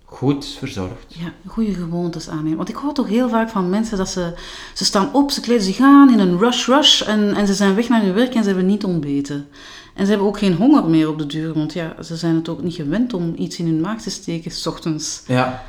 goed 0.09 0.45
verzorgt. 0.45 1.05
Ja, 1.07 1.33
goede 1.45 1.73
gewoontes 1.73 2.29
aannemen. 2.29 2.57
Want 2.57 2.69
ik 2.69 2.75
hoor 2.75 2.93
toch 2.93 3.07
heel 3.07 3.29
vaak 3.29 3.49
van 3.49 3.69
mensen 3.69 3.97
dat 3.97 4.09
ze, 4.09 4.33
ze 4.73 4.85
staan 4.85 5.13
op, 5.13 5.31
ze 5.31 5.41
kleden 5.41 5.63
zich 5.63 5.79
aan 5.79 6.11
in 6.11 6.19
een 6.19 6.37
rush 6.39 6.67
rush 6.67 7.01
en, 7.01 7.33
en 7.33 7.47
ze 7.47 7.53
zijn 7.53 7.75
weg 7.75 7.89
naar 7.89 8.01
hun 8.01 8.13
werk 8.13 8.33
en 8.33 8.41
ze 8.41 8.47
hebben 8.47 8.65
niet 8.65 8.83
ontbeten. 8.83 9.47
En 9.93 10.05
ze 10.05 10.09
hebben 10.09 10.27
ook 10.27 10.37
geen 10.37 10.55
honger 10.55 10.89
meer 10.89 11.09
op 11.09 11.17
de 11.17 11.25
duur, 11.25 11.53
want 11.53 11.73
ja, 11.73 12.03
ze 12.03 12.15
zijn 12.15 12.35
het 12.35 12.49
ook 12.49 12.63
niet 12.63 12.73
gewend 12.73 13.13
om 13.13 13.33
iets 13.37 13.59
in 13.59 13.65
hun 13.65 13.81
maag 13.81 14.01
te 14.01 14.09
steken 14.09 14.51
s 14.51 14.67
ochtends. 14.67 15.23
Ja, 15.27 15.63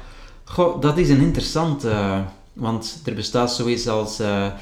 Goh, 0.44 0.80
dat 0.80 0.98
is 0.98 1.08
een 1.08 1.20
interessant, 1.20 1.84
uh, 1.84 2.20
want 2.52 3.00
er 3.04 3.14
bestaat 3.14 3.52
zoiets 3.52 3.88
als 3.88 4.20
uh, 4.20 4.52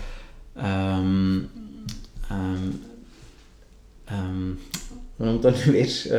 um, 0.57 1.51
um, 2.31 2.83
um, 4.13 4.59
hoe 5.17 5.27
noemt 5.27 5.43
dat 5.43 5.65
nu 5.65 5.73
weer? 5.73 6.13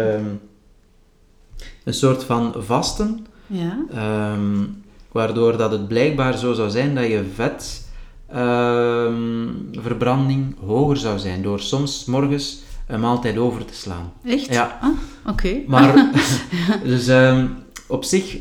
een 1.84 1.94
soort 1.94 2.24
van 2.24 2.54
vasten, 2.58 3.26
ja. 3.48 3.78
waardoor 5.12 5.58
dat 5.58 5.72
het 5.72 5.88
blijkbaar 5.88 6.38
zo 6.38 6.54
zou 6.54 6.70
zijn 6.70 6.96
dat 6.96 7.08
je 7.08 7.24
vetverbranding 8.28 10.56
hoger 10.66 10.98
zou 10.98 11.20
zijn, 11.20 11.42
door 11.42 11.60
soms 11.60 12.06
morgens 12.06 12.62
een 12.88 13.00
maaltijd 13.00 13.38
over 13.38 13.66
te 13.66 13.74
slaan. 13.74 14.12
Echt? 14.24 14.54
Ja. 14.54 14.78
Ah, 14.82 14.90
oké. 15.26 15.58
Maar, 15.68 16.12
dus 16.84 17.08
um, 17.08 17.58
op 17.88 18.04
zich 18.04 18.38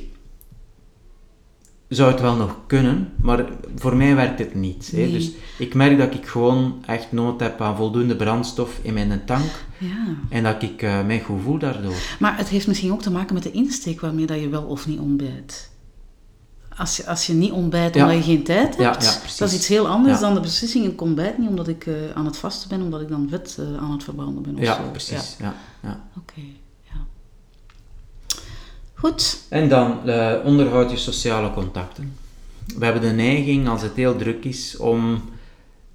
zou 1.88 2.10
het 2.12 2.20
wel 2.20 2.36
nog 2.36 2.56
kunnen, 2.66 3.12
maar 3.20 3.44
voor 3.76 3.96
mij 3.96 4.14
werkt 4.14 4.38
het 4.38 4.54
niet. 4.54 4.90
Hè? 4.94 5.10
Dus 5.10 5.30
ik 5.58 5.74
merk 5.74 5.98
dat 5.98 6.14
ik 6.14 6.26
gewoon 6.26 6.82
echt 6.86 7.12
nood 7.12 7.40
heb 7.40 7.60
aan 7.60 7.76
voldoende 7.76 8.16
brandstof 8.16 8.78
in 8.82 8.94
mijn 8.94 9.22
tank. 9.24 9.50
Ja. 9.78 10.16
En 10.28 10.42
dat 10.42 10.62
ik 10.62 10.82
uh, 10.82 11.06
mij 11.06 11.20
goed 11.20 11.42
voel 11.42 11.58
daardoor. 11.58 11.94
Maar 12.18 12.36
het 12.36 12.48
heeft 12.48 12.66
misschien 12.66 12.92
ook 12.92 13.02
te 13.02 13.10
maken 13.10 13.34
met 13.34 13.42
de 13.42 13.50
insteek 13.50 14.00
waarmee 14.00 14.26
dat 14.26 14.40
je 14.40 14.48
wel 14.48 14.62
of 14.62 14.86
niet 14.86 14.98
ontbijt 14.98 15.74
als 16.76 16.96
je, 16.96 17.06
als 17.06 17.26
je 17.26 17.32
niet 17.32 17.52
ontbijt 17.52 17.96
omdat 17.96 18.16
je 18.16 18.22
geen 18.22 18.42
tijd 18.42 18.76
hebt, 18.76 19.04
ja, 19.04 19.20
dat 19.38 19.48
is 19.48 19.54
iets 19.54 19.68
heel 19.68 19.88
anders 19.88 20.20
dan 20.20 20.34
de 20.34 20.40
beslissing, 20.40 20.86
ik 20.86 21.00
ontbijt 21.00 21.38
niet 21.38 21.48
omdat 21.48 21.68
ik 21.68 21.86
uh, 21.86 21.94
aan 22.14 22.26
het 22.26 22.36
vasten 22.36 22.68
ben, 22.68 22.82
omdat 22.82 23.00
ik 23.00 23.08
dan 23.08 23.26
vet 23.30 23.56
uh, 23.60 23.76
aan 23.76 23.90
het 23.90 24.04
verbranden 24.04 24.42
ben. 24.42 24.54
Of 24.54 24.60
ja, 24.60 24.76
zo. 24.76 24.90
precies. 24.90 25.36
Ja. 25.38 25.54
Ja. 25.82 26.00
Oké. 26.16 26.40
Goed. 28.96 29.38
En 29.48 29.68
dan 29.68 29.98
uh, 30.06 30.32
onderhoud 30.44 30.90
je 30.90 30.96
sociale 30.96 31.52
contacten. 31.52 32.16
We 32.78 32.84
hebben 32.84 33.02
de 33.02 33.10
neiging, 33.10 33.68
als 33.68 33.82
het 33.82 33.96
heel 33.96 34.16
druk 34.16 34.44
is, 34.44 34.76
om 34.76 35.22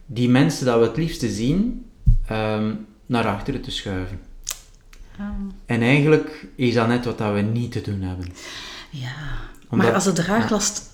die 0.06 0.30
mensen 0.30 0.66
dat 0.66 0.80
we 0.80 0.86
het 0.86 0.98
liefste 0.98 1.30
zien, 1.30 1.86
um, 2.32 2.86
naar 3.06 3.28
achteren 3.28 3.62
te 3.62 3.72
schuiven. 3.72 4.20
Oh. 5.20 5.26
En 5.66 5.82
eigenlijk 5.82 6.48
is 6.56 6.74
dat 6.74 6.88
net 6.88 7.06
wat 7.06 7.18
dat 7.18 7.34
we 7.34 7.42
niet 7.42 7.72
te 7.72 7.82
doen 7.82 8.02
hebben. 8.02 8.28
Ja, 8.90 9.16
maar 9.70 9.94
als 9.94 10.04
de 10.04 10.14
draaglast 10.14 10.90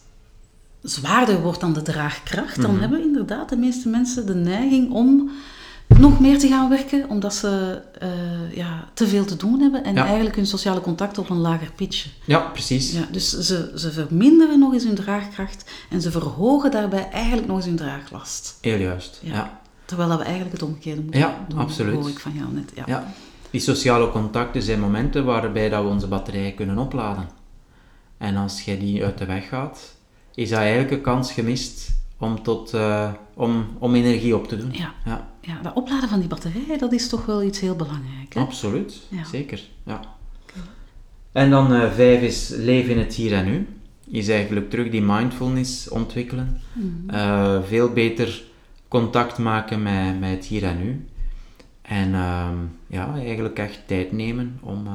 zwaarder 0.82 1.41
wordt 1.41 1.60
dan 1.60 1.74
de 1.74 1.82
draagkracht, 1.82 2.62
dan 2.62 2.72
mhm. 2.72 2.80
hebben 2.80 3.02
inderdaad 3.02 3.50
de 3.50 3.58
meeste 3.58 3.89
mensen 3.89 4.26
de 4.26 4.36
neiging 4.36 4.91
om 4.91 5.32
nog 5.88 6.19
meer 6.19 6.39
te 6.39 6.47
gaan 6.47 6.69
werken, 6.69 7.10
omdat 7.10 7.34
ze 7.34 7.82
uh, 8.04 8.56
ja, 8.56 8.89
te 8.93 9.08
veel 9.08 9.26
te 9.26 9.36
doen 9.36 9.60
hebben 9.60 9.84
en 9.84 9.97
eigenlijk 9.97 10.36
hun 10.36 10.47
sociale 10.47 10.82
contacten 10.82 11.23
op 11.23 11.30
een 11.30 11.38
lager 11.38 11.71
pitchen. 11.76 12.12
Ja, 12.26 12.39
precies. 12.39 12.91
Ja, 12.91 13.08
dus 13.12 13.30
ze, 13.39 13.71
ze 13.76 13.91
verminderen 13.91 14.60
nog 14.60 14.73
eens 14.73 14.84
hun 14.84 14.95
draagkracht 14.95 15.71
en 15.89 16.02
ze 16.02 16.12
verhogen 16.12 16.71
daarbij 16.71 17.10
eigenlijk 17.10 17.47
nog 17.47 17.58
eens 17.58 17.65
hun 17.65 17.76
draaglast. 17.76 18.58
Heel 18.62 18.80
juist, 18.80 19.19
ja. 19.23 19.60
Terwijl 19.86 20.10
dat 20.10 20.17
we 20.17 20.23
eigenlijk 20.23 20.54
het 20.54 20.63
omgekeerde 20.63 21.02
moeten 21.02 21.19
ja, 21.19 21.45
doen, 21.47 21.60
absoluut. 21.60 21.95
hoor 21.95 22.10
ik 22.10 22.19
van 22.19 22.34
jou 22.34 22.54
net. 22.54 22.71
Ja. 22.76 22.84
ja. 22.88 23.13
Die 23.50 23.62
sociale 23.62 24.12
contacten 24.12 24.62
zijn 24.62 24.80
momenten 24.80 25.26
waarbij 25.26 25.69
dat 25.69 25.84
we 25.84 25.89
onze 25.89 26.08
batterijen 26.08 26.56
kunnen 26.56 26.78
opladen. 26.78 27.30
En 28.17 28.36
als 28.36 28.62
je 28.62 28.78
die 28.78 29.04
uit 29.04 29.17
de 29.17 29.26
weg 29.26 29.47
gaat, 29.47 29.95
is 30.36 30.50
dat 30.50 30.60
eigenlijk 30.60 30.91
een 30.91 31.02
kans 31.02 31.32
gemist 31.32 31.97
om, 32.18 32.44
tot, 32.44 32.74
uh, 32.74 33.12
om, 33.34 33.66
om 33.80 33.96
energie 33.96 34.36
op 34.36 34.48
te 34.48 34.58
doen. 34.58 34.72
Ja. 34.72 34.94
Ja. 35.06 35.30
ja, 35.42 35.60
dat 35.62 35.74
opladen 35.74 36.10
van 36.10 36.20
die 36.20 36.28
batterijen, 36.28 36.78
dat 36.80 36.94
is 36.94 37.10
toch 37.10 37.26
wel 37.26 37.44
iets 37.44 37.60
heel 37.60 37.76
belangrijks. 37.76 38.36
Hè? 38.36 38.42
Absoluut, 38.42 39.02
ja. 39.10 39.24
zeker. 39.24 39.62
Ja. 39.84 40.00
En 41.32 41.50
dan 41.50 41.74
uh, 41.74 41.92
vijf 41.92 42.22
is 42.22 42.50
leven 42.50 42.92
in 42.92 42.98
het 42.98 43.14
hier 43.14 43.34
en 43.34 43.46
nu. 43.46 43.68
Is 44.10 44.30
eigenlijk 44.30 44.70
terug 44.70 44.90
die 44.90 45.02
mindfulness 45.02 45.90
ontwikkelen. 45.90 46.62
Mm 46.74 46.96
uh, 47.10 47.64
veel 47.64 47.90
beter 47.90 48.44
contact 48.88 49.38
maken 49.38 49.84
met, 49.84 50.20
met 50.20 50.30
het 50.30 50.46
hier 50.46 50.64
en 50.64 50.78
nu. 50.78 51.06
En 51.82 52.10
uh, 52.10 52.50
ja, 52.88 53.14
eigenlijk 53.16 53.60
echt 53.60 53.88
tijd 53.88 54.12
nemen 54.12 54.60
om 54.62 54.88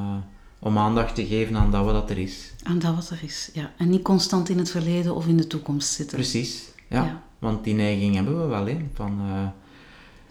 om 0.65 0.79
aandacht 0.79 1.15
te 1.15 1.27
geven 1.27 1.57
aan 1.57 1.71
dat 1.71 1.85
wat 1.85 2.11
er 2.11 2.19
is. 2.19 2.53
Aan 2.63 2.79
dat 2.79 2.95
wat 2.95 3.11
er 3.11 3.21
is, 3.23 3.51
ja. 3.53 3.73
En 3.77 3.91
niet 3.91 4.03
constant 4.03 4.49
in 4.49 4.59
het 4.59 4.71
verleden 4.71 5.15
of 5.15 5.27
in 5.27 5.37
de 5.37 5.47
toekomst 5.47 5.93
zitten. 5.93 6.17
Precies, 6.17 6.72
ja. 6.93 7.23
Want 7.39 7.65
die 7.65 7.75
neiging 7.75 8.15
hebben 8.15 8.41
we 8.41 8.47
wel, 8.47 8.67
hè. 8.67 8.77
Van, 8.95 9.21
uh, 9.27 9.47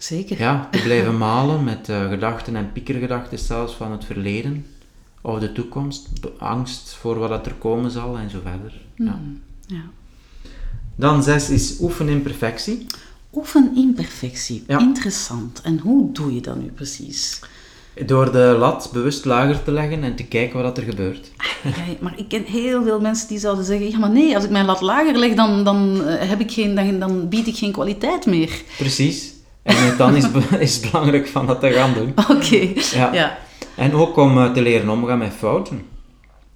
Zeker. 0.02 0.38
Ja, 0.38 0.68
te 0.70 0.82
blijven 0.88 1.18
malen 1.18 1.64
met 1.64 1.88
uh, 1.88 2.08
gedachten 2.08 2.56
en 2.56 2.72
piekergedachten 2.72 3.38
zelfs 3.38 3.74
van 3.74 3.92
het 3.92 4.04
verleden 4.04 4.66
of 5.20 5.38
de 5.38 5.52
toekomst. 5.52 6.08
Angst 6.38 6.94
voor 6.94 7.18
wat 7.18 7.46
er 7.46 7.54
komen 7.54 7.90
zal 7.90 8.18
en 8.18 8.30
zo 8.30 8.40
verder. 8.42 8.80
Ja. 8.94 9.20
Mm, 9.22 9.40
ja. 9.66 9.82
Dan 10.96 11.22
zes 11.22 11.50
is 11.50 11.80
oefen 11.80 12.08
imperfectie. 12.08 12.86
Oefen 13.32 13.76
imperfectie, 13.76 14.64
ja. 14.66 14.78
interessant. 14.78 15.60
En 15.60 15.78
hoe 15.78 16.12
doe 16.12 16.34
je 16.34 16.40
dat 16.40 16.56
nu 16.56 16.66
precies? 16.66 17.40
Door 18.06 18.32
de 18.32 18.56
lat 18.58 18.90
bewust 18.92 19.24
lager 19.24 19.62
te 19.62 19.72
leggen 19.72 20.04
en 20.04 20.14
te 20.14 20.24
kijken 20.24 20.62
wat 20.62 20.76
er 20.78 20.82
gebeurt. 20.82 21.30
Ja, 21.62 21.70
maar 22.00 22.14
ik 22.16 22.28
ken 22.28 22.44
heel 22.44 22.82
veel 22.82 23.00
mensen 23.00 23.28
die 23.28 23.38
zouden 23.38 23.64
zeggen: 23.64 23.90
ja, 23.90 23.98
maar 23.98 24.10
nee, 24.10 24.34
als 24.34 24.44
ik 24.44 24.50
mijn 24.50 24.64
lat 24.64 24.80
lager 24.80 25.18
leg, 25.18 25.34
dan, 25.34 25.64
dan, 25.64 26.04
eh, 26.04 26.28
heb 26.28 26.40
ik 26.40 26.52
geen, 26.52 26.74
dan, 26.74 26.98
dan 26.98 27.28
bied 27.28 27.46
ik 27.46 27.56
geen 27.56 27.72
kwaliteit 27.72 28.26
meer. 28.26 28.62
Precies. 28.78 29.32
En 29.62 29.96
dan 29.96 30.16
is, 30.16 30.24
is 30.58 30.76
het 30.76 30.90
belangrijk 30.90 31.28
van 31.28 31.46
dat 31.46 31.60
te 31.60 31.70
gaan 31.70 31.94
doen. 31.94 32.12
Oké. 32.36 32.72
Ja. 32.96 33.12
ja. 33.12 33.38
En 33.74 33.94
ook 33.94 34.16
om 34.16 34.38
eh, 34.38 34.52
te 34.52 34.62
leren 34.62 34.88
omgaan 34.88 35.18
met 35.18 35.32
fouten. 35.32 35.82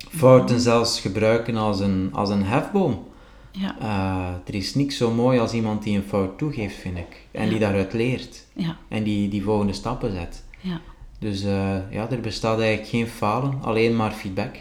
Fouten 0.08 0.60
zelfs 0.60 1.00
gebruiken 1.00 1.56
als 1.56 1.80
een, 1.80 2.10
als 2.12 2.30
een 2.30 2.44
hefboom. 2.44 3.04
Ja. 3.50 3.76
Uh, 3.82 4.28
er 4.46 4.54
is 4.54 4.74
niks 4.74 4.96
zo 4.96 5.10
mooi 5.10 5.38
als 5.38 5.52
iemand 5.52 5.82
die 5.82 5.96
een 5.96 6.04
fout 6.08 6.38
toegeeft, 6.38 6.76
vind 6.76 6.98
ik. 6.98 7.26
En 7.30 7.48
die 7.48 7.58
daaruit 7.58 7.92
leert. 7.92 8.44
Ja. 8.52 8.76
En 8.88 9.02
die 9.02 9.28
die 9.28 9.42
volgende 9.42 9.72
stappen 9.72 10.12
zet. 10.12 10.44
Ja. 10.60 10.80
Dus 11.18 11.44
uh, 11.44 11.76
ja, 11.90 12.10
er 12.10 12.20
bestaat 12.20 12.58
eigenlijk 12.58 12.88
geen 12.88 13.06
falen, 13.06 13.58
alleen 13.62 13.96
maar 13.96 14.10
feedback. 14.10 14.56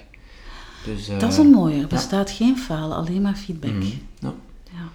Dus, 0.85 1.09
uh, 1.09 1.19
dat 1.19 1.31
is 1.31 1.37
een 1.37 1.49
mooie. 1.49 1.81
Er 1.81 1.87
bestaat 1.87 2.31
geen 2.31 2.57
falen, 2.57 2.97
alleen 2.97 3.21
maar 3.21 3.35
feedback. 3.35 3.71
Mm 3.71 3.81
ja. 4.19 4.33
ja. 4.63 4.87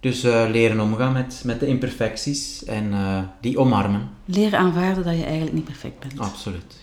Dus 0.00 0.24
uh, 0.24 0.44
leren 0.50 0.80
omgaan 0.80 1.12
met, 1.12 1.42
met 1.44 1.60
de 1.60 1.66
imperfecties 1.66 2.64
en 2.64 2.92
die 3.40 3.58
omarmen. 3.58 4.08
Leren 4.24 4.58
aanvaarden 4.58 5.04
dat 5.04 5.16
je 5.16 5.24
eigenlijk 5.24 5.52
niet 5.52 5.64
perfect 5.64 5.98
bent. 5.98 6.20
Absoluut. 6.20 6.80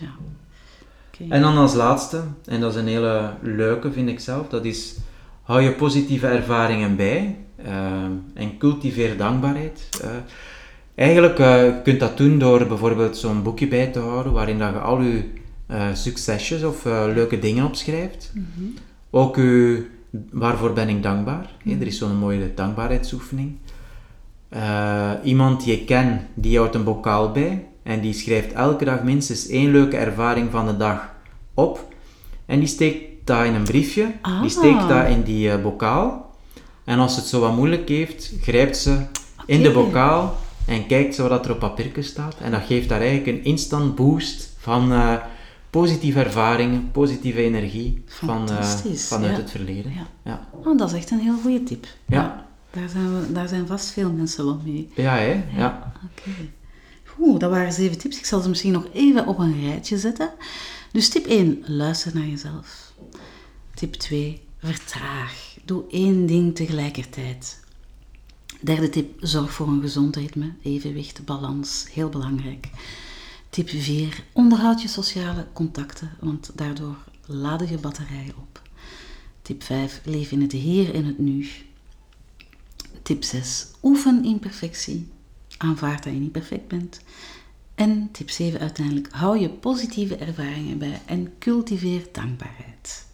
Okay. 1.14 1.28
En 1.28 1.42
dan 1.42 1.56
als 1.56 1.74
laatste, 1.74 2.22
en 2.44 2.60
dat 2.60 2.74
is 2.74 2.80
een 2.80 2.88
hele 2.88 3.34
leuke 3.42 3.92
vind 3.92 4.08
ik 4.08 4.20
zelf, 4.20 4.48
dat 4.48 4.64
is 4.64 4.96
hou 5.42 5.62
je 5.62 5.72
positieve 5.72 6.26
ervaringen 6.26 6.96
bij 6.96 7.36
en 8.34 8.58
cultiveer 8.58 9.16
dankbaarheid. 9.16 9.88
Eigenlijk 10.96 11.38
uh, 11.38 11.62
kunt 11.82 12.00
dat 12.00 12.16
doen 12.16 12.38
door 12.38 12.66
bijvoorbeeld 12.66 13.16
zo'n 13.16 13.42
boekje 13.42 13.68
bij 13.68 13.86
te 13.86 13.98
houden 13.98 14.32
waarin 14.32 14.58
dat 14.58 14.72
je 14.72 14.78
al 14.78 15.00
je 15.00 15.24
uh, 15.70 15.86
succesjes 15.94 16.62
of 16.62 16.84
uh, 16.84 17.04
leuke 17.14 17.38
dingen 17.38 17.64
opschrijft. 17.64 18.32
Mm 18.34 18.46
-hmm. 18.54 18.74
Ook 19.10 19.36
je 19.36 19.86
waarvoor 20.30 20.72
ben 20.72 20.88
ik 20.88 21.02
dankbaar? 21.02 21.50
Er 21.64 21.86
is 21.86 21.98
zo'n 21.98 22.16
mooie 22.16 22.54
dankbaarheidsoefening. 22.54 23.56
Eh, 24.48 25.10
iemand 25.22 25.64
die 25.64 25.78
je 25.78 25.84
kent, 25.84 26.20
die 26.34 26.58
houdt 26.58 26.74
een 26.74 26.84
bokaal 26.84 27.32
bij 27.32 27.66
en 27.82 28.00
die 28.00 28.12
schrijft 28.12 28.52
elke 28.52 28.84
dag 28.84 29.02
minstens 29.02 29.48
één 29.48 29.70
leuke 29.70 29.96
ervaring 29.96 30.50
van 30.50 30.66
de 30.66 30.76
dag 30.76 31.14
op. 31.54 31.94
En 32.46 32.58
die 32.58 32.68
steekt 32.68 33.26
dat 33.26 33.44
in 33.44 33.54
een 33.54 33.64
briefje, 33.64 34.12
Ah. 34.22 34.40
die 34.40 34.50
steekt 34.50 34.88
dat 34.88 35.08
in 35.08 35.22
die 35.22 35.50
eh, 35.50 35.62
bokaal. 35.62 36.34
En 36.84 36.98
als 36.98 37.16
het 37.16 37.24
zo 37.24 37.40
wat 37.40 37.56
moeilijk 37.56 37.88
heeft, 37.88 38.32
grijpt 38.40 38.76
ze 38.76 38.98
in 39.46 39.62
de 39.62 39.70
bokaal 39.70 40.36
en 40.66 40.86
kijkt 40.86 41.14
zo 41.14 41.28
wat 41.28 41.44
er 41.44 41.52
op 41.52 41.58
papiertje 41.58 42.02
staat. 42.02 42.36
En 42.40 42.50
dat 42.50 42.62
geeft 42.66 42.88
daar 42.88 43.00
eigenlijk 43.00 43.38
een 43.38 43.44
instant 43.44 43.94
boost 43.94 44.54
van 44.58 44.92
eh, 44.92 45.14
positieve 45.70 46.22
ervaringen, 46.22 46.90
positieve 46.90 47.42
energie 47.42 48.02
van, 48.06 48.50
eh, 48.50 48.64
vanuit 48.94 49.36
ja. 49.36 49.40
het 49.40 49.50
verleden. 49.50 49.92
Ja. 49.92 50.06
Ja, 50.24 50.48
Oh, 50.64 50.78
dat 50.78 50.90
is 50.90 50.96
echt 50.96 51.10
een 51.10 51.20
heel 51.20 51.38
goede 51.42 51.62
tip. 51.62 51.86
Ja. 52.06 52.46
Daar, 52.70 52.88
zijn 52.88 53.20
we, 53.20 53.32
daar 53.32 53.48
zijn 53.48 53.66
vast 53.66 53.90
veel 53.90 54.12
mensen 54.12 54.44
wel 54.44 54.60
mee. 54.64 54.90
ja 54.94 55.16
hè? 55.16 55.44
Ja. 55.56 55.92
Oké. 56.04 56.30
Goed, 57.04 57.40
dat 57.40 57.50
waren 57.50 57.72
zeven 57.72 57.98
tips. 57.98 58.18
Ik 58.18 58.24
zal 58.24 58.40
ze 58.40 58.48
misschien 58.48 58.72
nog 58.72 58.86
even 58.92 59.26
op 59.26 59.38
een 59.38 59.60
rijtje 59.68 59.98
zetten. 59.98 60.30
Dus 60.92 61.08
tip 61.08 61.26
1, 61.26 61.62
luister 61.66 62.10
naar 62.14 62.26
jezelf. 62.26 62.92
Tip 63.74 63.94
2, 63.94 64.42
vertraag. 64.58 65.56
Doe 65.64 65.84
één 65.90 66.26
ding 66.26 66.54
tegelijkertijd. 66.54 67.60
Derde 68.60 68.88
tip, 68.88 69.16
zorg 69.20 69.52
voor 69.52 69.68
een 69.68 69.80
gezond 69.80 70.16
ritme, 70.16 70.52
evenwicht, 70.62 71.24
balans, 71.24 71.86
heel 71.92 72.08
belangrijk. 72.08 72.68
Tip 73.50 73.68
4, 73.68 74.24
onderhoud 74.32 74.82
je 74.82 74.88
sociale 74.88 75.46
contacten, 75.52 76.10
want 76.20 76.50
daardoor 76.54 76.96
laden 77.26 77.70
je 77.70 77.78
batterijen 77.78 78.34
op. 78.36 78.62
Tip 79.42 79.62
5, 79.62 80.00
leef 80.04 80.30
in 80.30 80.42
het 80.42 80.52
hier 80.52 80.94
en 80.94 81.04
het 81.04 81.18
nu. 81.18 81.48
Tip 83.02 83.24
6. 83.24 83.66
Oefen 83.82 84.24
imperfectie. 84.24 85.08
Aanvaard 85.56 86.04
dat 86.04 86.12
je 86.12 86.18
niet 86.18 86.32
perfect 86.32 86.68
bent. 86.68 87.00
En 87.74 88.08
tip 88.12 88.30
7 88.30 88.60
uiteindelijk. 88.60 89.08
Hou 89.10 89.38
je 89.38 89.48
positieve 89.48 90.16
ervaringen 90.16 90.78
bij 90.78 91.00
en 91.06 91.32
cultiveer 91.38 92.06
dankbaarheid. 92.12 93.06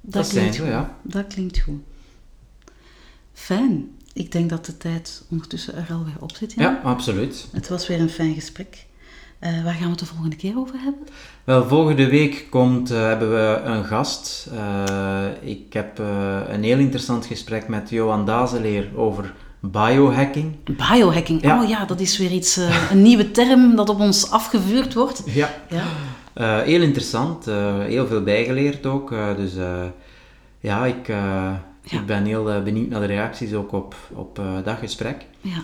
Dat 0.00 0.28
klinkt 0.28 0.58
goed. 0.58 0.66
ja. 0.66 0.98
Dat 1.02 1.26
klinkt 1.26 1.58
goed. 1.58 1.82
Fijn. 3.32 3.97
Ik 4.18 4.32
denk 4.32 4.50
dat 4.50 4.66
de 4.66 4.76
tijd 4.76 5.22
ondertussen 5.30 5.76
er 5.76 5.94
alweer 5.94 6.14
op 6.20 6.36
zit. 6.36 6.52
Jan. 6.52 6.72
ja, 6.72 6.80
absoluut. 6.82 7.48
Het 7.52 7.68
was 7.68 7.86
weer 7.86 8.00
een 8.00 8.10
fijn 8.10 8.34
gesprek. 8.34 8.86
Eh, 9.38 9.64
waar 9.64 9.72
gaan 9.72 9.82
we 9.82 9.88
het 9.88 9.98
de 9.98 10.06
volgende 10.06 10.36
keer 10.36 10.58
over 10.58 10.74
hebben? 10.78 11.06
Wel, 11.44 11.68
volgende 11.68 12.08
week 12.08 12.46
komt, 12.50 12.90
eh, 12.90 12.98
hebben 12.98 13.30
we 13.30 13.60
een 13.64 13.84
gast. 13.84 14.48
Eh, 14.52 15.24
ik 15.40 15.72
heb 15.72 15.98
een 16.48 16.62
heel 16.62 16.78
interessant 16.78 17.26
gesprek 17.26 17.68
met 17.68 17.90
Johan 17.90 18.26
Dazeleer 18.26 18.88
over 18.96 19.34
biohacking. 19.60 20.56
Biohacking. 20.64 21.42
Ja. 21.42 21.62
Oh 21.62 21.68
ja, 21.68 21.84
dat 21.84 22.00
is 22.00 22.18
weer 22.18 22.30
iets, 22.30 22.56
een 22.90 23.02
nieuwe 23.02 23.30
term 23.30 23.76
dat 23.76 23.88
op 23.88 24.00
ons 24.00 24.30
afgevuurd 24.30 24.94
wordt. 24.94 25.22
Ja. 25.26 25.50
Ja. 25.68 25.84
Heel 26.62 26.82
interessant, 26.82 27.44
heel 27.86 28.06
veel 28.06 28.22
bijgeleerd 28.22 28.86
ook. 28.86 29.10
dus 29.36 29.52
ja, 30.60 30.86
ik, 30.86 31.08
Ja. 31.90 31.98
ik 32.00 32.06
ben 32.06 32.24
heel 32.24 32.50
eh, 32.50 32.62
benieuwd 32.62 32.88
naar 32.88 33.00
de 33.00 33.06
reacties 33.06 33.52
ook 33.52 33.72
op, 33.72 33.94
op 34.12 34.38
eh, 34.38 34.44
dat 34.64 34.78
gesprek. 34.78 35.26
Ja. 35.40 35.62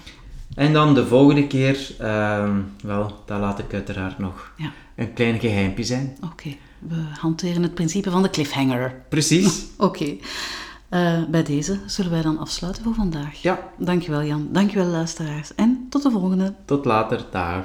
En 0.54 0.72
dan 0.72 0.94
de 0.94 1.06
volgende 1.06 1.46
keer, 1.46 1.90
ehm, 1.98 2.60
wel, 2.82 3.22
dat 3.26 3.40
laat 3.40 3.58
ik 3.58 3.72
uiteraard 3.74 4.18
nog 4.18 4.52
Ja. 4.56 4.70
een 4.96 5.12
klein 5.12 5.38
geheimpje 5.40 5.84
zijn. 5.84 6.16
Oké, 6.32 6.48
we 6.78 7.02
hanteren 7.18 7.62
het 7.62 7.74
principe 7.74 8.10
van 8.10 8.22
de 8.22 8.30
cliffhanger. 8.30 8.94
Precies. 9.08 9.64
Oké, 9.78 10.16
Eh, 10.88 11.22
bij 11.28 11.42
deze 11.42 11.78
zullen 11.86 12.10
wij 12.10 12.22
dan 12.22 12.38
afsluiten 12.38 12.82
voor 12.82 12.94
vandaag. 12.94 13.42
Ja, 13.42 13.58
Dankjewel 13.78 14.22
Jan, 14.22 14.48
dankjewel 14.52 14.86
luisteraars 14.86 15.54
en 15.54 15.86
tot 15.90 16.02
de 16.02 16.10
volgende. 16.10 16.54
tot 16.64 16.84
later. 16.84 17.24
Dag. 17.30 17.64